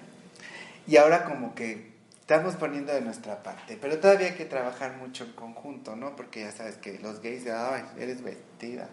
Y 0.88 0.97
ahora 0.97 1.26
como 1.26 1.53
que 1.53 1.89
estamos 2.22 2.55
poniendo 2.55 2.93
de 2.93 3.01
nuestra 3.01 3.43
parte, 3.43 3.78
pero 3.80 3.99
todavía 3.99 4.28
hay 4.28 4.34
que 4.34 4.45
trabajar 4.45 4.97
mucho 4.97 5.24
en 5.26 5.34
conjunto, 5.34 5.95
¿no? 5.95 6.16
Porque 6.16 6.41
ya 6.41 6.51
sabes 6.51 6.78
que 6.78 6.99
los 6.99 7.22
gays, 7.22 7.47
ay, 7.47 7.84
eres 7.99 8.24
vestida, 8.24 8.88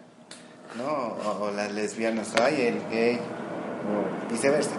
¿no? 0.75 1.17
O, 1.41 1.51
las 1.51 1.71
lesbianas, 1.71 2.33
ay, 2.41 2.61
el 2.61 2.89
gay, 2.89 3.19
o 3.19 4.31
viceversa. 4.31 4.75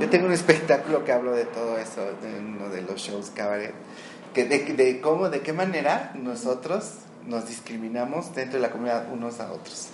Yo 0.00 0.08
tengo 0.08 0.26
un 0.26 0.32
espectáculo 0.32 1.04
que 1.04 1.12
hablo 1.12 1.32
de 1.32 1.44
todo 1.44 1.78
eso, 1.78 2.08
en 2.24 2.56
uno 2.56 2.68
de 2.68 2.82
los 2.82 3.00
shows 3.00 3.30
cabaret, 3.30 3.74
que 4.34 4.44
de, 4.44 4.58
de 4.74 5.00
cómo, 5.00 5.28
de 5.28 5.40
qué 5.40 5.52
manera 5.52 6.12
nosotros 6.14 6.94
nos 7.26 7.48
discriminamos 7.48 8.34
dentro 8.34 8.58
de 8.58 8.66
la 8.66 8.70
comunidad 8.72 9.12
unos 9.12 9.40
a 9.40 9.52
otros. 9.52 9.88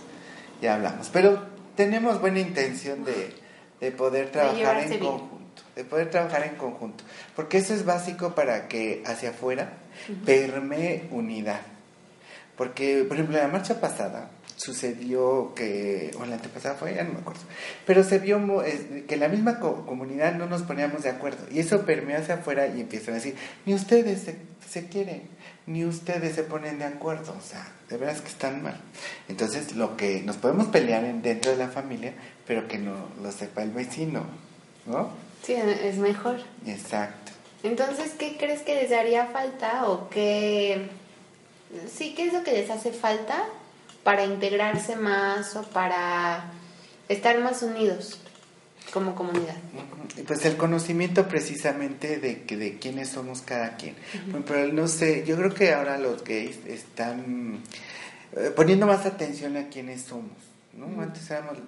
Ya 0.61 0.75
hablamos, 0.75 1.11
pero 1.13 1.43
tenemos 1.77 2.21
buena 2.21 2.41
intención 2.41 3.05
de, 3.05 3.35
de 3.81 3.93
poder 3.93 4.31
trabajar 4.31 4.79
en 4.79 4.99
conjunto, 4.99 5.63
de 5.75 5.85
poder 5.85 6.11
trabajar 6.11 6.45
en 6.45 6.55
conjunto, 6.57 7.05
porque 7.35 7.59
eso 7.59 7.75
es 7.75 7.85
básico 7.85 8.35
para 8.35 8.69
que 8.69 9.03
hacia 9.07 9.31
afuera 9.31 9.75
permee 10.25 11.09
unidad. 11.11 11.61
Porque, 12.57 13.05
por 13.07 13.17
ejemplo, 13.17 13.37
en 13.37 13.43
la 13.43 13.49
marcha 13.49 13.81
pasada, 13.81 14.31
sucedió 14.57 15.53
que, 15.55 16.11
o 16.19 16.25
la 16.25 16.37
antepasada 16.37 16.75
fue, 16.75 16.95
ya 16.95 17.05
no 17.05 17.13
me 17.13 17.21
acuerdo, 17.21 17.43
pero 17.87 18.03
se 18.03 18.19
vio 18.19 18.41
que 19.07 19.17
la 19.17 19.29
misma 19.29 19.61
comunidad 19.61 20.35
no 20.35 20.47
nos 20.47 20.63
poníamos 20.63 21.03
de 21.03 21.11
acuerdo 21.11 21.47
y 21.51 21.61
eso 21.61 21.85
permeó 21.85 22.19
hacia 22.19 22.37
afuera 22.37 22.67
y 22.67 22.81
empiezan 22.81 23.15
a 23.15 23.17
decir, 23.17 23.37
ni 23.67 23.75
ustedes 23.75 24.23
se, 24.23 24.39
se 24.69 24.89
quieren, 24.89 25.29
ni 25.67 25.85
ustedes 25.85 26.35
se 26.35 26.43
ponen 26.43 26.79
de 26.79 26.87
acuerdo, 26.87 27.35
o 27.39 27.43
sea, 27.47 27.69
de 27.89 27.97
veras 27.99 28.21
que 28.21 28.29
están 28.29 28.63
mal. 28.63 28.81
Entonces, 29.29 29.77
lo 29.77 29.97
que 29.97 30.23
nos 30.23 30.37
podemos 30.37 30.69
pelear 30.69 31.05
dentro 31.23 31.51
de 31.51 31.59
la 31.59 31.69
familia, 31.69 32.15
pero 32.47 32.67
que 32.67 32.79
no 32.79 32.95
lo 33.23 33.33
sepa 33.33 33.63
el 33.63 33.71
vecino, 33.71 34.25
¿no? 34.87 35.11
Sí, 35.43 35.53
es 35.53 35.99
mejor. 35.99 36.39
Exacto. 36.67 37.33
Entonces, 37.63 38.13
¿qué 38.19 38.37
crees 38.39 38.63
que 38.63 38.75
les 38.75 38.93
haría 38.93 39.27
falta 39.27 39.89
o 39.89 40.09
qué... 40.09 40.89
Sí, 41.93 42.15
¿qué 42.15 42.27
es 42.27 42.33
lo 42.33 42.43
que 42.45 42.53
les 42.53 42.71
hace 42.71 42.93
falta 42.93 43.45
para 44.07 44.25
integrarse 44.25 44.95
más 44.95 45.57
o 45.57 45.65
para 45.65 46.45
estar 47.09 47.41
más 47.41 47.65
unidos 47.65 48.21
como 48.93 49.17
comunidad. 49.17 49.57
Pues 50.29 50.45
el 50.45 50.57
conocimiento 50.57 51.27
precisamente 51.27 52.19
de, 52.19 52.45
que, 52.45 52.57
de 52.57 52.79
quiénes 52.79 53.09
somos 53.09 53.43
cada 53.43 53.77
quien. 53.77 53.97
Pero 54.47 54.73
no 54.73 54.87
sé, 54.87 55.25
yo 55.27 55.37
creo 55.37 55.53
que 55.53 55.73
ahora 55.73 55.99
los 55.99 56.23
gays 56.23 56.65
están 56.67 57.65
eh, 58.37 58.53
poniendo 58.55 58.87
más 58.87 59.07
atención 59.07 59.57
a 59.57 59.67
quiénes 59.71 60.03
somos. 60.03 60.37
¿no? 60.75 61.03
Antes 61.03 61.29
éramos 61.29 61.59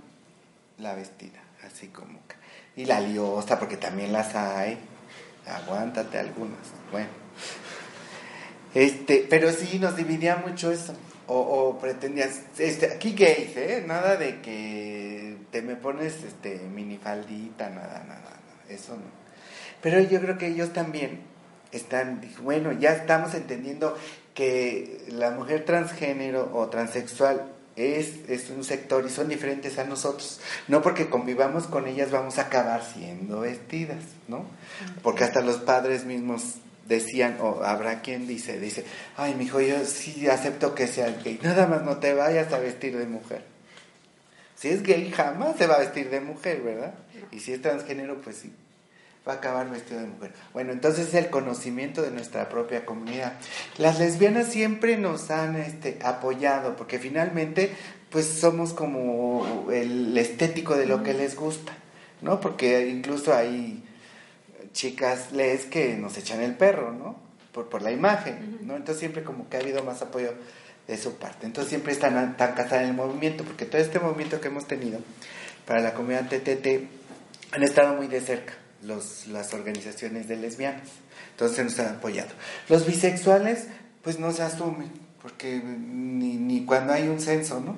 la 0.79 0.95
vestida, 0.95 1.41
así 1.67 1.89
como... 1.89 2.21
Y 2.77 2.85
la 2.85 3.01
liosa, 3.01 3.59
porque 3.59 3.77
también 3.77 4.13
las 4.13 4.37
hay. 4.37 4.79
Aguántate 5.45 6.21
algunas. 6.21 6.61
Bueno. 6.93 7.09
Este, 8.75 9.27
pero 9.29 9.51
sí 9.51 9.81
nos 9.81 9.97
dividía 9.97 10.37
mucho 10.37 10.71
eso. 10.71 10.95
O, 11.29 11.39
o 11.39 11.79
pretendías, 11.79 12.41
este, 12.59 12.87
aquí 12.87 13.13
gays, 13.13 13.57
¿eh? 13.57 13.85
Nada 13.87 14.17
de 14.17 14.41
que 14.41 15.37
te 15.51 15.63
me 15.63 15.77
pones 15.77 16.25
este 16.25 16.59
minifaldita, 16.59 17.69
nada, 17.71 18.03
nada, 18.07 18.21
nada, 18.21 18.41
eso 18.69 18.95
no. 18.95 19.19
Pero 19.83 20.01
yo 20.01 20.21
creo 20.21 20.39
que 20.39 20.49
ellos 20.49 20.73
también 20.73 21.21
están, 21.73 22.21
bueno, 22.43 22.73
ya 22.73 22.93
estamos 22.93 23.35
entendiendo 23.35 23.97
que 24.35 25.05
la 25.09 25.31
mujer 25.31 25.65
transgénero 25.65 26.51
o 26.55 26.69
transexual 26.69 27.53
es, 27.77 28.29
es 28.29 28.51
un 28.51 28.65
sector 28.65 29.05
y 29.07 29.11
son 29.11 29.29
diferentes 29.29 29.79
a 29.79 29.85
nosotros. 29.85 30.41
No 30.67 30.83
porque 30.83 31.09
convivamos 31.09 31.67
con 31.67 31.87
ellas 31.87 32.11
vamos 32.11 32.39
a 32.39 32.43
acabar 32.43 32.83
siendo 32.85 33.41
vestidas, 33.41 34.03
¿no? 34.27 34.47
Porque 35.03 35.25
hasta 35.25 35.41
los 35.41 35.59
padres 35.59 36.05
mismos 36.05 36.57
decían, 36.89 37.37
o 37.41 37.63
habrá 37.63 38.01
quien 38.01 38.27
dice, 38.27 38.59
dice, 38.59 38.85
ay, 39.17 39.35
mi 39.35 39.45
hijo, 39.45 39.61
yo 39.61 39.85
sí 39.85 40.27
acepto 40.27 40.75
que 40.75 40.87
sea 40.87 41.15
gay, 41.23 41.39
nada 41.43 41.67
más 41.67 41.83
no 41.83 41.99
te 41.99 42.15
vayas 42.15 42.53
a 42.53 42.59
vestir 42.59 42.97
de 42.97 43.07
mujer. 43.07 43.43
Si 44.57 44.69
es 44.69 44.83
gay, 44.83 45.11
jamás 45.13 45.57
se 45.57 45.67
va 45.67 45.77
a 45.77 45.81
vestir 45.81 46.11
de 46.11 46.21
mujer, 46.21 46.63
¿verdad? 46.63 46.95
Y 47.31 47.41
si 47.41 47.53
es 47.53 47.63
transgénero, 47.63 48.21
pues 48.21 48.39
sí, 48.39 48.53
va 49.27 49.35
a 49.35 49.37
acabar 49.37 49.71
vestido 49.71 50.01
de 50.01 50.07
mujer. 50.07 50.33
Bueno, 50.53 50.73
entonces 50.73 51.09
es 51.09 51.15
el 51.15 51.31
conocimiento 51.31 52.03
de 52.03 52.11
nuestra 52.11 52.49
propia 52.49 52.85
comunidad. 52.85 53.35
Las 53.77 54.01
lesbianas 54.01 54.49
siempre 54.49 54.97
nos 54.97 55.31
han 55.31 55.57
este, 55.57 55.99
apoyado, 56.03 56.75
porque 56.75 56.99
finalmente, 56.99 57.71
pues 58.11 58.27
somos 58.27 58.73
como 58.73 59.69
el 59.71 60.17
estético 60.17 60.77
de 60.77 60.87
lo 60.87 61.03
que 61.03 61.15
les 61.15 61.37
gusta, 61.37 61.75
¿no? 62.23 62.41
Porque 62.41 62.89
incluso 62.89 63.35
hay 63.35 63.85
chicas 64.73 65.33
les 65.33 65.67
que 65.67 65.97
nos 65.97 66.17
echan 66.17 66.43
el 66.43 66.55
perro, 66.55 66.93
¿no? 66.93 67.17
Por, 67.53 67.69
por 67.69 67.83
la 67.83 67.91
imagen, 67.91 68.59
¿no? 68.63 68.77
Entonces 68.77 69.01
siempre 69.01 69.25
como 69.25 69.49
que 69.49 69.57
ha 69.57 69.61
habido 69.61 69.83
más 69.83 70.03
apoyo 70.03 70.35
de 70.87 70.97
su 70.97 71.17
parte. 71.17 71.47
Entonces 71.47 71.71
siempre 71.71 71.93
están 71.93 72.37
tan 72.37 72.55
casadas 72.55 72.83
en 72.85 72.91
el 72.91 72.95
movimiento, 72.95 73.45
porque 73.45 73.67
todo 73.67 73.81
este 73.81 74.01
movimiento 74.01 74.41
que 74.41 74.49
hemos 74.49 74.67
tenido 74.67 75.01
para 75.67 75.81
la 75.81 75.95
comunidad 75.95 76.29
TTT 76.29 76.89
han 77.53 77.63
estado 77.63 77.95
muy 77.95 78.07
de 78.09 78.21
cerca 78.21 78.55
los, 78.83 79.27
las 79.27 79.55
organizaciones 79.55 80.29
de 80.29 80.37
lesbianas. 80.37 80.89
Entonces 81.33 81.65
nos 81.65 81.79
han 81.79 81.97
apoyado. 81.97 82.31
Los 82.69 82.87
bisexuales, 82.87 83.67
pues 84.03 84.19
no 84.19 84.33
se 84.33 84.43
asumen, 84.43 84.91
porque 85.23 85.61
ni, 85.63 86.37
ni 86.37 86.65
cuando 86.65 86.93
hay 86.93 87.09
un 87.09 87.21
censo, 87.21 87.61
¿no? 87.61 87.77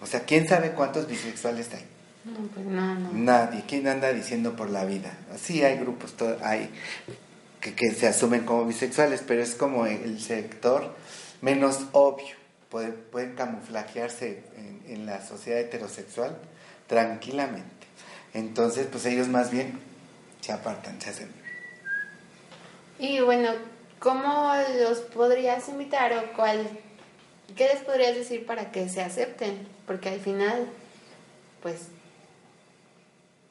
O 0.00 0.06
sea, 0.06 0.20
¿quién 0.20 0.46
sabe 0.48 0.72
cuántos 0.72 1.08
bisexuales 1.08 1.68
hay? 1.74 1.84
No, 2.26 2.48
pues 2.52 2.66
no, 2.66 2.94
no. 2.96 3.12
Nadie. 3.12 3.62
¿Quién 3.68 3.86
anda 3.86 4.12
diciendo 4.12 4.56
por 4.56 4.68
la 4.70 4.84
vida? 4.84 5.16
Sí, 5.38 5.62
hay 5.62 5.78
grupos, 5.78 6.14
to- 6.16 6.38
hay 6.42 6.70
que, 7.60 7.74
que 7.74 7.92
se 7.94 8.08
asumen 8.08 8.44
como 8.44 8.64
bisexuales, 8.66 9.22
pero 9.26 9.42
es 9.42 9.54
como 9.54 9.86
el 9.86 10.20
sector 10.20 10.94
menos 11.40 11.86
obvio. 11.92 12.34
Pueden, 12.68 12.94
pueden 13.12 13.34
camuflajearse 13.36 14.42
en, 14.56 14.82
en 14.92 15.06
la 15.06 15.24
sociedad 15.24 15.60
heterosexual 15.60 16.36
tranquilamente. 16.88 17.86
Entonces, 18.34 18.88
pues 18.90 19.06
ellos 19.06 19.28
más 19.28 19.50
bien 19.52 19.78
se 20.40 20.52
apartan, 20.52 21.00
se 21.00 21.10
hacen. 21.10 21.28
Y 22.98 23.20
bueno, 23.20 23.50
¿cómo 24.00 24.52
los 24.82 24.98
podrías 25.00 25.68
invitar 25.68 26.12
o 26.14 26.32
cuál, 26.34 26.68
qué 27.56 27.68
les 27.72 27.82
podrías 27.82 28.16
decir 28.16 28.44
para 28.46 28.72
que 28.72 28.88
se 28.88 29.00
acepten? 29.00 29.68
Porque 29.86 30.08
al 30.08 30.20
final, 30.20 30.66
pues, 31.62 31.82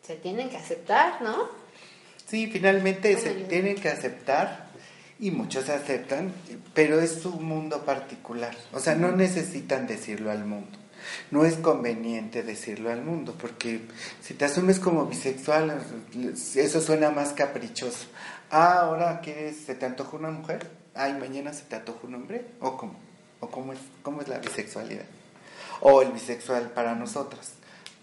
se 0.06 0.16
tienen 0.16 0.49
que 0.49 0.58
aceptar, 0.58 1.22
¿no? 1.22 1.47
Sí, 2.28 2.47
finalmente 2.51 3.14
Bueno, 3.16 3.30
se 3.30 3.39
yo- 3.41 3.47
tienen 3.47 3.76
que 3.76 3.89
aceptar 3.89 4.68
y 5.20 5.32
muchos 5.32 5.70
aceptan, 5.70 6.34
pero 6.74 6.99
es 6.99 7.22
su 7.22 7.32
mundo 7.32 7.86
particular. 7.86 8.56
O 8.74 8.80
sea, 8.80 8.95
no 8.95 9.12
necesitan 9.12 9.88
decirlo 9.88 10.32
al 10.32 10.45
mundo. 10.45 10.78
No 11.30 11.45
es 11.45 11.56
conveniente 11.58 12.41
decirlo 12.41 12.91
al 12.91 13.03
mundo, 13.03 13.36
porque 13.39 13.82
si 14.22 14.34
te 14.34 14.45
asumes 14.45 14.80
como 14.80 15.06
bisexual, 15.06 15.80
eso 16.56 16.82
suena 16.82 17.12
más 17.12 17.34
caprichoso. 17.34 18.08
Ah, 18.49 18.80
ahora 18.82 19.22
quieres, 19.22 19.58
se 19.66 19.76
te 19.76 19.86
antoja 19.86 20.18
una 20.18 20.32
mujer, 20.32 20.68
ay, 20.95 21.14
mañana 21.14 21.53
se 21.53 21.64
te 21.66 21.76
antoja 21.76 21.99
un 22.08 22.16
hombre, 22.16 22.45
o 22.60 22.76
cómo, 22.76 22.95
o 23.39 23.49
cómo 23.49 23.74
es, 23.74 23.80
cómo 24.01 24.22
es 24.22 24.28
la 24.28 24.39
bisexualidad, 24.39 25.06
o 25.82 26.01
el 26.01 26.12
bisexual 26.12 26.72
para 26.72 26.95
nosotras. 26.95 27.53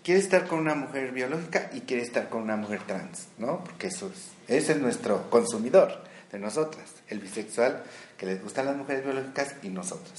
Quiere 0.02 0.20
estar 0.20 0.46
con 0.48 0.58
una 0.58 0.74
mujer 0.74 1.12
biológica 1.12 1.70
y 1.72 1.80
quiere 1.82 2.02
estar 2.02 2.28
con 2.28 2.42
una 2.42 2.56
mujer 2.56 2.80
trans, 2.86 3.28
¿no? 3.38 3.62
Porque 3.62 3.86
eso 3.86 4.10
es, 4.12 4.30
ese 4.48 4.72
es 4.72 4.78
nuestro 4.80 5.30
consumidor 5.30 6.02
de 6.32 6.38
nosotras, 6.40 6.90
el 7.08 7.20
bisexual 7.20 7.84
que 8.16 8.26
les 8.26 8.42
gustan 8.42 8.66
las 8.66 8.76
mujeres 8.76 9.04
biológicas 9.04 9.54
y 9.62 9.68
nosotros. 9.68 10.12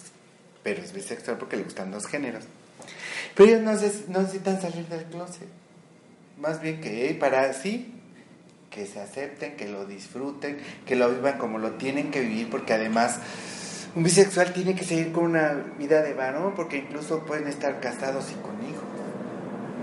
Pero 0.64 0.82
es 0.82 0.94
bisexual 0.94 1.38
porque 1.38 1.58
le 1.58 1.64
gustan 1.64 1.92
dos 1.92 2.06
géneros. 2.08 2.46
Pero 3.36 3.50
ellos 3.50 3.62
no, 3.62 3.72
neces- 3.74 4.08
no 4.08 4.22
necesitan 4.22 4.62
salir 4.62 4.88
del 4.88 5.04
closet. 5.06 5.48
Más 6.40 6.62
bien 6.62 6.80
que 6.80 7.16
para 7.20 7.52
sí, 7.54 7.94
que 8.70 8.86
se 8.88 9.02
acepten, 9.02 9.58
que 9.58 9.68
lo 9.68 9.86
disfruten, 9.86 10.58
que 10.86 10.96
lo 10.96 11.10
vivan 11.10 11.38
como 11.38 11.60
lo 11.60 11.72
tienen 11.72 12.10
que 12.10 12.22
vivir, 12.22 12.50
porque 12.50 12.74
además 12.74 13.18
un 13.96 14.04
bisexual 14.04 14.54
tiene 14.54 14.76
que 14.76 14.84
seguir 14.86 15.12
con 15.12 15.26
una 15.26 15.54
vida 15.78 16.02
de 16.02 16.14
varón, 16.14 16.54
porque 16.56 16.78
incluso 16.78 17.26
pueden 17.26 17.48
estar 17.48 17.80
casados 17.82 18.32
y 18.32 18.36
con 18.36 18.56
hijos, 18.68 18.93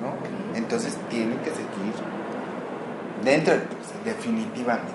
¿no? 0.00 0.14
Entonces 0.56 0.96
tienen 1.08 1.38
que 1.38 1.50
seguir 1.50 1.94
dentro 3.24 3.54
del 3.54 3.64
closet, 3.64 4.02
definitivamente. 4.04 4.92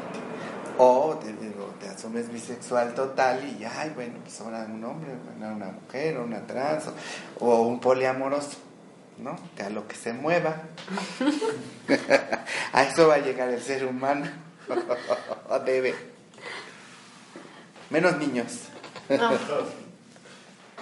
O 0.77 1.15
te, 1.21 1.31
digo, 1.33 1.73
te 1.79 1.87
asumes 1.87 2.31
bisexual 2.31 2.93
total 2.93 3.43
y 3.47 3.59
ya, 3.59 3.71
ay, 3.79 3.91
bueno, 3.95 4.15
pues 4.21 4.41
ahora 4.41 4.67
un 4.69 4.83
hombre, 4.83 5.11
una 5.37 5.71
mujer, 5.71 6.17
o 6.17 6.23
una 6.25 6.45
trans, 6.45 6.85
o, 7.39 7.47
o 7.47 7.61
un 7.61 7.79
poliamoroso, 7.79 8.57
¿no? 9.17 9.37
Que 9.55 9.63
a 9.63 9.69
lo 9.69 9.87
que 9.87 9.95
se 9.95 10.11
mueva. 10.11 10.63
a 12.73 12.83
eso 12.83 13.07
va 13.07 13.15
a 13.15 13.19
llegar 13.19 13.49
el 13.49 13.61
ser 13.61 13.85
humano. 13.85 14.25
Debe. 15.65 15.95
Menos 17.89 18.17
niños. 18.17 18.61
No. 19.09 19.31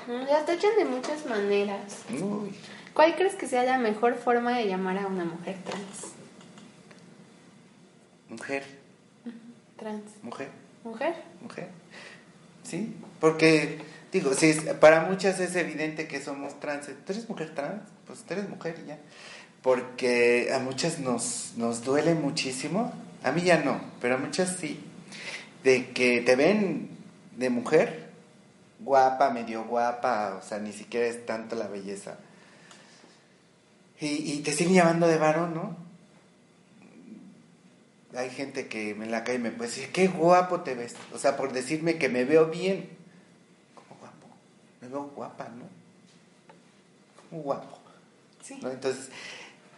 Mm, 0.07 0.25
Las 0.29 0.45
tachan 0.45 0.75
de 0.77 0.85
muchas 0.85 1.25
maneras. 1.25 1.99
Uy, 2.09 2.55
¿Cuál 2.93 3.15
crees 3.15 3.35
que 3.35 3.47
sea 3.47 3.63
la 3.63 3.77
mejor 3.79 4.15
forma 4.15 4.57
de 4.57 4.67
llamar 4.67 4.97
a 4.99 5.07
una 5.07 5.25
mujer 5.25 5.57
trans? 5.65 6.13
mujer, 8.29 8.63
Trans. 9.77 10.03
mujer, 10.23 10.49
¿Mujer? 10.83 11.13
mujer. 11.41 11.67
Sí, 12.63 12.95
porque, 13.19 13.79
digo, 14.11 14.33
si 14.33 14.47
es- 14.47 14.61
para 14.75 15.01
muchas 15.03 15.39
es 15.39 15.55
evidente 15.55 16.07
que 16.07 16.21
somos 16.21 16.59
trans. 16.59 16.87
¿Tú 16.87 17.11
eres 17.11 17.29
mujer 17.29 17.53
trans? 17.53 17.81
Pues 18.07 18.19
tú 18.23 18.33
eres 18.33 18.49
mujer 18.49 18.79
y 18.83 18.87
ya. 18.87 18.97
Porque 19.61 20.51
a 20.53 20.59
muchas 20.59 20.99
nos, 20.99 21.53
nos 21.57 21.83
duele 21.83 22.15
muchísimo. 22.15 22.91
A 23.23 23.31
mí 23.31 23.41
ya 23.41 23.59
no, 23.63 23.79
pero 24.01 24.15
a 24.15 24.17
muchas 24.17 24.55
sí. 24.57 24.83
De 25.63 25.91
que 25.91 26.21
te 26.21 26.35
ven 26.35 26.89
de 27.37 27.49
mujer, 27.49 28.09
guapa, 28.79 29.29
medio 29.29 29.63
guapa, 29.65 30.39
o 30.41 30.45
sea, 30.47 30.59
ni 30.59 30.73
siquiera 30.73 31.05
es 31.07 31.25
tanto 31.25 31.55
la 31.55 31.67
belleza. 31.67 32.17
Y, 33.99 34.33
y 34.33 34.39
te 34.39 34.51
siguen 34.51 34.73
llamando 34.73 35.07
de 35.07 35.17
varón, 35.17 35.53
¿no? 35.53 35.83
Hay 38.15 38.29
gente 38.29 38.67
que 38.67 38.91
en 38.91 39.11
la 39.11 39.23
calle 39.23 39.39
me 39.39 39.51
puede 39.51 39.69
decir, 39.69 39.89
qué 39.91 40.07
guapo 40.07 40.61
te 40.61 40.75
ves. 40.75 40.95
O 41.13 41.17
sea, 41.17 41.35
por 41.35 41.51
decirme 41.51 41.97
que 41.97 42.09
me 42.09 42.25
veo 42.25 42.47
bien. 42.47 42.89
¿Cómo 43.73 43.99
guapo? 43.99 44.27
Me 44.81 44.87
veo 44.87 45.03
guapa, 45.15 45.49
¿no? 45.49 45.65
¿Cómo 47.29 47.41
guapo? 47.41 47.79
Sí. 48.43 48.59
¿no? 48.61 48.69
Entonces, 48.69 49.09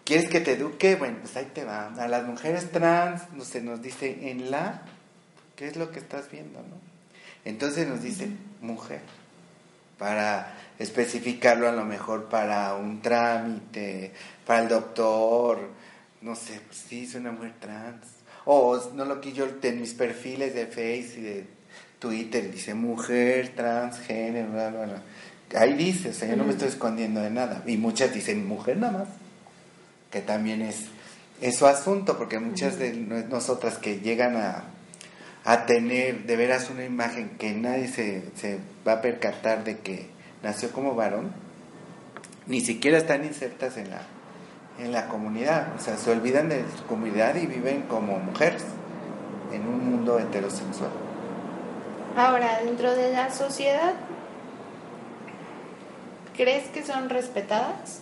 ¿quieres 0.04 0.30
que 0.30 0.42
te 0.42 0.54
eduque? 0.54 0.96
Bueno, 0.96 1.20
pues 1.22 1.38
ahí 1.38 1.50
te 1.54 1.64
va. 1.64 1.94
A 1.94 2.08
las 2.10 2.26
mujeres 2.26 2.72
trans 2.72 3.32
no 3.32 3.46
se 3.46 3.62
nos 3.62 3.82
dice 3.82 4.30
en 4.30 4.52
la, 4.52 4.82
¿qué 5.56 5.68
es 5.68 5.78
lo 5.78 5.92
que 5.92 6.00
estás 6.00 6.30
viendo, 6.30 6.60
no? 6.60 6.76
Entonces 7.46 7.88
nos 7.88 8.02
dice 8.02 8.30
mujer, 8.60 9.02
para 9.98 10.52
especificarlo 10.80 11.68
a 11.68 11.72
lo 11.72 11.86
mejor 11.86 12.26
para 12.26 12.76
un 12.76 13.02
trámite, 13.02 14.12
para 14.46 14.64
el 14.64 14.70
doctor, 14.70 15.70
no 16.22 16.36
sé, 16.36 16.60
pues 16.66 16.86
sí, 16.90 17.06
soy 17.08 17.22
una 17.22 17.32
mujer 17.32 17.54
trans. 17.60 18.06
O 18.46 18.80
no 18.94 19.06
lo 19.06 19.22
que 19.22 19.34
yo 19.34 19.48
en 19.62 19.82
mis 19.82 19.94
perfiles 19.94 20.54
de 20.54 20.68
Face 20.68 21.16
y 21.18 21.22
de 21.22 21.46
Twitter 22.00 22.52
dice 22.52 22.74
mujer, 22.74 23.54
transgénero, 23.56 24.52
bla, 24.52 24.70
bla, 24.70 24.86
bla. 24.86 25.02
Ahí 25.60 25.74
dice, 25.74 26.10
o 26.10 26.14
sea, 26.14 26.28
yo 26.30 26.36
no 26.36 26.44
me 26.44 26.52
estoy 26.52 26.68
escondiendo 26.68 27.22
de 27.22 27.30
nada. 27.30 27.64
Y 27.66 27.78
muchas 27.78 28.14
dicen 28.14 28.48
mujer 28.48 28.78
nada 28.78 29.00
más, 29.00 29.08
que 30.12 30.22
también 30.22 30.62
es, 30.62 30.86
es 31.42 31.58
su 31.58 31.66
asunto, 31.68 32.18
porque 32.18 32.40
muchas 32.40 32.78
de 32.78 32.94
no- 32.94 33.22
nosotras 33.28 33.78
que 33.78 34.00
llegan 34.00 34.36
a, 34.36 34.66
a 35.44 35.66
tener 35.66 36.26
de 36.26 36.36
veras 36.36 36.70
una 36.70 36.84
imagen 36.86 37.30
que 37.38 37.54
nadie 37.54 37.88
se, 37.88 38.24
se 38.36 38.60
va 38.88 38.94
a 38.94 39.02
percatar 39.02 39.64
de 39.64 39.80
que 39.80 40.08
nació 40.46 40.72
como 40.72 40.94
varón, 40.94 41.32
ni 42.46 42.62
siquiera 42.62 43.00
están 43.00 43.26
insertas 43.26 43.78
en 43.78 43.90
la, 43.90 44.04
en 44.78 44.92
la 44.92 45.08
comunidad, 45.08 45.74
o 45.76 45.80
sea, 45.80 45.98
se 45.98 46.12
olvidan 46.12 46.50
de 46.50 46.64
su 46.78 46.86
comunidad 46.86 47.36
y 47.36 47.48
viven 47.48 47.82
como 47.84 48.20
mujeres 48.20 48.64
en 49.52 49.68
un 49.68 49.90
mundo 49.90 50.20
heterosexual. 50.20 50.92
Ahora, 52.16 52.60
dentro 52.64 52.96
de 52.96 53.12
la 53.12 53.34
sociedad, 53.34 53.94
¿crees 56.38 56.68
que 56.70 56.86
son 56.86 57.10
respetadas? 57.10 58.02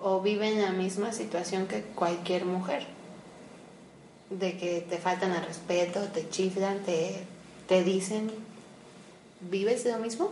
¿O 0.00 0.20
viven 0.20 0.62
la 0.62 0.70
misma 0.70 1.12
situación 1.12 1.66
que 1.66 1.82
cualquier 1.82 2.44
mujer? 2.44 2.86
De 4.30 4.56
que 4.56 4.86
te 4.88 4.98
faltan 4.98 5.32
el 5.32 5.44
respeto, 5.44 6.02
te 6.14 6.28
chiflan, 6.28 6.78
te, 6.84 7.24
te 7.66 7.82
dicen, 7.82 8.30
¿vives 9.40 9.82
de 9.82 9.90
lo 9.90 9.98
mismo? 9.98 10.30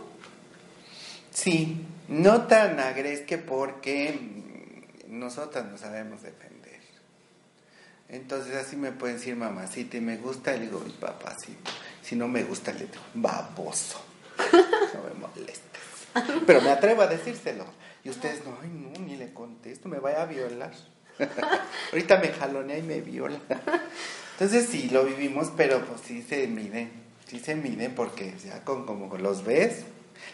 Sí, 1.41 1.85
no 2.09 2.47
tan 2.47 2.81
agresque 2.81 3.37
porque 3.37 4.19
nosotras 5.07 5.65
no 5.71 5.77
sabemos 5.77 6.21
defender. 6.21 6.81
Entonces 8.09 8.57
así 8.57 8.75
me 8.75 8.91
pueden 8.91 9.15
decir 9.15 9.37
mamacita 9.37 9.95
y 9.95 10.01
me 10.01 10.17
gusta, 10.17 10.51
le 10.51 10.61
digo 10.61 10.81
mi 10.81 10.91
papacito. 10.91 11.71
Si 12.01 12.17
no 12.17 12.27
me 12.27 12.43
gusta, 12.43 12.73
le 12.73 12.79
digo 12.79 13.01
baboso. 13.13 14.03
No 14.93 15.03
me 15.03 15.13
molestes. 15.13 16.43
Pero 16.45 16.61
me 16.61 16.71
atrevo 16.71 17.03
a 17.03 17.07
decírselo. 17.07 17.63
Y 18.03 18.09
ustedes 18.09 18.43
no, 18.43 18.57
ay 18.61 18.69
no, 18.69 18.99
ni 18.99 19.15
le 19.15 19.31
contesto, 19.31 19.87
me 19.87 19.99
vaya 19.99 20.23
a 20.23 20.25
violar. 20.25 20.73
Ahorita 21.93 22.19
me 22.19 22.29
jalonea 22.29 22.79
y 22.79 22.83
me 22.83 22.99
viola. 22.99 23.39
Entonces 24.33 24.67
sí, 24.69 24.89
lo 24.89 25.05
vivimos, 25.05 25.53
pero 25.55 25.85
pues 25.85 26.01
sí 26.01 26.21
se 26.21 26.47
miden. 26.47 26.91
Sí 27.27 27.39
se 27.39 27.55
miden 27.55 27.95
porque 27.95 28.33
ya 28.43 28.65
con, 28.65 28.85
como 28.85 29.15
los 29.17 29.45
ves, 29.45 29.85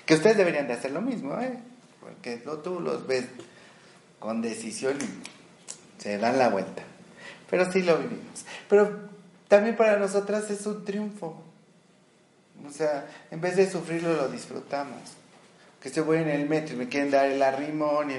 que 0.05 0.15
ustedes 0.15 0.37
deberían 0.37 0.67
de 0.67 0.73
hacer 0.73 0.91
lo 0.91 1.01
mismo, 1.01 1.39
¿eh? 1.39 1.57
Porque 1.99 2.37
tú 2.63 2.79
los 2.79 3.07
ves 3.07 3.25
con 4.19 4.41
decisión 4.41 4.97
y 5.01 6.01
se 6.01 6.17
dan 6.17 6.37
la 6.37 6.49
vuelta. 6.49 6.83
Pero 7.49 7.71
sí 7.71 7.81
lo 7.81 7.97
vivimos. 7.97 8.45
Pero 8.69 9.09
también 9.47 9.75
para 9.75 9.97
nosotras 9.97 10.49
es 10.49 10.65
un 10.65 10.83
triunfo. 10.85 11.43
O 12.67 12.71
sea, 12.71 13.07
en 13.31 13.41
vez 13.41 13.55
de 13.55 13.69
sufrirlo, 13.69 14.13
lo 14.13 14.29
disfrutamos. 14.29 14.99
Que 15.81 15.89
estoy 15.89 16.03
voy 16.03 16.17
en 16.17 16.29
el 16.29 16.49
metro 16.49 16.75
y 16.75 16.77
me 16.77 16.89
quieren 16.89 17.11
dar 17.11 17.25
el 17.25 17.41
arrimón 17.41 18.11
y... 18.11 18.15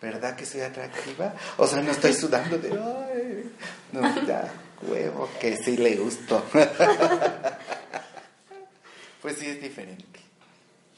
¿Verdad 0.00 0.34
que 0.34 0.46
soy 0.46 0.62
atractiva? 0.62 1.34
O 1.58 1.66
sea, 1.66 1.82
no 1.82 1.90
estoy 1.90 2.14
sudando 2.14 2.56
de... 2.56 2.70
Ay, 2.70 3.52
no, 3.92 4.26
ya, 4.26 4.50
huevo, 4.82 5.28
que 5.38 5.58
sí 5.58 5.76
le 5.76 5.96
gustó. 5.96 6.42
pues 9.20 9.36
sí 9.36 9.46
es 9.46 9.60
diferente. 9.60 10.09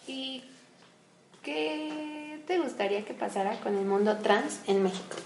¿Y 0.07 0.45
qué 1.43 2.43
te 2.47 2.59
gustaría 2.59 3.05
que 3.05 3.15
pasara 3.15 3.61
con 3.61 3.77
el 3.77 3.85
mundo 3.85 4.19
trans 4.19 4.61
en 4.67 4.83
México? 4.83 5.17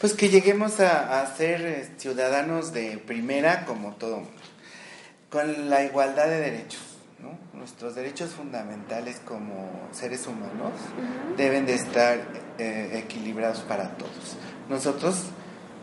Pues 0.00 0.12
que 0.12 0.28
lleguemos 0.28 0.80
a, 0.80 1.22
a 1.22 1.36
ser 1.36 1.62
eh, 1.62 1.88
ciudadanos 1.96 2.72
de 2.72 2.98
primera 2.98 3.64
como 3.64 3.94
todo 3.94 4.16
mundo, 4.16 4.42
con 5.30 5.70
la 5.70 5.84
igualdad 5.84 6.26
de 6.26 6.40
derechos. 6.40 6.82
¿no? 7.18 7.38
Nuestros 7.58 7.94
derechos 7.94 8.30
fundamentales 8.30 9.20
como 9.20 9.70
seres 9.92 10.26
humanos 10.26 10.72
deben 11.36 11.64
de 11.64 11.74
estar 11.74 12.18
eh, 12.58 13.02
equilibrados 13.04 13.60
para 13.60 13.96
todos. 13.96 14.36
Nosotros 14.68 15.24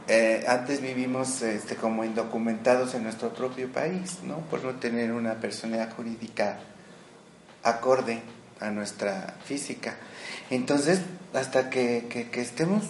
eh, 0.07 0.45
antes 0.47 0.81
vivimos 0.81 1.41
este, 1.41 1.75
como 1.75 2.03
indocumentados 2.03 2.93
en 2.93 3.03
nuestro 3.03 3.33
propio 3.33 3.71
país, 3.71 4.19
¿no? 4.23 4.37
por 4.49 4.63
no 4.63 4.75
tener 4.75 5.11
una 5.11 5.35
personalidad 5.35 5.93
jurídica 5.95 6.59
acorde 7.63 8.21
a 8.59 8.69
nuestra 8.69 9.35
física. 9.45 9.95
Entonces, 10.49 11.01
hasta 11.33 11.69
que, 11.69 12.07
que, 12.09 12.29
que 12.29 12.41
estemos 12.41 12.83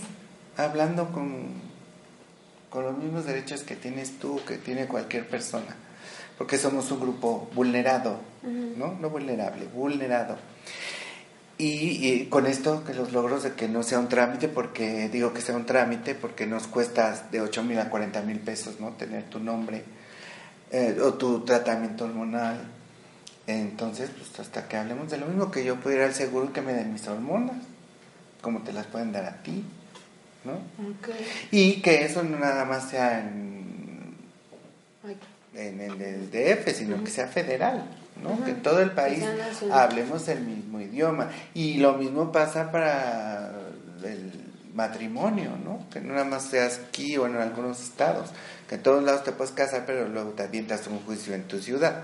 hablando 0.58 1.12
con, 1.12 1.62
con 2.70 2.84
los 2.84 2.98
mismos 2.98 3.26
derechos 3.26 3.62
que 3.64 3.76
tienes 3.76 4.20
tú, 4.20 4.42
que 4.48 4.58
tiene 4.58 4.88
cualquier 4.88 5.28
persona, 5.28 5.76
porque 6.38 6.58
somos 6.58 6.92
un 6.92 7.00
grupo 7.00 7.50
vulnerado, 7.54 8.20
¿no? 8.42 8.98
No 9.00 9.10
vulnerable, 9.10 9.68
vulnerado. 9.74 10.38
Y, 11.58 12.26
con 12.26 12.48
esto, 12.48 12.84
que 12.84 12.94
los 12.94 13.14
logros 13.14 13.44
de 13.44 13.54
que 13.54 13.68
no 13.68 13.84
sea 13.84 14.00
un 14.00 14.10
trámite, 14.10 14.48
porque 14.48 15.08
digo 15.08 15.34
que 15.34 15.42
sea 15.42 15.56
un 15.56 15.66
trámite, 15.66 16.16
porque 16.16 16.48
nos 16.48 16.68
cuesta 16.68 17.28
de 17.32 17.42
8 17.42 17.64
mil 17.64 17.80
a 17.80 17.90
40 17.90 18.22
mil 18.24 18.40
pesos, 18.40 18.80
¿no? 18.80 18.90
Tener 18.94 19.30
tu 19.30 19.40
nombre 19.40 19.84
eh, 20.72 20.98
o 21.02 21.14
tu 21.14 21.46
tratamiento 21.46 22.06
hormonal. 22.06 22.60
Entonces, 23.48 24.10
pues 24.18 24.40
hasta 24.40 24.68
que 24.68 24.78
hablemos 24.78 25.12
de 25.12 25.18
lo 25.18 25.26
mismo, 25.26 25.52
que 25.52 25.66
yo 25.66 25.76
pudiera 25.78 26.06
al 26.06 26.14
seguro 26.14 26.54
que 26.54 26.62
me 26.62 26.74
den 26.74 26.94
mis 26.94 27.08
hormonas, 27.08 27.58
como 28.42 28.62
te 28.62 28.74
las 28.74 28.86
pueden 28.88 29.12
dar 29.12 29.26
a 29.26 29.44
ti. 29.44 29.64
¿no? 30.44 30.60
Y 31.52 31.82
que 31.82 32.04
eso 32.04 32.24
no 32.24 32.38
nada 32.38 32.66
más 32.66 32.90
sea 32.90 33.20
en, 33.20 34.16
en 35.54 35.80
el 35.80 36.30
DF, 36.32 36.76
sino 36.76 37.04
que 37.04 37.10
sea 37.10 37.28
federal, 37.28 37.86
¿no? 38.22 38.44
Que 38.44 38.54
todo 38.54 38.82
el 38.82 38.92
país 38.92 39.24
hablemos 39.72 40.28
el 40.28 40.42
mismo 40.42 40.82
idioma. 40.82 41.30
Y 41.54 41.76
lo 41.76 41.94
mismo 41.94 42.32
pasa 42.32 42.72
para 42.72 43.52
el 44.04 44.32
matrimonio, 44.74 45.52
¿no? 45.64 45.88
Que 45.90 46.02
no 46.02 46.14
nada 46.14 46.26
más 46.26 46.44
seas 46.44 46.82
aquí 46.88 47.18
o 47.18 47.26
en 47.26 47.38
algunos 47.38 47.82
estados, 47.82 48.30
que 48.68 48.76
en 48.76 48.84
todos 48.84 49.04
lados 49.04 49.24
te 49.24 49.32
puedes 49.32 49.54
casar, 49.54 49.84
pero 49.86 50.08
luego 50.10 50.32
te 50.32 50.44
avientas 50.44 50.88
un 50.88 51.00
juicio 51.00 51.34
en 51.34 51.44
tu 51.44 51.60
ciudad. 51.60 52.04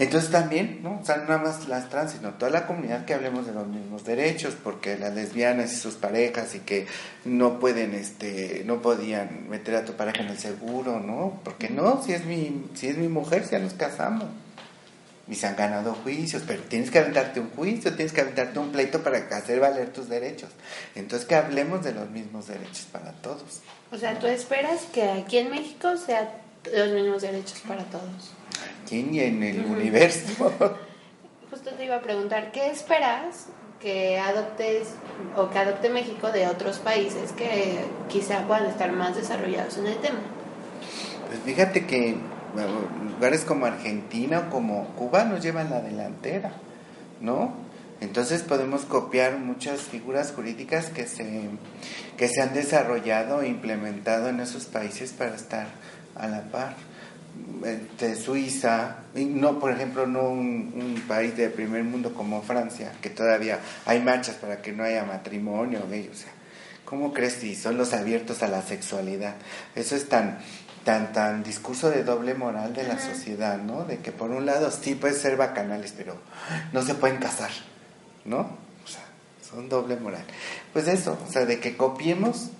Entonces 0.00 0.30
también, 0.30 0.80
¿no? 0.82 0.98
O 1.02 1.04
sea, 1.04 1.18
nada 1.18 1.36
más 1.36 1.68
las 1.68 1.90
trans, 1.90 2.12
sino 2.12 2.30
toda 2.30 2.50
la 2.50 2.66
comunidad 2.66 3.04
que 3.04 3.12
hablemos 3.12 3.44
de 3.46 3.52
los 3.52 3.66
mismos 3.66 4.02
derechos, 4.02 4.56
porque 4.64 4.96
las 4.96 5.14
lesbianas 5.14 5.74
y 5.74 5.76
sus 5.76 5.96
parejas 5.96 6.54
y 6.54 6.60
que 6.60 6.86
no 7.26 7.60
pueden, 7.60 7.92
este, 7.92 8.62
no 8.64 8.80
podían 8.80 9.50
meter 9.50 9.76
a 9.76 9.84
tu 9.84 9.92
pareja 9.92 10.22
en 10.22 10.28
el 10.28 10.38
seguro, 10.38 11.00
¿no? 11.00 11.38
Porque 11.44 11.68
no, 11.68 12.02
si 12.02 12.14
es 12.14 12.24
mi, 12.24 12.64
si 12.72 12.88
es 12.88 12.96
mi 12.96 13.08
mujer, 13.08 13.46
ya 13.50 13.58
nos 13.58 13.74
casamos. 13.74 14.24
Y 15.28 15.34
se 15.34 15.46
han 15.46 15.54
ganado 15.54 15.92
juicios, 15.92 16.44
pero 16.46 16.62
tienes 16.62 16.90
que 16.90 17.00
aventarte 17.00 17.38
un 17.38 17.50
juicio, 17.50 17.94
tienes 17.94 18.14
que 18.14 18.22
aventarte 18.22 18.58
un 18.58 18.72
pleito 18.72 19.02
para 19.02 19.18
hacer 19.18 19.60
valer 19.60 19.92
tus 19.92 20.08
derechos. 20.08 20.48
Entonces 20.94 21.28
que 21.28 21.34
hablemos 21.34 21.84
de 21.84 21.92
los 21.92 22.08
mismos 22.08 22.46
derechos 22.46 22.86
para 22.90 23.12
todos. 23.12 23.60
O 23.92 23.98
sea, 23.98 24.18
tú 24.18 24.28
esperas 24.28 24.80
que 24.94 25.10
aquí 25.10 25.36
en 25.36 25.50
México 25.50 25.94
sea 25.98 26.40
los 26.74 26.90
mismos 26.90 27.20
derechos 27.20 27.60
para 27.68 27.84
todos 27.84 28.39
y 28.90 29.20
en 29.20 29.42
el 29.42 29.64
universo. 29.64 30.52
Justo 31.50 31.70
te 31.70 31.84
iba 31.84 31.96
a 31.96 32.00
preguntar, 32.00 32.50
¿qué 32.52 32.70
esperas 32.70 33.46
que 33.80 34.18
adoptes 34.18 34.94
o 35.36 35.48
que 35.48 35.58
adopte 35.58 35.88
México 35.90 36.30
de 36.32 36.46
otros 36.46 36.78
países 36.78 37.32
que 37.32 37.78
quizá 38.08 38.46
puedan 38.46 38.66
estar 38.66 38.92
más 38.92 39.16
desarrollados 39.16 39.78
en 39.78 39.86
el 39.86 39.96
tema? 39.98 40.18
Pues 41.28 41.40
fíjate 41.44 41.86
que 41.86 42.16
lugares 43.12 43.44
como 43.44 43.66
Argentina 43.66 44.46
o 44.46 44.50
como 44.50 44.86
Cuba 44.96 45.24
nos 45.24 45.42
llevan 45.42 45.70
la 45.70 45.80
delantera, 45.80 46.52
¿no? 47.20 47.52
Entonces 48.00 48.42
podemos 48.42 48.86
copiar 48.86 49.38
muchas 49.38 49.80
figuras 49.82 50.32
jurídicas 50.32 50.88
que 50.88 51.06
se, 51.06 51.50
que 52.16 52.28
se 52.28 52.40
han 52.40 52.54
desarrollado 52.54 53.42
e 53.42 53.48
implementado 53.48 54.28
en 54.28 54.40
esos 54.40 54.64
países 54.64 55.12
para 55.12 55.34
estar 55.34 55.66
a 56.16 56.26
la 56.26 56.42
par 56.44 56.74
este, 57.64 58.16
Suiza, 58.16 58.96
y 59.14 59.24
no, 59.24 59.58
por 59.58 59.72
ejemplo, 59.72 60.06
no 60.06 60.28
un, 60.30 61.02
país 61.06 61.36
de 61.36 61.50
primer 61.50 61.82
mundo 61.84 62.14
como 62.14 62.42
Francia, 62.42 62.92
que 63.00 63.10
todavía 63.10 63.58
hay 63.86 64.00
marchas 64.00 64.36
para 64.36 64.62
que 64.62 64.72
no 64.72 64.84
haya 64.84 65.04
matrimonio, 65.04 65.80
o 65.84 66.14
sea, 66.14 66.30
¿cómo 66.84 67.12
crees 67.12 67.34
si 67.34 67.56
son 67.56 67.76
los 67.76 67.92
abiertos 67.92 68.42
a 68.42 68.48
la 68.48 68.62
sexualidad? 68.62 69.34
Eso 69.74 69.96
es 69.96 70.08
tan, 70.08 70.38
tan, 70.84 71.12
tan 71.12 71.42
discurso 71.42 71.90
de 71.90 72.04
doble 72.04 72.34
moral 72.34 72.74
de 72.74 72.84
la 72.84 72.98
sociedad, 72.98 73.58
¿no? 73.58 73.84
De 73.84 73.98
que 73.98 74.12
por 74.12 74.30
un 74.30 74.46
lado 74.46 74.70
sí 74.70 74.94
pueden 74.94 75.16
ser 75.16 75.36
bacanales, 75.36 75.92
pero 75.96 76.16
no 76.72 76.82
se 76.82 76.94
pueden 76.94 77.18
casar, 77.18 77.50
¿no? 78.24 78.40
O 78.84 78.88
sea, 78.88 79.04
son 79.48 79.68
doble 79.68 79.96
moral. 79.96 80.24
Pues 80.72 80.86
eso, 80.86 81.18
o 81.26 81.30
sea, 81.30 81.44
de 81.44 81.60
que 81.60 81.76
copiemos 81.76 82.50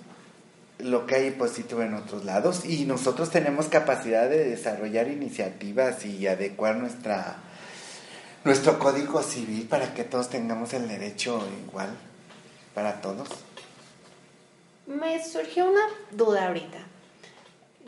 lo 0.83 1.05
que 1.05 1.15
hay 1.15 1.31
positivo 1.31 1.81
en 1.81 1.93
otros 1.93 2.25
lados 2.25 2.65
y 2.65 2.85
nosotros 2.85 3.29
tenemos 3.29 3.67
capacidad 3.67 4.29
de 4.29 4.45
desarrollar 4.45 5.07
iniciativas 5.07 6.05
y 6.05 6.27
adecuar 6.27 6.75
nuestra 6.75 7.37
nuestro 8.43 8.79
código 8.79 9.21
civil 9.21 9.67
para 9.67 9.93
que 9.93 10.03
todos 10.03 10.29
tengamos 10.29 10.73
el 10.73 10.87
derecho 10.87 11.47
igual 11.67 11.89
para 12.73 13.01
todos. 13.01 13.29
Me 14.87 15.23
surgió 15.23 15.69
una 15.69 15.85
duda 16.11 16.47
ahorita. 16.47 16.79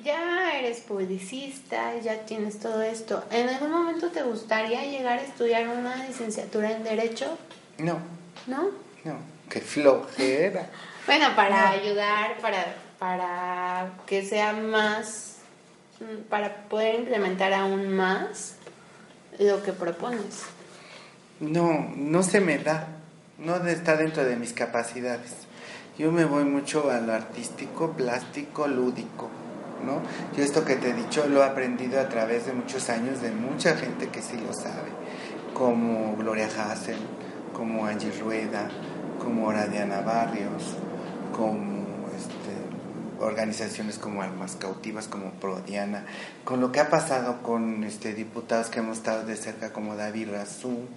Ya 0.04 0.58
eres 0.58 0.80
publicista, 0.82 1.98
ya 2.00 2.26
tienes 2.26 2.60
todo 2.60 2.82
esto. 2.82 3.24
¿En 3.32 3.48
algún 3.48 3.72
momento 3.72 4.10
te 4.10 4.24
gustaría 4.24 4.84
llegar 4.84 5.20
a 5.20 5.22
estudiar 5.22 5.68
una 5.68 5.96
licenciatura 6.08 6.72
en 6.72 6.84
Derecho? 6.84 7.38
No. 7.78 8.00
¿No? 8.48 8.70
No, 9.04 9.18
qué 9.50 9.62
flojera. 9.62 10.70
bueno, 11.06 11.28
para 11.36 11.70
ayudar, 11.70 12.38
para 12.40 12.76
para 13.04 13.96
que 14.06 14.24
sea 14.24 14.54
más, 14.54 15.40
para 16.30 16.70
poder 16.70 17.02
implementar 17.02 17.52
aún 17.52 17.94
más 17.94 18.56
lo 19.40 19.62
que 19.62 19.74
propones? 19.74 20.44
No, 21.42 21.92
no 21.98 22.24
se 22.24 22.40
me 22.40 22.60
da, 22.60 22.88
no 23.40 23.58
está 23.68 23.98
dentro 23.98 24.24
de 24.24 24.38
mis 24.38 24.54
capacidades. 24.54 25.34
Yo 25.98 26.14
me 26.14 26.24
voy 26.24 26.46
mucho 26.46 26.90
a 26.90 27.02
lo 27.02 27.12
artístico, 27.12 27.92
plástico, 27.92 28.70
lúdico, 28.70 29.30
¿no? 29.86 30.02
Yo 30.38 30.42
esto 30.42 30.64
que 30.64 30.78
te 30.78 30.92
he 30.92 30.94
dicho 30.94 31.28
lo 31.28 31.44
he 31.44 31.46
aprendido 31.46 32.00
a 32.00 32.08
través 32.08 32.46
de 32.46 32.54
muchos 32.54 32.90
años 32.90 33.22
de 33.22 33.32
mucha 33.32 33.76
gente 33.76 34.08
que 34.08 34.22
sí 34.22 34.38
lo 34.38 34.54
sabe, 34.54 34.92
como 35.54 36.16
Gloria 36.16 36.48
Hassel, 36.48 37.00
como 37.52 37.86
Angie 37.86 38.14
Rueda, 38.18 38.70
como 39.20 39.52
Diana 39.52 40.00
Barrios, 40.00 40.78
como 41.36 41.73
organizaciones 43.20 43.98
como 43.98 44.22
Almas 44.22 44.56
Cautivas, 44.56 45.08
como 45.08 45.32
Prodiana, 45.32 46.06
con 46.44 46.60
lo 46.62 46.72
que 46.72 46.80
ha 46.80 46.90
pasado 46.90 47.42
con 47.42 47.84
este, 47.84 48.14
diputados 48.14 48.68
que 48.68 48.80
hemos 48.80 48.98
estado 48.98 49.26
de 49.26 49.36
cerca 49.36 49.74
como 49.74 49.96
David 49.96 50.30
Razú, 50.32 50.88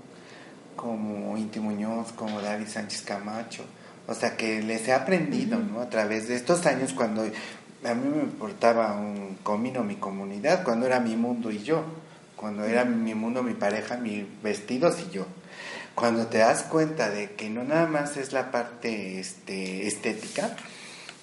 como 0.76 1.36
Inti 1.36 1.60
Muñoz, 1.60 2.12
como 2.12 2.40
David 2.40 2.68
Sánchez 2.68 3.02
Camacho, 3.02 3.64
o 4.06 4.14
sea 4.14 4.36
que 4.36 4.62
les 4.62 4.86
he 4.88 4.92
aprendido, 4.92 5.58
¿no? 5.58 5.80
A 5.80 5.88
través 5.88 6.28
de 6.28 6.36
estos 6.36 6.66
años 6.66 6.92
cuando 6.92 7.22
a 7.22 7.94
mí 7.94 8.08
me 8.08 8.22
importaba 8.22 8.94
un 8.94 9.38
comino 9.42 9.82
mi 9.82 9.96
comunidad, 9.96 10.62
cuando 10.64 10.86
era 10.86 11.00
mi 11.00 11.16
mundo 11.16 11.50
y 11.50 11.62
yo, 11.62 11.84
cuando 12.36 12.64
era 12.64 12.84
mi 12.84 13.14
mundo, 13.14 13.42
mi 13.42 13.54
pareja, 13.54 13.96
mis 13.96 14.24
vestidos 14.42 14.96
y 15.08 15.14
yo. 15.14 15.26
Cuando 15.94 16.26
te 16.26 16.38
das 16.38 16.62
cuenta 16.64 17.08
de 17.08 17.32
que 17.32 17.48
no 17.48 17.64
nada 17.64 17.86
más 17.86 18.16
es 18.18 18.32
la 18.32 18.50
parte 18.50 19.18
este, 19.18 19.86
estética, 19.86 20.54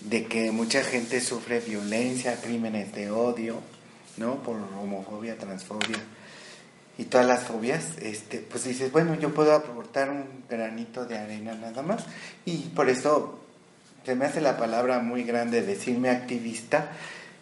de 0.05 0.25
que 0.25 0.51
mucha 0.51 0.83
gente 0.83 1.21
sufre 1.21 1.59
violencia, 1.59 2.39
crímenes 2.41 2.93
de 2.93 3.11
odio, 3.11 3.59
¿no? 4.17 4.43
Por 4.43 4.55
homofobia, 4.55 5.37
transfobia 5.37 5.99
y 6.97 7.05
todas 7.05 7.25
las 7.25 7.43
fobias, 7.43 7.97
este, 7.99 8.39
pues 8.39 8.65
dices, 8.65 8.91
bueno, 8.91 9.15
yo 9.15 9.33
puedo 9.33 9.53
aportar 9.53 10.09
un 10.11 10.43
granito 10.47 11.05
de 11.05 11.17
arena 11.17 11.55
nada 11.55 11.81
más. 11.81 12.05
Y 12.45 12.57
por 12.69 12.89
eso 12.89 13.39
se 14.05 14.15
me 14.15 14.25
hace 14.25 14.41
la 14.41 14.57
palabra 14.57 14.99
muy 14.99 15.23
grande 15.23 15.63
decirme 15.63 16.09
activista, 16.09 16.91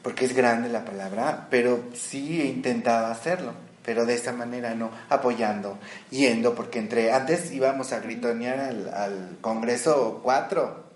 porque 0.04 0.26
es 0.26 0.34
grande 0.34 0.70
la 0.70 0.86
palabra, 0.86 1.48
pero 1.50 1.84
sí 1.94 2.42
he 2.42 2.46
intentado 2.46 3.08
hacerlo, 3.08 3.54
pero 3.84 4.06
de 4.06 4.16
esa 4.16 4.32
manera 4.32 4.74
no, 4.74 4.90
apoyando, 5.10 5.78
yendo, 6.10 6.56
porque 6.56 6.80
entre 6.80 7.12
antes 7.12 7.52
íbamos 7.52 7.92
a 7.92 8.00
gritonear 8.00 8.60
al, 8.60 8.94
al 8.94 9.38
Congreso 9.42 10.22
4, 10.24 10.91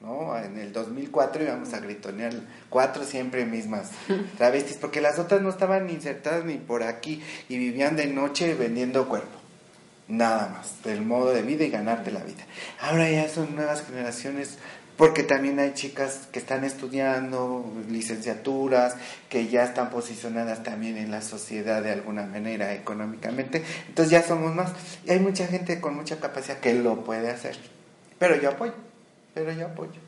¿no? 0.00 0.36
En 0.38 0.58
el 0.58 0.72
2004 0.72 1.44
íbamos 1.44 1.72
a 1.72 1.80
gritonear 1.80 2.32
cuatro 2.68 3.04
siempre 3.04 3.44
mismas 3.44 3.90
travestis, 4.38 4.76
porque 4.76 5.00
las 5.00 5.18
otras 5.18 5.42
no 5.42 5.50
estaban 5.50 5.88
insertadas 5.90 6.44
ni 6.44 6.54
por 6.54 6.82
aquí 6.82 7.22
y 7.48 7.58
vivían 7.58 7.96
de 7.96 8.06
noche 8.06 8.54
vendiendo 8.54 9.08
cuerpo. 9.08 9.38
Nada 10.08 10.48
más, 10.48 10.82
del 10.84 11.02
modo 11.02 11.32
de 11.32 11.42
vida 11.42 11.64
y 11.64 11.70
ganarte 11.70 12.12
la 12.12 12.22
vida. 12.22 12.44
Ahora 12.80 13.10
ya 13.10 13.28
son 13.28 13.56
nuevas 13.56 13.84
generaciones 13.84 14.58
porque 14.96 15.22
también 15.22 15.58
hay 15.58 15.74
chicas 15.74 16.28
que 16.32 16.38
están 16.38 16.64
estudiando 16.64 17.64
licenciaturas, 17.88 18.96
que 19.28 19.48
ya 19.48 19.64
están 19.64 19.90
posicionadas 19.90 20.62
también 20.62 20.96
en 20.96 21.10
la 21.10 21.20
sociedad 21.22 21.82
de 21.82 21.92
alguna 21.92 22.24
manera 22.24 22.72
económicamente, 22.74 23.62
entonces 23.88 24.10
ya 24.10 24.22
somos 24.22 24.54
más. 24.54 24.72
Y 25.04 25.10
hay 25.10 25.20
mucha 25.20 25.46
gente 25.46 25.80
con 25.80 25.94
mucha 25.94 26.18
capacidad 26.18 26.58
que 26.58 26.74
lo 26.74 27.04
puede 27.04 27.30
hacer, 27.30 27.56
pero 28.18 28.40
yo 28.40 28.50
apoyo, 28.50 28.72
pero 29.36 29.52
yo 29.52 29.66
apoyo. 29.66 30.00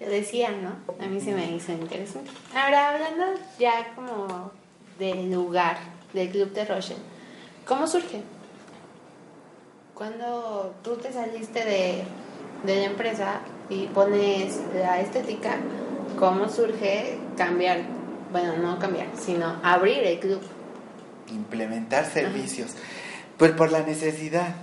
Yo 0.00 0.10
decía, 0.10 0.50
¿no? 0.50 0.76
A 1.02 1.06
mí 1.06 1.20
se 1.20 1.32
me 1.32 1.54
hizo 1.54 1.72
interesante. 1.72 2.30
Ahora, 2.54 2.90
hablando 2.90 3.40
ya 3.58 3.94
como 3.94 4.50
del 4.98 5.30
lugar, 5.30 5.78
del 6.12 6.30
Club 6.30 6.52
de 6.52 6.64
Roche, 6.64 6.96
¿cómo 7.64 7.86
surge? 7.86 8.22
Cuando 9.94 10.74
tú 10.82 10.96
te 10.96 11.12
saliste 11.12 11.64
de 11.64 12.04
de 12.64 12.76
la 12.76 12.84
empresa 12.84 13.40
y 13.68 13.86
pones 13.86 14.60
la 14.74 15.00
estética, 15.00 15.56
¿cómo 16.18 16.48
surge 16.48 17.18
cambiar? 17.36 17.82
Bueno, 18.32 18.56
no 18.56 18.78
cambiar, 18.78 19.08
sino 19.16 19.60
abrir 19.62 19.98
el 19.98 20.18
club. 20.18 20.40
Implementar 21.30 22.04
servicios. 22.06 22.72
Pues 23.38 23.52
por 23.52 23.70
la 23.70 23.82
necesidad, 23.82 24.54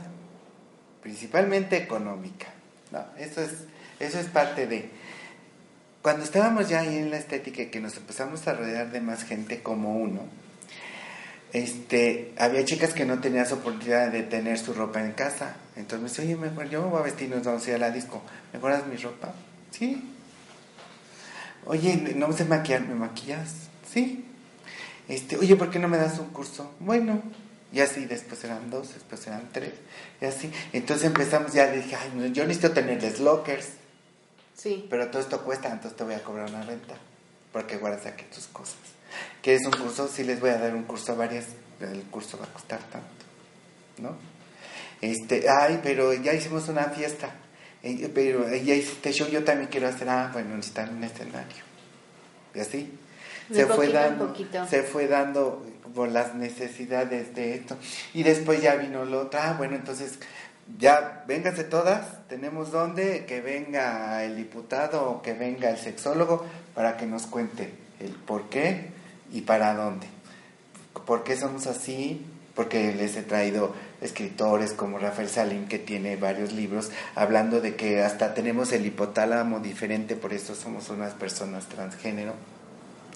principalmente 1.01 1.77
económica. 1.77 2.47
No, 2.91 3.03
eso 3.17 3.41
es, 3.41 3.51
eso 3.99 4.19
es 4.19 4.27
parte 4.27 4.67
de. 4.67 4.89
Cuando 6.01 6.23
estábamos 6.23 6.69
ya 6.69 6.79
ahí 6.79 6.97
en 6.97 7.11
la 7.11 7.17
estética 7.17 7.61
y 7.61 7.67
que 7.67 7.79
nos 7.79 7.95
empezamos 7.97 8.47
a 8.47 8.53
rodear 8.53 8.91
de 8.91 9.01
más 9.01 9.23
gente 9.23 9.61
como 9.61 9.97
uno, 9.97 10.21
este, 11.53 12.33
había 12.37 12.63
chicas 12.65 12.93
que 12.93 13.05
no 13.05 13.19
tenían 13.19 13.45
oportunidad 13.51 14.11
de 14.11 14.23
tener 14.23 14.57
su 14.57 14.73
ropa 14.73 15.03
en 15.03 15.11
casa. 15.11 15.55
Entonces 15.75 15.99
me 16.01 16.09
dice, 16.09 16.21
oye, 16.21 16.49
mejor 16.49 16.69
yo 16.69 16.81
me 16.81 16.89
voy 16.89 16.99
a 17.01 17.03
vestir, 17.03 17.29
nos 17.29 17.43
vamos 17.43 17.65
a 17.65 17.69
ir 17.69 17.75
a 17.75 17.79
la 17.79 17.91
disco. 17.91 18.21
¿Me 18.53 18.59
guardas 18.59 18.87
mi 18.87 18.95
ropa? 18.95 19.33
Sí. 19.71 20.11
Oye, 21.65 22.13
no 22.15 22.31
sé 22.33 22.45
maquillar, 22.45 22.81
¿me 22.81 22.95
maquillas? 22.95 23.67
Sí. 23.91 24.25
Este, 25.07 25.37
oye, 25.37 25.55
¿por 25.55 25.69
qué 25.69 25.77
no 25.77 25.87
me 25.87 25.97
das 25.97 26.17
un 26.19 26.29
curso? 26.29 26.73
Bueno. 26.79 27.21
Y 27.71 27.79
así, 27.79 28.05
después 28.05 28.43
eran 28.43 28.69
dos, 28.69 28.93
después 28.93 29.25
eran 29.27 29.49
tres, 29.51 29.73
y 30.19 30.25
así. 30.25 30.51
Entonces 30.73 31.05
empezamos, 31.07 31.53
ya 31.53 31.71
dije, 31.71 31.95
ay, 31.95 32.31
yo 32.33 32.45
necesito 32.45 32.71
tenerles 32.71 33.19
lockers. 33.19 33.69
Sí. 34.55 34.85
Pero 34.89 35.09
todo 35.09 35.21
esto 35.21 35.41
cuesta, 35.43 35.69
entonces 35.69 35.97
te 35.97 36.03
voy 36.03 36.15
a 36.15 36.23
cobrar 36.23 36.49
una 36.49 36.63
renta. 36.63 36.95
Porque 37.53 37.77
guardas 37.77 38.05
aquí 38.05 38.25
tus 38.33 38.47
cosas 38.47 38.77
que 39.41 39.55
es 39.55 39.65
un 39.65 39.71
curso, 39.71 40.07
sí 40.07 40.23
les 40.23 40.39
voy 40.39 40.51
a 40.51 40.57
dar 40.57 40.75
un 40.75 40.83
curso 40.83 41.13
a 41.13 41.15
varias, 41.15 41.45
el 41.79 42.03
curso 42.03 42.37
va 42.37 42.45
a 42.45 42.53
costar 42.53 42.79
tanto, 42.79 43.25
¿no? 43.97 44.15
Este, 45.01 45.45
ay, 45.49 45.79
pero 45.81 46.13
ya 46.13 46.33
hicimos 46.33 46.67
una 46.69 46.85
fiesta, 46.85 47.31
pero 48.13 48.47
ya 48.55 48.75
hiciste 48.75 49.11
show, 49.11 49.27
yo 49.27 49.43
también 49.43 49.69
quiero 49.69 49.87
hacer, 49.87 50.07
ah, 50.09 50.29
bueno, 50.31 50.55
necesitan 50.55 50.95
un 50.95 51.03
escenario, 51.03 51.63
y 52.53 52.59
así. 52.59 52.99
se 53.51 53.65
fue 53.65 53.89
dando, 53.89 54.33
se 54.69 54.83
fue 54.83 55.07
dando 55.07 55.65
por 55.93 56.09
las 56.09 56.35
necesidades 56.35 57.33
de 57.35 57.55
esto. 57.55 57.77
Y 58.13 58.23
después 58.23 58.61
ya 58.61 58.75
vino 58.75 59.05
lo 59.05 59.21
otro, 59.21 59.39
ah, 59.41 59.55
bueno, 59.57 59.75
entonces 59.75 60.19
ya 60.79 61.23
vénganse 61.27 61.63
todas, 61.63 62.27
tenemos 62.27 62.71
donde, 62.71 63.25
que 63.25 63.41
venga 63.41 64.23
el 64.23 64.35
diputado 64.35 65.09
o 65.09 65.21
que 65.21 65.33
venga 65.33 65.69
el 65.69 65.77
sexólogo 65.77 66.45
para 66.75 66.97
que 66.97 67.05
nos 67.05 67.27
cuente 67.27 67.73
el 67.99 68.11
por 68.11 68.49
qué 68.49 68.89
y 69.31 69.41
para 69.41 69.73
dónde. 69.73 70.07
¿Por 71.05 71.23
qué 71.23 71.35
somos 71.35 71.67
así? 71.67 72.25
Porque 72.55 72.93
les 72.93 73.15
he 73.15 73.23
traído 73.23 73.73
escritores 74.01 74.73
como 74.73 74.97
Rafael 74.97 75.29
Salim, 75.29 75.67
que 75.67 75.79
tiene 75.79 76.15
varios 76.15 76.53
libros, 76.53 76.91
hablando 77.15 77.61
de 77.61 77.75
que 77.75 78.01
hasta 78.01 78.33
tenemos 78.33 78.71
el 78.71 78.85
hipotálamo 78.85 79.59
diferente, 79.59 80.15
por 80.15 80.33
eso 80.33 80.55
somos 80.55 80.89
unas 80.89 81.13
personas 81.13 81.67
transgénero, 81.67 82.33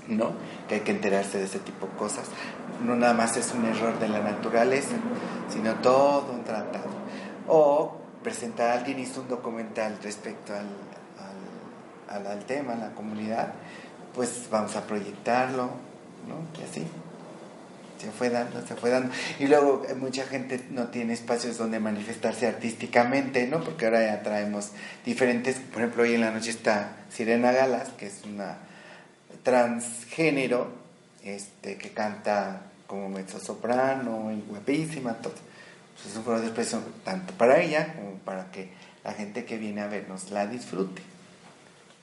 ¿no? 0.07 0.33
Que 0.67 0.75
hay 0.75 0.81
que 0.81 0.91
enterarse 0.91 1.37
de 1.37 1.45
ese 1.45 1.59
tipo 1.59 1.87
de 1.87 1.93
cosas. 1.93 2.25
No 2.85 2.95
nada 2.95 3.13
más 3.13 3.37
es 3.37 3.53
un 3.53 3.65
error 3.65 3.97
de 3.99 4.09
la 4.09 4.19
naturaleza, 4.19 4.95
sino 5.49 5.75
todo 5.75 6.31
un 6.33 6.43
tratado. 6.43 6.89
O 7.47 7.97
presentar 8.23 8.71
a 8.71 8.73
alguien 8.79 8.99
hizo 8.99 9.21
un 9.21 9.27
documental 9.27 9.97
respecto 10.01 10.53
al, 10.53 12.27
al, 12.27 12.45
tema, 12.45 12.73
a 12.73 12.77
la 12.77 12.91
comunidad, 12.91 13.53
pues 14.13 14.47
vamos 14.49 14.75
a 14.75 14.85
proyectarlo, 14.87 15.69
¿no? 16.27 16.59
Y 16.59 16.63
así 16.63 16.87
se 17.99 18.11
fue 18.11 18.29
dando, 18.29 18.65
se 18.65 18.75
fue 18.75 18.89
dando. 18.89 19.13
Y 19.39 19.47
luego 19.47 19.83
eh, 19.87 19.95
mucha 19.95 20.25
gente 20.25 20.63
no 20.69 20.87
tiene 20.87 21.13
espacios 21.13 21.57
donde 21.57 21.79
manifestarse 21.79 22.47
artísticamente, 22.47 23.47
¿no? 23.47 23.63
Porque 23.63 23.85
ahora 23.85 24.05
ya 24.05 24.23
traemos 24.23 24.71
diferentes, 25.05 25.57
por 25.57 25.81
ejemplo, 25.81 26.03
hoy 26.03 26.15
en 26.15 26.21
la 26.21 26.31
noche 26.31 26.51
está 26.51 26.97
Sirena 27.09 27.51
Galas, 27.51 27.89
que 27.97 28.07
es 28.07 28.21
una 28.25 28.57
transgénero, 29.45 30.67
este, 31.23 31.77
que 31.77 31.91
canta 31.91 32.63
como 32.87 33.07
mezzo 33.09 33.39
soprano 33.39 34.31
y 34.33 34.41
guapísima, 34.41 35.13
todo. 35.13 35.33
Pues 35.93 36.07
es 36.11 36.17
un 36.17 36.23
foro 36.23 36.41
de 36.41 36.47
expresión 36.47 36.83
tanto 37.05 37.33
para 37.35 37.61
ella 37.61 37.93
como 37.93 38.17
para 38.17 38.51
que 38.51 38.69
la 39.03 39.13
gente 39.13 39.45
que 39.45 39.57
viene 39.57 39.81
a 39.81 39.87
vernos 39.87 40.31
la 40.31 40.47
disfrute. 40.47 41.01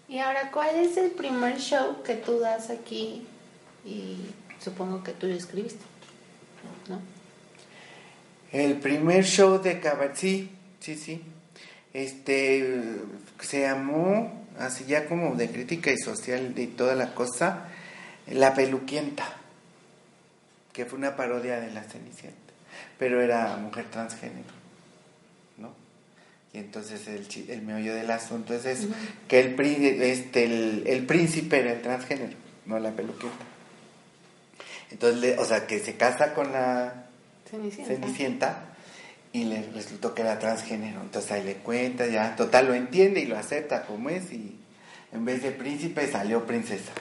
Y 0.08 0.18
ahora, 0.20 0.50
¿cuál 0.50 0.76
es 0.76 0.96
el 0.96 1.10
primer 1.10 1.58
show 1.58 2.02
que 2.02 2.14
tú 2.14 2.38
das 2.38 2.70
aquí 2.70 3.26
y 3.84 4.18
supongo 4.60 5.02
que 5.02 5.12
tú 5.12 5.26
lo 5.26 5.34
escribiste, 5.34 5.84
¿no? 6.88 7.00
El 8.52 8.78
primer 8.78 9.24
show 9.24 9.60
de 9.60 9.80
cabaret, 9.80 10.14
sí, 10.14 10.50
sí, 10.78 10.94
sí. 10.94 11.22
Este 11.92 13.00
se 13.40 13.62
llamó 13.62 14.41
así 14.58 14.84
ya 14.84 15.06
como 15.06 15.34
de 15.34 15.50
crítica 15.50 15.90
y 15.90 15.98
social 15.98 16.54
y 16.56 16.66
toda 16.66 16.94
la 16.94 17.14
cosa, 17.14 17.68
La 18.28 18.54
Peluquienta, 18.54 19.36
que 20.72 20.84
fue 20.84 20.98
una 20.98 21.16
parodia 21.16 21.60
de 21.60 21.72
la 21.72 21.82
Cenicienta, 21.82 22.52
pero 22.98 23.20
era 23.20 23.56
mujer 23.56 23.86
transgénero, 23.90 24.50
¿no? 25.58 25.74
Y 26.52 26.58
entonces 26.58 27.06
el, 27.08 27.26
el 27.50 27.62
meollo 27.62 27.94
del 27.94 28.10
asunto 28.10 28.54
es 28.54 28.64
eso, 28.64 28.88
que 29.28 29.40
el, 29.40 29.60
este, 30.02 30.44
el, 30.44 30.84
el 30.86 31.06
príncipe 31.06 31.60
era 31.60 31.72
el 31.72 31.82
transgénero, 31.82 32.36
no 32.66 32.78
la 32.78 32.90
peluquienta. 32.92 33.44
Entonces, 34.90 35.38
o 35.38 35.44
sea, 35.44 35.66
que 35.66 35.78
se 35.78 35.96
casa 35.96 36.34
con 36.34 36.52
la 36.52 37.06
Cenicienta. 37.50 38.71
Y 39.32 39.44
le 39.44 39.62
resultó 39.72 40.14
que 40.14 40.22
era 40.22 40.38
transgénero. 40.38 41.00
Entonces 41.00 41.32
ahí 41.32 41.44
le 41.44 41.54
cuenta, 41.56 42.06
ya, 42.06 42.36
total 42.36 42.66
lo 42.68 42.74
entiende 42.74 43.20
y 43.20 43.26
lo 43.26 43.38
acepta 43.38 43.82
como 43.82 44.10
es 44.10 44.32
y, 44.32 44.58
en 45.12 45.24
vez 45.24 45.42
de 45.42 45.50
príncipe 45.50 46.06
salió 46.10 46.46
princesa. 46.46 46.92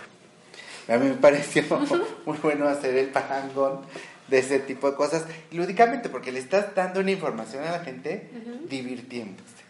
A 0.87 0.97
mí 0.97 1.09
me 1.09 1.15
pareció 1.15 1.63
muy 2.25 2.37
bueno 2.37 2.67
hacer 2.67 2.95
el 2.97 3.07
parangón 3.07 3.81
de 4.27 4.39
ese 4.39 4.59
tipo 4.59 4.89
de 4.89 4.95
cosas, 4.95 5.25
lúdicamente, 5.51 6.09
porque 6.09 6.31
le 6.31 6.39
estás 6.39 6.73
dando 6.73 7.01
una 7.01 7.11
información 7.11 7.63
a 7.63 7.71
la 7.71 7.79
gente 7.79 8.29
divirtiéndose, 8.69 9.63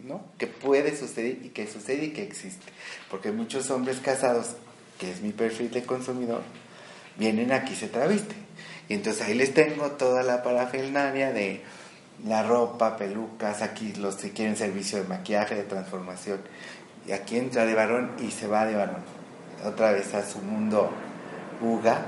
¿no? 0.00 0.24
Que 0.36 0.48
puede 0.48 0.96
suceder 0.96 1.38
y 1.44 1.50
que 1.50 1.66
sucede 1.68 2.06
y 2.06 2.10
que 2.10 2.24
existe. 2.24 2.66
Porque 3.08 3.30
muchos 3.30 3.70
hombres 3.70 3.98
casados, 4.00 4.56
que 4.98 5.10
es 5.10 5.20
mi 5.22 5.30
perfil 5.30 5.70
de 5.70 5.84
consumidor, 5.84 6.42
vienen 7.16 7.52
aquí 7.52 7.74
y 7.74 7.76
se 7.76 7.88
travisten. 7.88 8.38
Y 8.88 8.94
entonces 8.94 9.22
ahí 9.22 9.34
les 9.34 9.54
tengo 9.54 9.92
toda 9.92 10.24
la 10.24 10.42
parafernalia 10.42 11.32
de 11.32 11.62
la 12.26 12.42
ropa, 12.42 12.96
pelucas, 12.96 13.62
aquí 13.62 13.92
los 13.94 14.16
que 14.16 14.30
quieren 14.30 14.56
servicio 14.56 14.98
de 14.98 15.08
maquillaje, 15.08 15.54
de 15.54 15.62
transformación. 15.62 16.40
Y 17.06 17.12
aquí 17.12 17.38
entra 17.38 17.64
de 17.64 17.74
varón 17.74 18.12
y 18.20 18.30
se 18.30 18.46
va 18.46 18.66
de 18.66 18.76
varón. 18.76 19.02
Otra 19.64 19.92
vez 19.92 20.14
a 20.14 20.26
su 20.26 20.38
mundo 20.38 20.90
buga. 21.60 22.06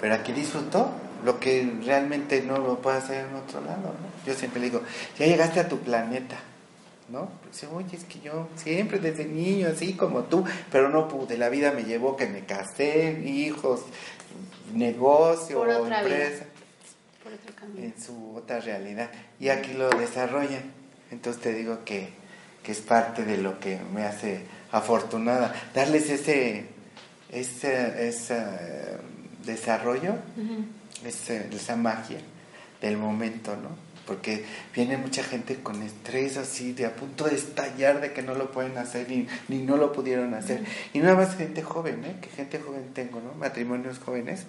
Pero 0.00 0.14
aquí 0.14 0.32
disfrutó 0.32 0.90
lo 1.24 1.38
que 1.38 1.70
realmente 1.84 2.42
no 2.42 2.58
lo 2.58 2.80
puede 2.80 2.98
hacer 2.98 3.26
en 3.26 3.34
otro 3.34 3.60
lado. 3.60 3.82
¿no? 3.82 4.26
Yo 4.26 4.34
siempre 4.34 4.60
le 4.60 4.70
digo, 4.70 4.82
ya 5.18 5.26
llegaste 5.26 5.60
a 5.60 5.68
tu 5.68 5.78
planeta. 5.78 6.36
¿No? 7.10 7.28
Dice, 7.50 7.66
oye, 7.66 7.96
es 7.96 8.04
que 8.04 8.20
yo 8.20 8.46
siempre 8.54 9.00
desde 9.00 9.24
niño, 9.24 9.68
así 9.68 9.94
como 9.94 10.22
tú, 10.22 10.44
pero 10.70 10.90
no 10.90 11.08
pude. 11.08 11.36
La 11.36 11.48
vida 11.48 11.72
me 11.72 11.82
llevó 11.82 12.16
que 12.16 12.26
me 12.26 12.44
casé, 12.44 13.20
hijos, 13.24 13.80
negocio, 14.72 15.66
empresa 15.66 16.44
otro 17.42 17.54
camino. 17.56 17.80
en 17.86 18.00
su 18.00 18.34
otra 18.36 18.60
realidad. 18.60 19.10
Y 19.38 19.48
aquí 19.48 19.72
lo 19.74 19.88
desarrollan. 19.90 20.62
Entonces 21.10 21.42
te 21.42 21.52
digo 21.52 21.84
que, 21.84 22.08
que 22.62 22.72
es 22.72 22.80
parte 22.80 23.24
de 23.24 23.36
lo 23.38 23.58
que 23.60 23.78
me 23.92 24.04
hace 24.04 24.42
afortunada. 24.72 25.54
Darles 25.74 26.08
ese, 26.10 26.66
ese, 27.30 28.08
ese 28.08 28.36
eh, 28.38 28.96
desarrollo, 29.44 30.14
ese- 31.04 31.48
esa 31.54 31.76
magia 31.76 32.18
del 32.80 32.96
momento, 32.96 33.56
¿no? 33.56 33.68
Porque 34.06 34.44
viene 34.74 34.96
mucha 34.96 35.22
gente 35.22 35.56
con 35.62 35.82
estrés 35.82 36.36
así, 36.36 36.72
de 36.72 36.86
a 36.86 36.96
punto 36.96 37.24
de 37.26 37.36
estallar 37.36 38.00
de 38.00 38.12
que 38.12 38.22
no 38.22 38.34
lo 38.34 38.50
pueden 38.50 38.76
hacer 38.78 39.10
y 39.12 39.28
ni 39.48 39.58
no 39.58 39.76
lo 39.76 39.92
pudieron 39.92 40.34
hacer. 40.34 40.64
Y 40.92 40.98
nada 40.98 41.14
más 41.14 41.36
gente 41.36 41.62
joven, 41.62 42.04
¿eh? 42.04 42.16
Que 42.20 42.28
gente 42.30 42.58
joven 42.58 42.92
tengo, 42.92 43.20
¿no? 43.20 43.34
Matrimonios 43.34 43.98
jóvenes. 43.98 44.44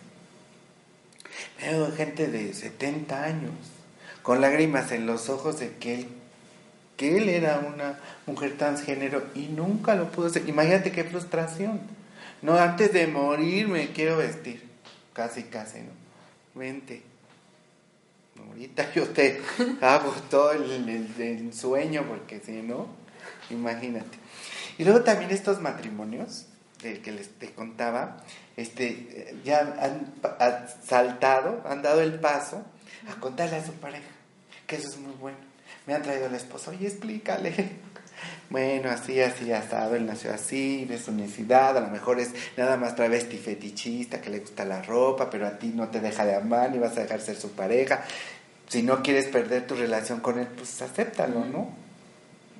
Veo 1.59 1.91
gente 1.95 2.27
de 2.27 2.53
70 2.53 3.23
años, 3.23 3.51
con 4.21 4.41
lágrimas 4.41 4.91
en 4.91 5.05
los 5.05 5.29
ojos 5.29 5.59
de 5.59 5.75
que 5.77 5.95
él, 5.95 6.07
que 6.97 7.17
él 7.17 7.29
era 7.29 7.59
una 7.59 7.99
mujer 8.25 8.57
transgénero 8.57 9.23
y 9.35 9.47
nunca 9.47 9.95
lo 9.95 10.11
pudo 10.11 10.27
hacer. 10.27 10.47
Imagínate 10.47 10.91
qué 10.91 11.03
frustración. 11.03 11.79
No, 12.41 12.57
antes 12.57 12.91
de 12.93 13.07
morir 13.07 13.67
me 13.67 13.91
quiero 13.91 14.17
vestir. 14.17 14.63
Casi, 15.13 15.43
casi, 15.43 15.79
¿no? 15.79 15.91
Vente. 16.55 17.03
Ahorita 18.47 18.91
yo 18.93 19.07
te 19.09 19.41
hago 19.81 20.11
todo 20.29 20.51
el, 20.53 20.89
el- 20.89 21.21
el 21.21 21.53
sueño, 21.53 22.03
porque 22.07 22.39
si 22.43 22.53
no, 22.63 22.87
imagínate. 23.49 24.17
Y 24.77 24.83
luego 24.83 25.01
también 25.01 25.31
estos 25.31 25.59
matrimonios, 25.61 26.45
del 26.81 27.01
que 27.01 27.11
les 27.11 27.29
te 27.29 27.51
contaba, 27.51 28.17
este, 28.57 29.35
ya 29.43 29.59
han 29.59 30.67
saltado, 30.83 31.61
han 31.65 31.81
dado 31.81 32.01
el 32.01 32.19
paso 32.19 32.63
a 33.09 33.19
contarle 33.19 33.57
a 33.57 33.65
su 33.65 33.73
pareja, 33.73 34.09
que 34.67 34.75
eso 34.77 34.89
es 34.89 34.97
muy 34.97 35.13
bueno. 35.13 35.37
Me 35.87 35.93
han 35.93 36.01
traído 36.01 36.29
la 36.29 36.37
esposa, 36.37 36.71
oye, 36.71 36.87
explícale. 36.87 37.53
Bueno, 38.51 38.89
así, 38.91 39.19
así, 39.21 39.51
asado, 39.53 39.95
él 39.95 40.05
nació 40.05 40.33
así, 40.33 40.83
de 40.83 40.99
su 40.99 41.13
necesidad, 41.13 41.77
a 41.77 41.79
lo 41.79 41.87
mejor 41.87 42.19
es 42.19 42.31
nada 42.57 42.75
más 42.75 42.95
travesti 42.95 43.37
fetichista, 43.37 44.19
que 44.19 44.29
le 44.29 44.39
gusta 44.39 44.65
la 44.65 44.81
ropa, 44.81 45.29
pero 45.29 45.47
a 45.47 45.57
ti 45.57 45.71
no 45.73 45.87
te 45.87 46.01
deja 46.01 46.25
de 46.25 46.35
amar, 46.35 46.69
ni 46.69 46.77
vas 46.77 46.97
a 46.97 47.01
dejar 47.03 47.21
ser 47.21 47.37
su 47.37 47.53
pareja. 47.53 48.03
Si 48.67 48.83
no 48.83 49.01
quieres 49.01 49.27
perder 49.27 49.65
tu 49.65 49.75
relación 49.75 50.19
con 50.19 50.37
él, 50.37 50.47
pues 50.47 50.81
acéptalo, 50.81 51.45
¿no? 51.45 51.73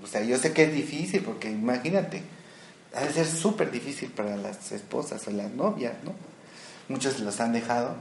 O 0.02 0.08
sea, 0.08 0.24
yo 0.24 0.38
sé 0.38 0.54
que 0.54 0.64
es 0.64 0.74
difícil, 0.74 1.24
porque 1.24 1.52
imagínate, 1.52 2.24
ha 2.96 3.02
de 3.02 3.14
ser 3.14 3.26
súper 3.26 3.72
difícil 3.72 4.10
para 4.12 4.36
las 4.36 4.72
esposas 4.72 5.28
o 5.28 5.32
las 5.32 5.52
novias, 5.52 5.94
¿no? 6.04 6.14
Muchos 6.90 7.20
los 7.20 7.40
han 7.40 7.54
dejado, 7.54 7.96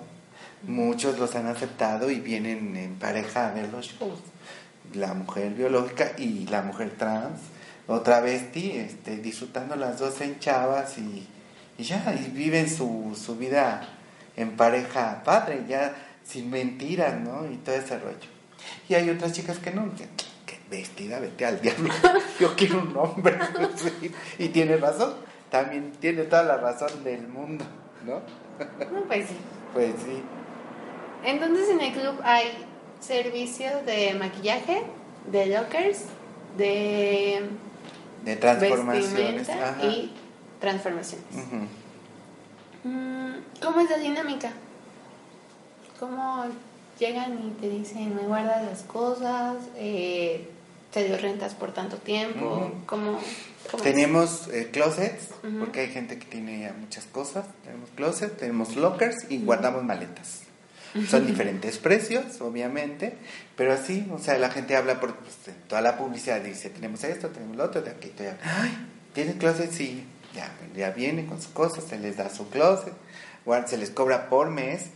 muchos 0.62 1.18
los 1.18 1.34
han 1.36 1.47
aceptado 1.47 2.11
y 2.11 2.20
vienen 2.20 2.76
en 2.76 2.97
pareja 2.97 3.49
a 3.49 3.53
ver 3.53 3.68
los 3.68 3.86
shows. 3.86 4.18
La 4.95 5.14
mujer 5.14 5.53
biológica 5.55 6.12
y 6.18 6.47
la 6.47 6.62
mujer 6.62 6.95
trans, 6.99 7.38
o 7.86 8.01
travesti, 8.01 8.72
este, 8.72 9.18
disfrutando 9.18 9.76
las 9.76 9.99
dos 9.99 10.20
en 10.20 10.38
chavas 10.41 10.99
y, 10.99 11.26
ya, 11.82 12.14
y 12.14 12.30
viven 12.30 12.68
su, 12.68 13.16
su 13.20 13.36
vida 13.36 13.88
en 14.36 14.57
pareja 14.57 15.22
padre, 15.24 15.64
ya 15.68 15.95
sin 16.24 16.51
mentiras, 16.51 17.20
¿no? 17.20 17.51
Y 17.51 17.57
todo 17.57 17.76
ese 17.76 17.99
rollo. 17.99 18.16
Y 18.88 18.95
hay 18.95 19.09
otras 19.11 19.32
chicas 19.32 19.59
que 19.59 19.70
no, 19.70 19.95
que 19.95 20.09
vestida, 20.70 21.18
vete 21.20 21.44
al 21.44 21.60
diablo. 21.60 21.92
Yo 22.40 22.54
quiero 22.56 22.80
un 22.80 22.96
hombre. 22.96 23.38
Sí, 23.76 24.12
Y 24.38 24.48
tiene 24.48 24.76
razón, 24.76 25.14
también 25.50 25.92
tiene 26.00 26.22
toda 26.24 26.44
la 26.44 26.56
razón 26.58 27.02
del 27.04 27.26
mundo, 27.28 27.64
¿no? 28.06 28.20
No, 28.92 29.02
pues 29.06 29.26
sí. 29.28 29.36
Pues 29.74 29.92
sí. 30.04 30.22
Entonces 31.24 31.68
en 31.70 31.80
el 31.80 31.92
club 31.92 32.14
hay 32.22 32.46
servicios 33.00 33.84
de 33.86 34.14
maquillaje, 34.14 34.82
de 35.30 35.46
lockers, 35.46 36.04
de 36.56 37.42
De 38.24 38.36
transformaciones. 38.36 39.48
ajá. 39.48 39.84
y 39.84 40.12
transformaciones. 40.60 41.26
Mm, 42.84 43.32
¿Cómo 43.62 43.80
es 43.80 43.90
la 43.90 43.98
dinámica? 43.98 44.52
¿Cómo 45.98 46.44
llegan 46.98 47.38
y 47.46 47.50
te 47.60 47.68
dicen, 47.68 48.14
me 48.16 48.22
guardas 48.22 48.64
las 48.64 48.82
cosas? 48.82 49.56
Eh, 49.76 50.48
¿Te 50.93 51.05
dio 51.05 51.16
rentas 51.16 51.55
por 51.55 51.72
tanto 51.72 51.97
tiempo? 51.99 52.47
Ujú. 52.57 52.86
¿Cómo? 52.86 53.20
Tenemos 53.82 54.49
eh, 54.53 54.70
closets, 54.72 55.28
porque 55.61 55.80
hay 55.80 55.88
gente 55.91 56.18
que 56.18 56.24
tiene 56.26 56.61
ya 56.62 56.72
muchas 56.72 57.05
cosas. 57.05 57.47
Tenemos 57.64 57.91
closets, 57.91 58.36
tenemos 58.36 58.74
lockers 58.76 59.26
y 59.30 59.38
guardamos 59.38 59.84
maletas. 59.84 60.41
Son 61.09 61.24
diferentes 61.24 61.78
precios, 61.78 62.41
obviamente, 62.41 63.14
pero 63.57 63.72
así, 63.72 64.09
o 64.12 64.18
sea, 64.18 64.36
la 64.38 64.51
gente 64.51 64.74
habla 64.74 64.99
por 64.99 65.14
pues, 65.14 65.36
toda 65.68 65.80
la 65.82 65.97
publicidad, 65.97 66.41
dice, 66.41 66.68
tenemos 66.70 67.05
esto, 67.05 67.28
tenemos 67.28 67.57
lo 67.57 67.62
otro, 67.64 67.80
de 67.82 67.91
aquí, 67.93 68.12
allá. 68.18 68.36
Ay, 68.43 68.76
¿tienes 69.14 69.36
closet? 69.36 69.70
Sí, 69.70 70.03
ya, 70.34 70.51
ya 70.74 70.91
vienen 70.91 71.26
con 71.26 71.41
sus 71.41 71.53
cosas, 71.53 71.84
se 71.84 71.97
les 71.97 72.16
da 72.16 72.28
su 72.28 72.49
closet, 72.51 72.93
guarda- 73.47 73.68
se 73.68 73.76
les 73.78 73.91
cobra 73.91 74.28
por 74.28 74.51
mes, 74.51 74.86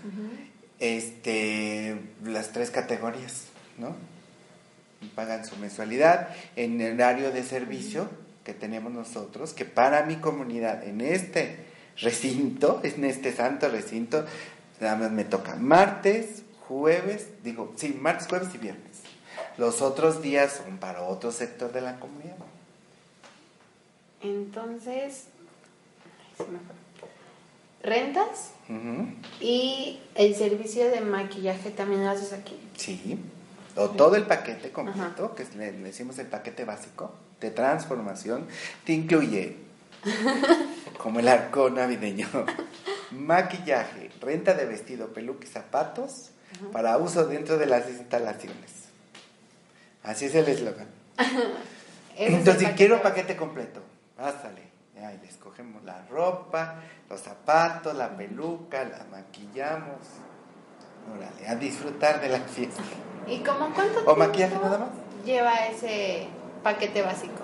este, 0.80 1.96
las 2.24 2.50
tres 2.50 2.70
categorías, 2.70 3.44
¿no? 3.78 3.94
Pagan 5.14 5.44
su 5.44 5.56
mensualidad 5.56 6.28
en 6.56 6.80
el 6.80 6.94
horario 6.94 7.30
de 7.30 7.42
servicio 7.42 8.08
que 8.44 8.54
tenemos 8.54 8.92
nosotros, 8.92 9.52
que 9.52 9.64
para 9.64 10.04
mi 10.04 10.16
comunidad 10.16 10.86
en 10.86 11.00
este 11.00 11.64
recinto, 11.96 12.80
en 12.84 13.04
este 13.04 13.32
santo 13.34 13.68
recinto, 13.68 14.24
nada 14.80 14.96
más 14.96 15.10
me 15.10 15.24
toca 15.24 15.56
martes, 15.56 16.42
jueves, 16.68 17.28
digo, 17.42 17.72
sí, 17.76 17.96
martes, 18.00 18.28
jueves 18.28 18.48
y 18.54 18.58
viernes. 18.58 19.02
Los 19.56 19.82
otros 19.82 20.22
días 20.22 20.60
son 20.64 20.78
para 20.78 21.02
otro 21.02 21.32
sector 21.32 21.72
de 21.72 21.80
la 21.80 21.98
comunidad. 22.00 22.36
Entonces, 24.20 25.26
rentas 27.82 28.52
y 29.40 30.00
el 30.14 30.34
servicio 30.34 30.90
de 30.90 31.00
maquillaje 31.02 31.70
también 31.70 32.04
lo 32.04 32.10
haces 32.10 32.32
aquí. 32.32 32.58
Sí, 32.76 33.18
o 33.76 33.90
todo 33.90 34.16
el 34.16 34.24
paquete 34.24 34.70
completo, 34.70 35.34
que 35.34 35.44
le, 35.56 35.72
le 35.72 35.84
decimos 35.84 36.18
el 36.18 36.26
paquete 36.26 36.64
básico 36.64 37.14
de 37.40 37.50
transformación, 37.50 38.46
te 38.84 38.92
incluye, 38.92 39.56
como 40.98 41.20
el 41.20 41.28
arco 41.28 41.70
navideño, 41.70 42.28
maquillaje, 43.10 44.10
renta 44.20 44.54
de 44.54 44.66
vestido, 44.66 45.08
peluca 45.08 45.44
y 45.44 45.48
zapatos 45.48 46.30
para 46.72 46.96
uso 46.98 47.26
dentro 47.26 47.58
de 47.58 47.66
las 47.66 47.88
instalaciones. 47.88 48.84
Así 50.02 50.26
es 50.26 50.34
el 50.34 50.48
eslogan. 50.48 50.88
Entonces, 52.16 52.68
si 52.68 52.74
quiero 52.74 52.96
básico. 52.96 53.10
paquete 53.10 53.36
completo, 53.36 53.80
pásale. 54.16 54.62
Ya, 54.94 55.12
y 55.12 55.18
le 55.18 55.26
escogemos 55.26 55.82
la 55.82 56.06
ropa, 56.06 56.76
los 57.10 57.20
zapatos, 57.20 57.96
la 57.96 58.16
peluca, 58.16 58.84
la 58.84 59.04
maquillamos. 59.10 59.98
Órale, 61.12 61.48
a 61.48 61.54
disfrutar 61.56 62.20
de 62.20 62.28
la 62.28 62.40
fiesta. 62.40 62.82
¿Y 63.26 63.38
como 63.38 63.72
cuánto 63.74 64.00
¿O 64.06 64.16
maquillaje 64.16 64.50
tiempo 64.52 64.66
nada 64.66 64.78
más? 64.78 64.88
lleva 65.24 65.66
ese 65.66 66.26
paquete 66.62 67.02
básico? 67.02 67.42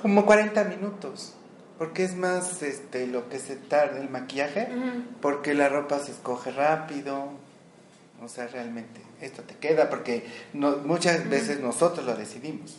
Como 0.00 0.26
40 0.26 0.64
minutos. 0.64 1.34
Porque 1.78 2.04
es 2.04 2.14
más 2.14 2.62
este, 2.62 3.06
lo 3.06 3.28
que 3.28 3.38
se 3.38 3.56
tarda 3.56 4.00
el 4.00 4.08
maquillaje. 4.08 4.68
Ujú. 4.70 5.02
Porque 5.20 5.54
la 5.54 5.68
ropa 5.68 5.98
se 5.98 6.12
escoge 6.12 6.50
rápido. 6.50 7.30
O 8.22 8.28
sea, 8.28 8.46
realmente, 8.46 9.00
esto 9.20 9.42
te 9.42 9.54
queda. 9.56 9.90
Porque 9.90 10.26
no, 10.52 10.78
muchas 10.78 11.28
veces 11.28 11.60
nosotros 11.60 12.06
lo 12.06 12.14
decidimos. 12.14 12.76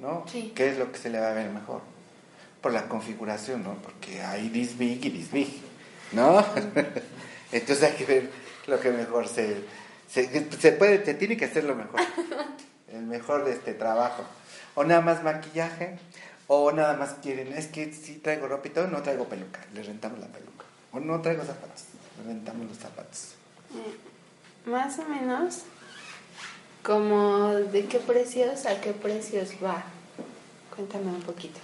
¿no? 0.00 0.24
Sí. 0.26 0.52
¿Qué 0.54 0.68
es 0.70 0.78
lo 0.78 0.90
que 0.90 0.98
se 0.98 1.10
le 1.10 1.20
va 1.20 1.30
a 1.30 1.34
ver 1.34 1.50
mejor? 1.50 1.82
por 2.62 2.72
la 2.72 2.88
configuración, 2.88 3.64
¿no? 3.64 3.74
Porque 3.82 4.22
hay 4.22 4.48
this 4.48 4.78
big 4.78 5.04
y 5.04 5.10
this 5.10 5.30
big, 5.32 5.48
¿no? 6.12 6.44
Entonces 7.52 7.82
hay 7.82 7.96
que 7.96 8.04
ver 8.06 8.30
lo 8.66 8.80
que 8.80 8.90
mejor 8.90 9.28
se, 9.28 9.56
se, 10.10 10.50
se 10.58 10.72
puede, 10.72 11.04
se 11.04 11.14
tiene 11.14 11.36
que 11.36 11.46
hacer 11.46 11.64
lo 11.64 11.74
mejor, 11.74 12.00
el 12.92 13.02
mejor 13.02 13.44
de 13.44 13.52
este 13.52 13.74
trabajo. 13.74 14.24
O 14.74 14.84
nada 14.84 15.00
más 15.02 15.22
maquillaje, 15.22 15.98
o 16.46 16.72
nada 16.72 16.94
más 16.96 17.14
quieren, 17.22 17.52
es 17.52 17.66
que 17.66 17.92
si 17.92 18.14
traigo 18.16 18.48
ropa 18.48 18.68
y 18.68 18.70
todo, 18.70 18.86
no 18.88 19.02
traigo 19.02 19.26
peluca, 19.28 19.60
le 19.74 19.82
rentamos 19.82 20.18
la 20.18 20.26
peluca. 20.28 20.64
O 20.92 21.00
no 21.00 21.20
traigo 21.20 21.44
zapatos, 21.44 21.84
le 22.18 22.32
rentamos 22.32 22.66
los 22.68 22.78
zapatos. 22.78 23.34
Eh, 23.74 24.68
más 24.70 24.98
o 24.98 25.04
menos, 25.04 25.62
como 26.82 27.48
de 27.54 27.86
qué 27.86 27.98
precios 27.98 28.66
a 28.66 28.80
qué 28.80 28.92
precios 28.92 29.50
va. 29.62 29.82
Cuéntame 30.74 31.10
un 31.10 31.20
poquito. 31.22 31.60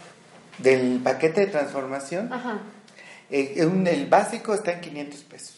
Del 0.59 1.01
paquete 1.03 1.43
de 1.43 1.47
transformación, 1.49 2.33
Ajá. 2.33 2.59
eh, 3.31 3.65
un- 3.67 3.87
el 3.87 4.07
básico 4.07 4.55
está 4.55 4.73
en 4.73 4.81
500 4.81 5.21
pesos. 5.23 5.58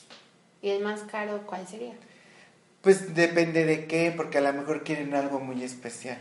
¿Y 0.62 0.70
el 0.70 0.82
más 0.82 1.00
caro 1.02 1.42
cuál 1.46 1.66
sería? 1.66 1.94
Pues 2.82 3.14
depende 3.14 3.64
de 3.64 3.86
qué, 3.86 4.12
porque 4.16 4.38
a 4.38 4.40
lo 4.40 4.52
mejor 4.52 4.84
quieren 4.84 5.14
algo 5.14 5.40
muy 5.40 5.62
especial, 5.62 6.18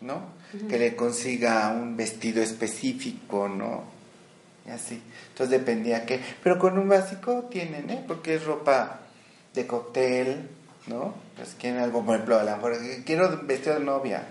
¿no? 0.00 0.22
Que 0.68 0.78
le 0.78 0.94
consiga 0.94 1.70
un 1.70 1.96
vestido 1.96 2.42
específico, 2.42 3.48
¿no? 3.48 3.84
Y 4.66 4.70
así. 4.70 5.02
Entonces 5.30 5.58
dependía 5.58 6.06
qué. 6.06 6.20
Pero 6.42 6.58
con 6.58 6.78
un 6.78 6.88
básico 6.88 7.44
tienen, 7.50 7.90
¿eh? 7.90 8.04
Porque 8.06 8.36
es 8.36 8.44
ropa 8.44 9.00
de 9.54 9.66
cóctel, 9.66 10.48
¿no? 10.86 11.14
Pues 11.36 11.56
quieren 11.58 11.80
algo, 11.80 12.04
por 12.04 12.14
ejemplo, 12.14 12.38
a 12.38 12.44
lo 12.44 12.56
mejor 12.56 12.74
eh, 12.74 13.02
quiero 13.04 13.28
un 13.28 13.46
vestido 13.46 13.78
de 13.78 13.84
novia, 13.84 14.24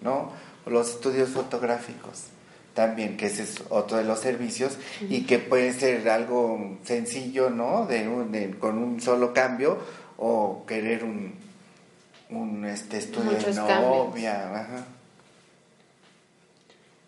¿no? 0.00 0.32
O 0.64 0.70
los 0.70 0.90
estudios 0.90 1.30
fotográficos 1.30 2.24
también, 2.78 3.16
que 3.16 3.26
ese 3.26 3.42
es 3.42 3.56
otro 3.70 3.96
de 3.96 4.04
los 4.04 4.20
servicios 4.20 4.78
y 5.00 5.24
que 5.26 5.40
puede 5.40 5.72
ser 5.72 6.08
algo 6.08 6.78
sencillo, 6.84 7.50
¿no? 7.50 7.86
De 7.86 8.06
un- 8.08 8.30
de- 8.30 8.50
con 8.56 8.78
un 8.78 9.00
solo 9.00 9.34
cambio 9.34 9.78
o 10.16 10.64
querer 10.64 11.02
un, 11.02 11.34
un 12.30 12.64
este 12.66 12.98
estudio 12.98 13.32
Muchos 13.32 13.56
de 13.56 13.62
novia, 13.62 14.60
ajá. 14.60 14.84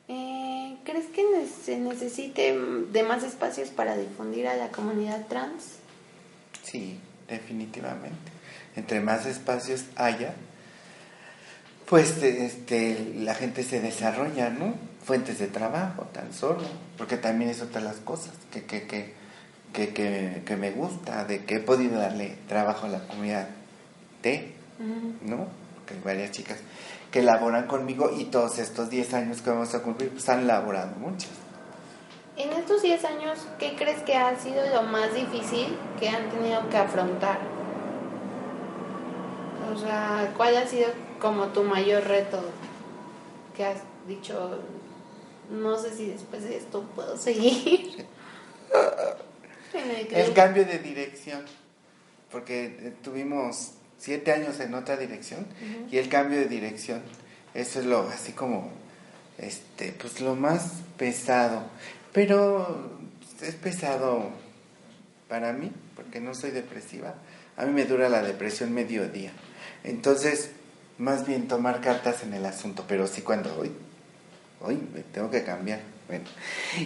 Eh, 0.08 0.76
¿Crees 0.84 1.06
que 1.06 1.22
se 1.64 1.78
necesite 1.78 2.58
de 2.58 3.02
más 3.04 3.22
espacios 3.22 3.68
para 3.68 3.96
difundir 3.96 4.48
a 4.48 4.56
la 4.56 4.68
comunidad 4.70 5.24
trans? 5.28 5.76
Sí, 6.64 6.98
definitivamente. 7.28 8.32
Entre 8.74 9.00
más 9.00 9.24
espacios 9.26 9.84
haya, 9.94 10.34
pues 11.88 12.20
este, 12.24 13.12
la 13.18 13.34
gente 13.36 13.62
se 13.62 13.80
desarrolla, 13.80 14.50
¿no? 14.50 14.74
Fuentes 15.04 15.38
de 15.38 15.46
trabajo, 15.46 16.04
tan 16.12 16.32
solo. 16.32 16.62
Porque 16.98 17.16
también 17.16 17.50
es 17.50 17.62
otra 17.62 17.80
de 17.80 17.86
las 17.86 17.96
cosas 17.96 18.32
que, 18.52 18.64
que, 18.64 18.86
que, 18.86 19.14
que, 19.72 19.94
que, 19.94 20.42
que 20.44 20.56
me 20.56 20.70
gusta, 20.70 21.24
de 21.24 21.44
que 21.44 21.56
he 21.56 21.60
podido 21.60 21.98
darle 21.98 22.36
trabajo 22.48 22.86
a 22.86 22.90
la 22.90 23.06
comunidad 23.06 23.48
T, 24.22 24.54
¿no? 25.22 25.46
Porque 25.74 25.94
hay 25.94 26.00
varias 26.04 26.30
chicas 26.32 26.58
que 27.10 27.22
laboran 27.22 27.66
conmigo 27.66 28.10
y 28.16 28.26
todos 28.26 28.58
estos 28.58 28.90
10 28.90 29.14
años 29.14 29.42
que 29.42 29.50
vamos 29.50 29.74
a 29.74 29.82
cumplir, 29.82 30.10
pues 30.10 30.28
han 30.28 30.46
laborado 30.46 30.94
muchas. 30.96 31.30
En 32.36 32.52
estos 32.52 32.82
10 32.82 33.04
años, 33.04 33.46
¿qué 33.58 33.74
crees 33.76 34.00
que 34.02 34.14
ha 34.14 34.38
sido 34.38 34.64
lo 34.74 34.82
más 34.84 35.12
difícil 35.14 35.76
que 35.98 36.08
han 36.08 36.30
tenido 36.30 36.68
que 36.68 36.76
afrontar? 36.76 37.38
O 39.74 39.78
sea, 39.78 40.32
¿cuál 40.36 40.56
ha 40.56 40.66
sido 40.66 40.88
como 41.20 41.48
tu 41.48 41.64
mayor 41.64 42.04
reto 42.04 42.40
que 43.54 43.64
has 43.64 43.82
dicho, 44.06 44.60
no 45.50 45.78
sé 45.78 45.94
si 45.94 46.06
después 46.06 46.44
de 46.44 46.56
esto 46.56 46.82
puedo 46.94 47.16
seguir? 47.16 48.06
El 50.12 50.32
cambio 50.32 50.64
de 50.64 50.78
dirección, 50.78 51.42
porque 52.30 52.64
eh, 52.64 52.92
tuvimos 53.02 53.72
siete 53.98 54.32
años 54.32 54.58
en 54.60 54.74
otra 54.74 54.96
dirección 54.96 55.46
y 55.90 55.98
el 55.98 56.08
cambio 56.08 56.38
de 56.38 56.46
dirección, 56.46 57.02
eso 57.54 57.80
es 57.80 57.86
lo 57.86 58.08
así 58.08 58.32
como, 58.32 58.70
este, 59.38 59.92
pues 59.92 60.20
lo 60.20 60.34
más 60.34 60.72
pesado, 60.96 61.64
pero 62.12 62.90
es 63.42 63.54
pesado 63.54 64.30
para 65.28 65.52
mí, 65.52 65.70
porque 65.94 66.20
no 66.20 66.34
soy 66.34 66.50
depresiva, 66.50 67.14
a 67.56 67.64
mí 67.66 67.72
me 67.72 67.84
dura 67.84 68.08
la 68.08 68.22
depresión 68.22 68.72
mediodía, 68.72 69.32
entonces 69.84 70.50
más 70.98 71.26
bien 71.26 71.48
tomar 71.48 71.80
cartas 71.80 72.22
en 72.22 72.34
el 72.34 72.44
asunto, 72.46 72.84
pero 72.88 73.06
sí 73.06 73.22
cuando 73.22 73.56
hoy, 73.58 73.70
hoy 74.60 74.78
me 74.92 75.02
tengo 75.02 75.30
que 75.30 75.42
cambiar. 75.42 75.80
Bueno, 76.08 76.24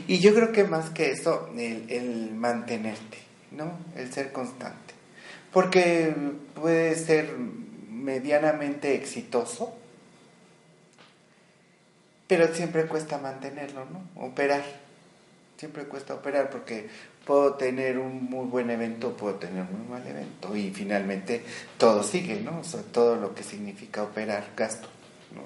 y 0.06 0.18
yo 0.18 0.34
creo 0.34 0.52
que 0.52 0.64
más 0.64 0.90
que 0.90 1.10
eso, 1.10 1.48
el, 1.56 2.30
mantenerte, 2.34 3.18
¿no? 3.52 3.78
El 3.96 4.12
ser 4.12 4.32
constante. 4.32 4.94
Porque 5.52 6.14
puede 6.54 6.94
ser 6.94 7.34
medianamente 7.90 8.94
exitoso, 8.94 9.74
pero 12.26 12.52
siempre 12.54 12.86
cuesta 12.86 13.18
mantenerlo, 13.18 13.86
¿no? 13.86 14.22
Operar. 14.22 14.62
Siempre 15.56 15.84
cuesta 15.84 16.14
operar 16.14 16.50
porque 16.50 16.88
puedo 17.24 17.54
tener 17.54 17.98
un 17.98 18.24
muy 18.24 18.46
buen 18.46 18.70
evento, 18.70 19.16
puedo 19.16 19.36
tener 19.36 19.62
un 19.62 19.78
muy 19.78 19.98
mal 19.98 20.06
evento 20.06 20.54
y 20.54 20.70
finalmente 20.70 21.42
todo 21.78 22.02
sigue, 22.02 22.40
¿no? 22.40 22.60
O 22.60 22.64
sea, 22.64 22.82
todo 22.82 23.16
lo 23.16 23.34
que 23.34 23.42
significa 23.42 24.02
operar 24.02 24.48
gasto, 24.56 24.88
¿no? 25.34 25.42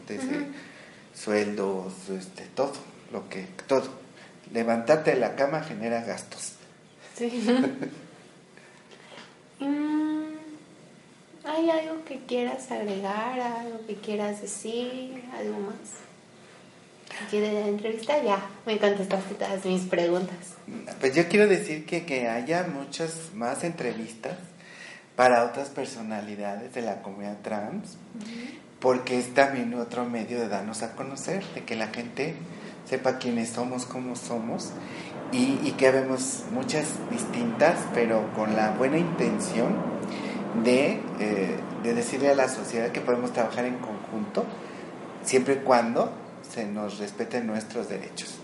Sueldos, 1.18 1.92
este, 2.10 2.44
todo, 2.54 2.72
lo 3.12 3.28
que, 3.28 3.46
todo. 3.66 3.88
Levantarte 4.52 5.12
de 5.12 5.20
la 5.20 5.36
cama 5.36 5.62
genera 5.62 6.02
gastos. 6.02 6.54
Sí. 7.16 7.30
Mm, 9.60 10.36
¿Hay 11.42 11.68
algo 11.68 12.04
que 12.04 12.20
quieras 12.26 12.70
agregar, 12.70 13.40
algo 13.40 13.84
que 13.88 13.96
quieras 13.96 14.40
decir, 14.40 15.24
algo 15.36 15.58
más? 15.58 15.98
Aquí 17.26 17.40
de 17.40 17.52
la 17.52 17.66
entrevista 17.66 18.22
ya 18.22 18.40
me 18.64 18.78
contestaste 18.78 19.34
todas 19.34 19.64
mis 19.64 19.82
preguntas. 19.82 20.54
Pues 21.00 21.16
yo 21.16 21.26
quiero 21.28 21.48
decir 21.48 21.86
que, 21.86 22.06
que 22.06 22.28
haya 22.28 22.68
muchas 22.72 23.32
más 23.34 23.64
entrevistas 23.64 24.36
para 25.16 25.44
otras 25.44 25.70
personalidades 25.70 26.72
de 26.74 26.82
la 26.82 27.02
comunidad 27.02 27.38
trans, 27.42 27.96
porque 28.80 29.18
es 29.18 29.34
también 29.34 29.74
otro 29.74 30.04
medio 30.04 30.38
de 30.38 30.48
darnos 30.48 30.82
a 30.82 30.94
conocer, 30.94 31.44
de 31.54 31.64
que 31.64 31.76
la 31.76 31.88
gente 31.88 32.34
sepa 32.88 33.18
quiénes 33.18 33.50
somos, 33.50 33.86
cómo 33.86 34.16
somos, 34.16 34.70
y, 35.30 35.72
que 35.72 35.90
vemos 35.90 36.44
muchas 36.52 36.86
distintas, 37.10 37.78
pero 37.92 38.32
con 38.34 38.56
la 38.56 38.70
buena 38.70 38.96
intención 38.96 39.74
de, 40.64 41.00
eh, 41.20 41.56
de 41.82 41.94
decirle 41.94 42.30
a 42.30 42.34
la 42.34 42.48
sociedad 42.48 42.90
que 42.92 43.02
podemos 43.02 43.32
trabajar 43.32 43.66
en 43.66 43.76
conjunto, 43.76 44.46
siempre 45.24 45.54
y 45.54 45.58
cuando 45.58 46.10
se 46.48 46.64
nos 46.64 46.98
respeten 46.98 47.46
nuestros 47.46 47.88
derechos. 47.90 48.38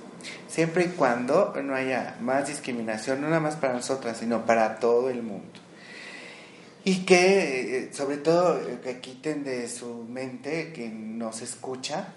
Siempre 0.46 0.84
y 0.84 0.88
cuando 0.88 1.54
no 1.62 1.74
haya 1.74 2.16
más 2.20 2.48
discriminación, 2.48 3.20
no 3.22 3.28
nada 3.28 3.40
más 3.40 3.56
para 3.56 3.72
nosotras, 3.72 4.18
sino 4.18 4.44
para 4.44 4.76
todo 4.76 5.08
el 5.08 5.22
mundo. 5.22 5.63
Y 6.84 7.06
que, 7.06 7.78
eh, 7.78 7.90
sobre 7.92 8.18
todo, 8.18 8.60
eh, 8.60 8.78
que 8.82 9.00
quiten 9.00 9.42
de 9.42 9.68
su 9.68 10.04
mente, 10.04 10.72
que 10.72 10.88
nos 10.88 11.40
escucha, 11.40 12.08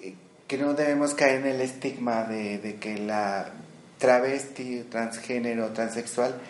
eh, 0.00 0.14
que 0.46 0.56
no 0.56 0.72
debemos 0.72 1.12
caer 1.14 1.40
en 1.40 1.46
el 1.48 1.60
estigma 1.60 2.24
de, 2.24 2.58
de 2.58 2.76
que 2.76 2.96
la 2.96 3.52
travesti, 3.98 4.84
transgénero, 4.90 5.72
transexual 5.72 6.40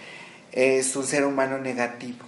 es 0.53 0.95
un 0.95 1.05
ser 1.05 1.25
humano 1.25 1.59
negativo. 1.59 2.25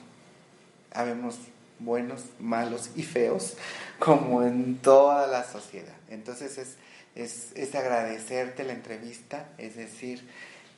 Habemos 0.93 1.39
buenos, 1.79 2.25
malos 2.39 2.91
y 2.97 3.03
feos, 3.03 3.57
como 3.99 4.43
en 4.43 4.79
toda 4.79 5.27
la 5.27 5.45
sociedad. 5.45 5.95
Entonces 6.09 6.59
es, 6.59 6.77
es, 7.15 7.53
es 7.55 7.75
agradecerte 7.75 8.65
la 8.65 8.73
entrevista, 8.73 9.49
es 9.59 9.77
decir, 9.77 10.27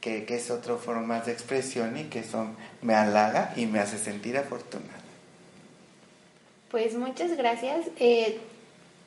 que, 0.03 0.25
que 0.27 0.37
es 0.37 0.51
otro 0.51 0.77
foro 0.77 1.01
más 1.01 1.25
de 1.25 1.33
expresión 1.33 1.97
y 1.97 2.05
que 2.05 2.19
eso 2.19 2.47
me 2.83 2.95
halaga 2.95 3.55
y 3.57 3.65
me 3.65 3.79
hace 3.81 3.97
sentir 3.97 4.37
afortunada. 4.37 5.01
Pues 6.71 6.95
muchas 6.95 7.37
gracias. 7.37 7.87
Eh, 7.99 8.39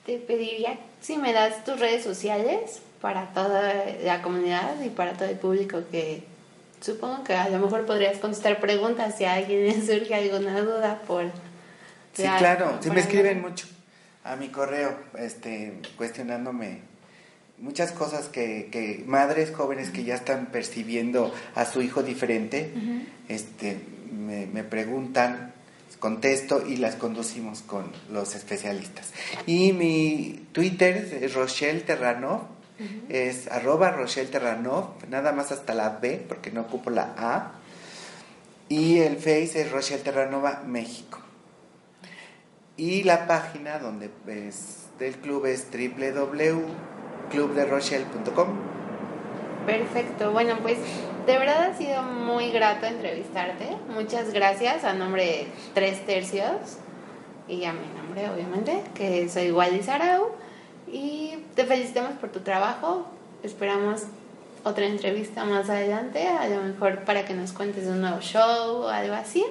te 0.06 0.18
pediría 0.18 0.78
si 1.02 1.18
me 1.18 1.34
das 1.34 1.64
tus 1.64 1.80
redes 1.80 2.04
sociales 2.04 2.80
para 3.02 3.34
toda 3.34 3.74
la 4.04 4.22
comunidad 4.22 4.80
y 4.84 4.90
para 4.90 5.14
todo 5.14 5.28
el 5.30 5.38
público 5.38 5.82
que 5.92 6.24
supongo 6.82 7.24
que 7.24 7.34
a 7.34 7.50
lo 7.50 7.60
mejor 7.60 7.86
podrías 7.86 8.18
contestar 8.18 8.60
preguntas 8.60 9.16
si 9.18 9.26
a 9.26 9.34
alguien 9.34 9.66
le 9.66 9.74
surge 9.86 10.14
alguna 10.16 10.62
duda 10.62 11.02
por... 11.08 11.26
Sí, 12.14 12.24
la- 12.24 12.38
claro, 12.38 12.78
sí 12.82 12.88
por 12.88 12.96
me 12.96 13.02
escriben 13.02 13.42
mucho 13.42 13.68
a 14.24 14.36
mi 14.36 14.48
correo, 14.50 14.96
este, 15.20 15.74
cuestionándome 15.98 16.80
muchas 17.58 17.92
cosas 17.92 18.28
que, 18.28 18.70
que 18.72 19.04
madres 19.08 19.52
jóvenes 19.52 19.90
que 19.90 20.04
ya 20.04 20.16
están 20.16 20.48
percibiendo 20.48 21.34
a 21.56 21.66
su 21.66 21.82
hijo 21.82 22.04
diferente, 22.04 22.72
este, 23.28 23.80
me, 24.12 24.46
me 24.48 24.64
preguntan, 24.64 25.54
contesto 26.00 26.64
y 26.68 26.78
las 26.78 26.96
conducimos 26.96 27.62
con 27.62 27.92
los 28.12 28.36
especialistas. 28.36 29.12
Y 29.48 29.74
mi 29.74 30.48
Twitter 30.52 30.98
es 31.20 31.34
Rochelle 31.34 31.82
Terrano, 31.82 32.48
es 33.10 33.48
arroba 33.48 33.92
Rochelle 33.92 34.30
Terranov, 34.30 34.90
nada 35.10 35.32
más 35.32 35.52
hasta 35.52 35.74
la 35.74 35.90
B, 35.90 36.24
porque 36.28 36.52
no 36.52 36.62
ocupo 36.62 36.90
la 36.90 37.14
A. 37.18 37.54
Y 38.68 39.00
el 39.00 39.18
Face 39.18 39.62
es 39.62 39.72
Rochelle 39.72 40.04
Terranova 40.04 40.64
México. 40.66 41.20
Y 42.78 43.04
la 43.04 43.26
página 43.26 43.80
donde 43.80 44.12
es 44.28 44.88
del 45.00 45.16
club 45.16 45.46
es 45.46 45.72
www.clubderochelle.com. 47.34 48.48
Perfecto, 49.66 50.32
bueno 50.32 50.58
pues 50.62 50.78
de 51.26 51.40
verdad 51.40 51.72
ha 51.72 51.78
sido 51.78 52.04
muy 52.04 52.52
grato 52.52 52.86
entrevistarte. 52.86 53.78
Muchas 53.90 54.32
gracias 54.32 54.84
a 54.84 54.94
nombre 54.94 55.26
de 55.26 55.48
Tres 55.74 56.06
Tercios 56.06 56.78
y 57.48 57.66
a 57.66 57.74
mi 57.74 57.88
nombre 57.98 58.30
obviamente, 58.30 58.84
que 58.94 59.28
soy 59.30 59.52
Wally 59.52 59.82
Sarau. 59.82 60.30
Y 60.92 61.38
te 61.56 61.66
felicitamos 61.66 62.18
por 62.20 62.30
tu 62.30 62.42
trabajo. 62.42 63.08
Esperamos 63.44 64.04
otra 64.64 64.86
entrevista 64.86 65.46
más 65.46 65.70
adelante, 65.70 66.28
a 66.28 66.48
lo 66.48 66.62
mejor 66.62 67.04
para 67.04 67.26
que 67.26 67.34
nos 67.34 67.52
cuentes 67.52 67.86
de 67.86 67.92
un 67.92 68.02
nuevo 68.02 68.20
show 68.22 68.84
o 68.84 68.88
algo 68.88 69.16
así. 69.16 69.44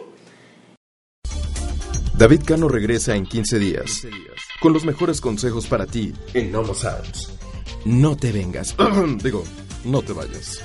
David 2.17 2.43
Cano 2.47 2.69
regresa 2.69 3.17
en 3.17 3.27
15 3.27 3.59
días 3.59 4.07
con 4.61 4.73
los 4.73 4.85
mejores 4.85 5.21
consejos 5.21 5.67
para 5.67 5.87
ti 5.87 6.15
en 6.33 6.53
Nomo 6.53 6.75
Sounds. 6.75 7.34
No 7.85 8.17
te 8.17 8.33
vengas. 8.33 8.75
Digo, 9.23 9.45
no 9.85 10.01
te 10.03 10.13
vayas. 10.13 10.61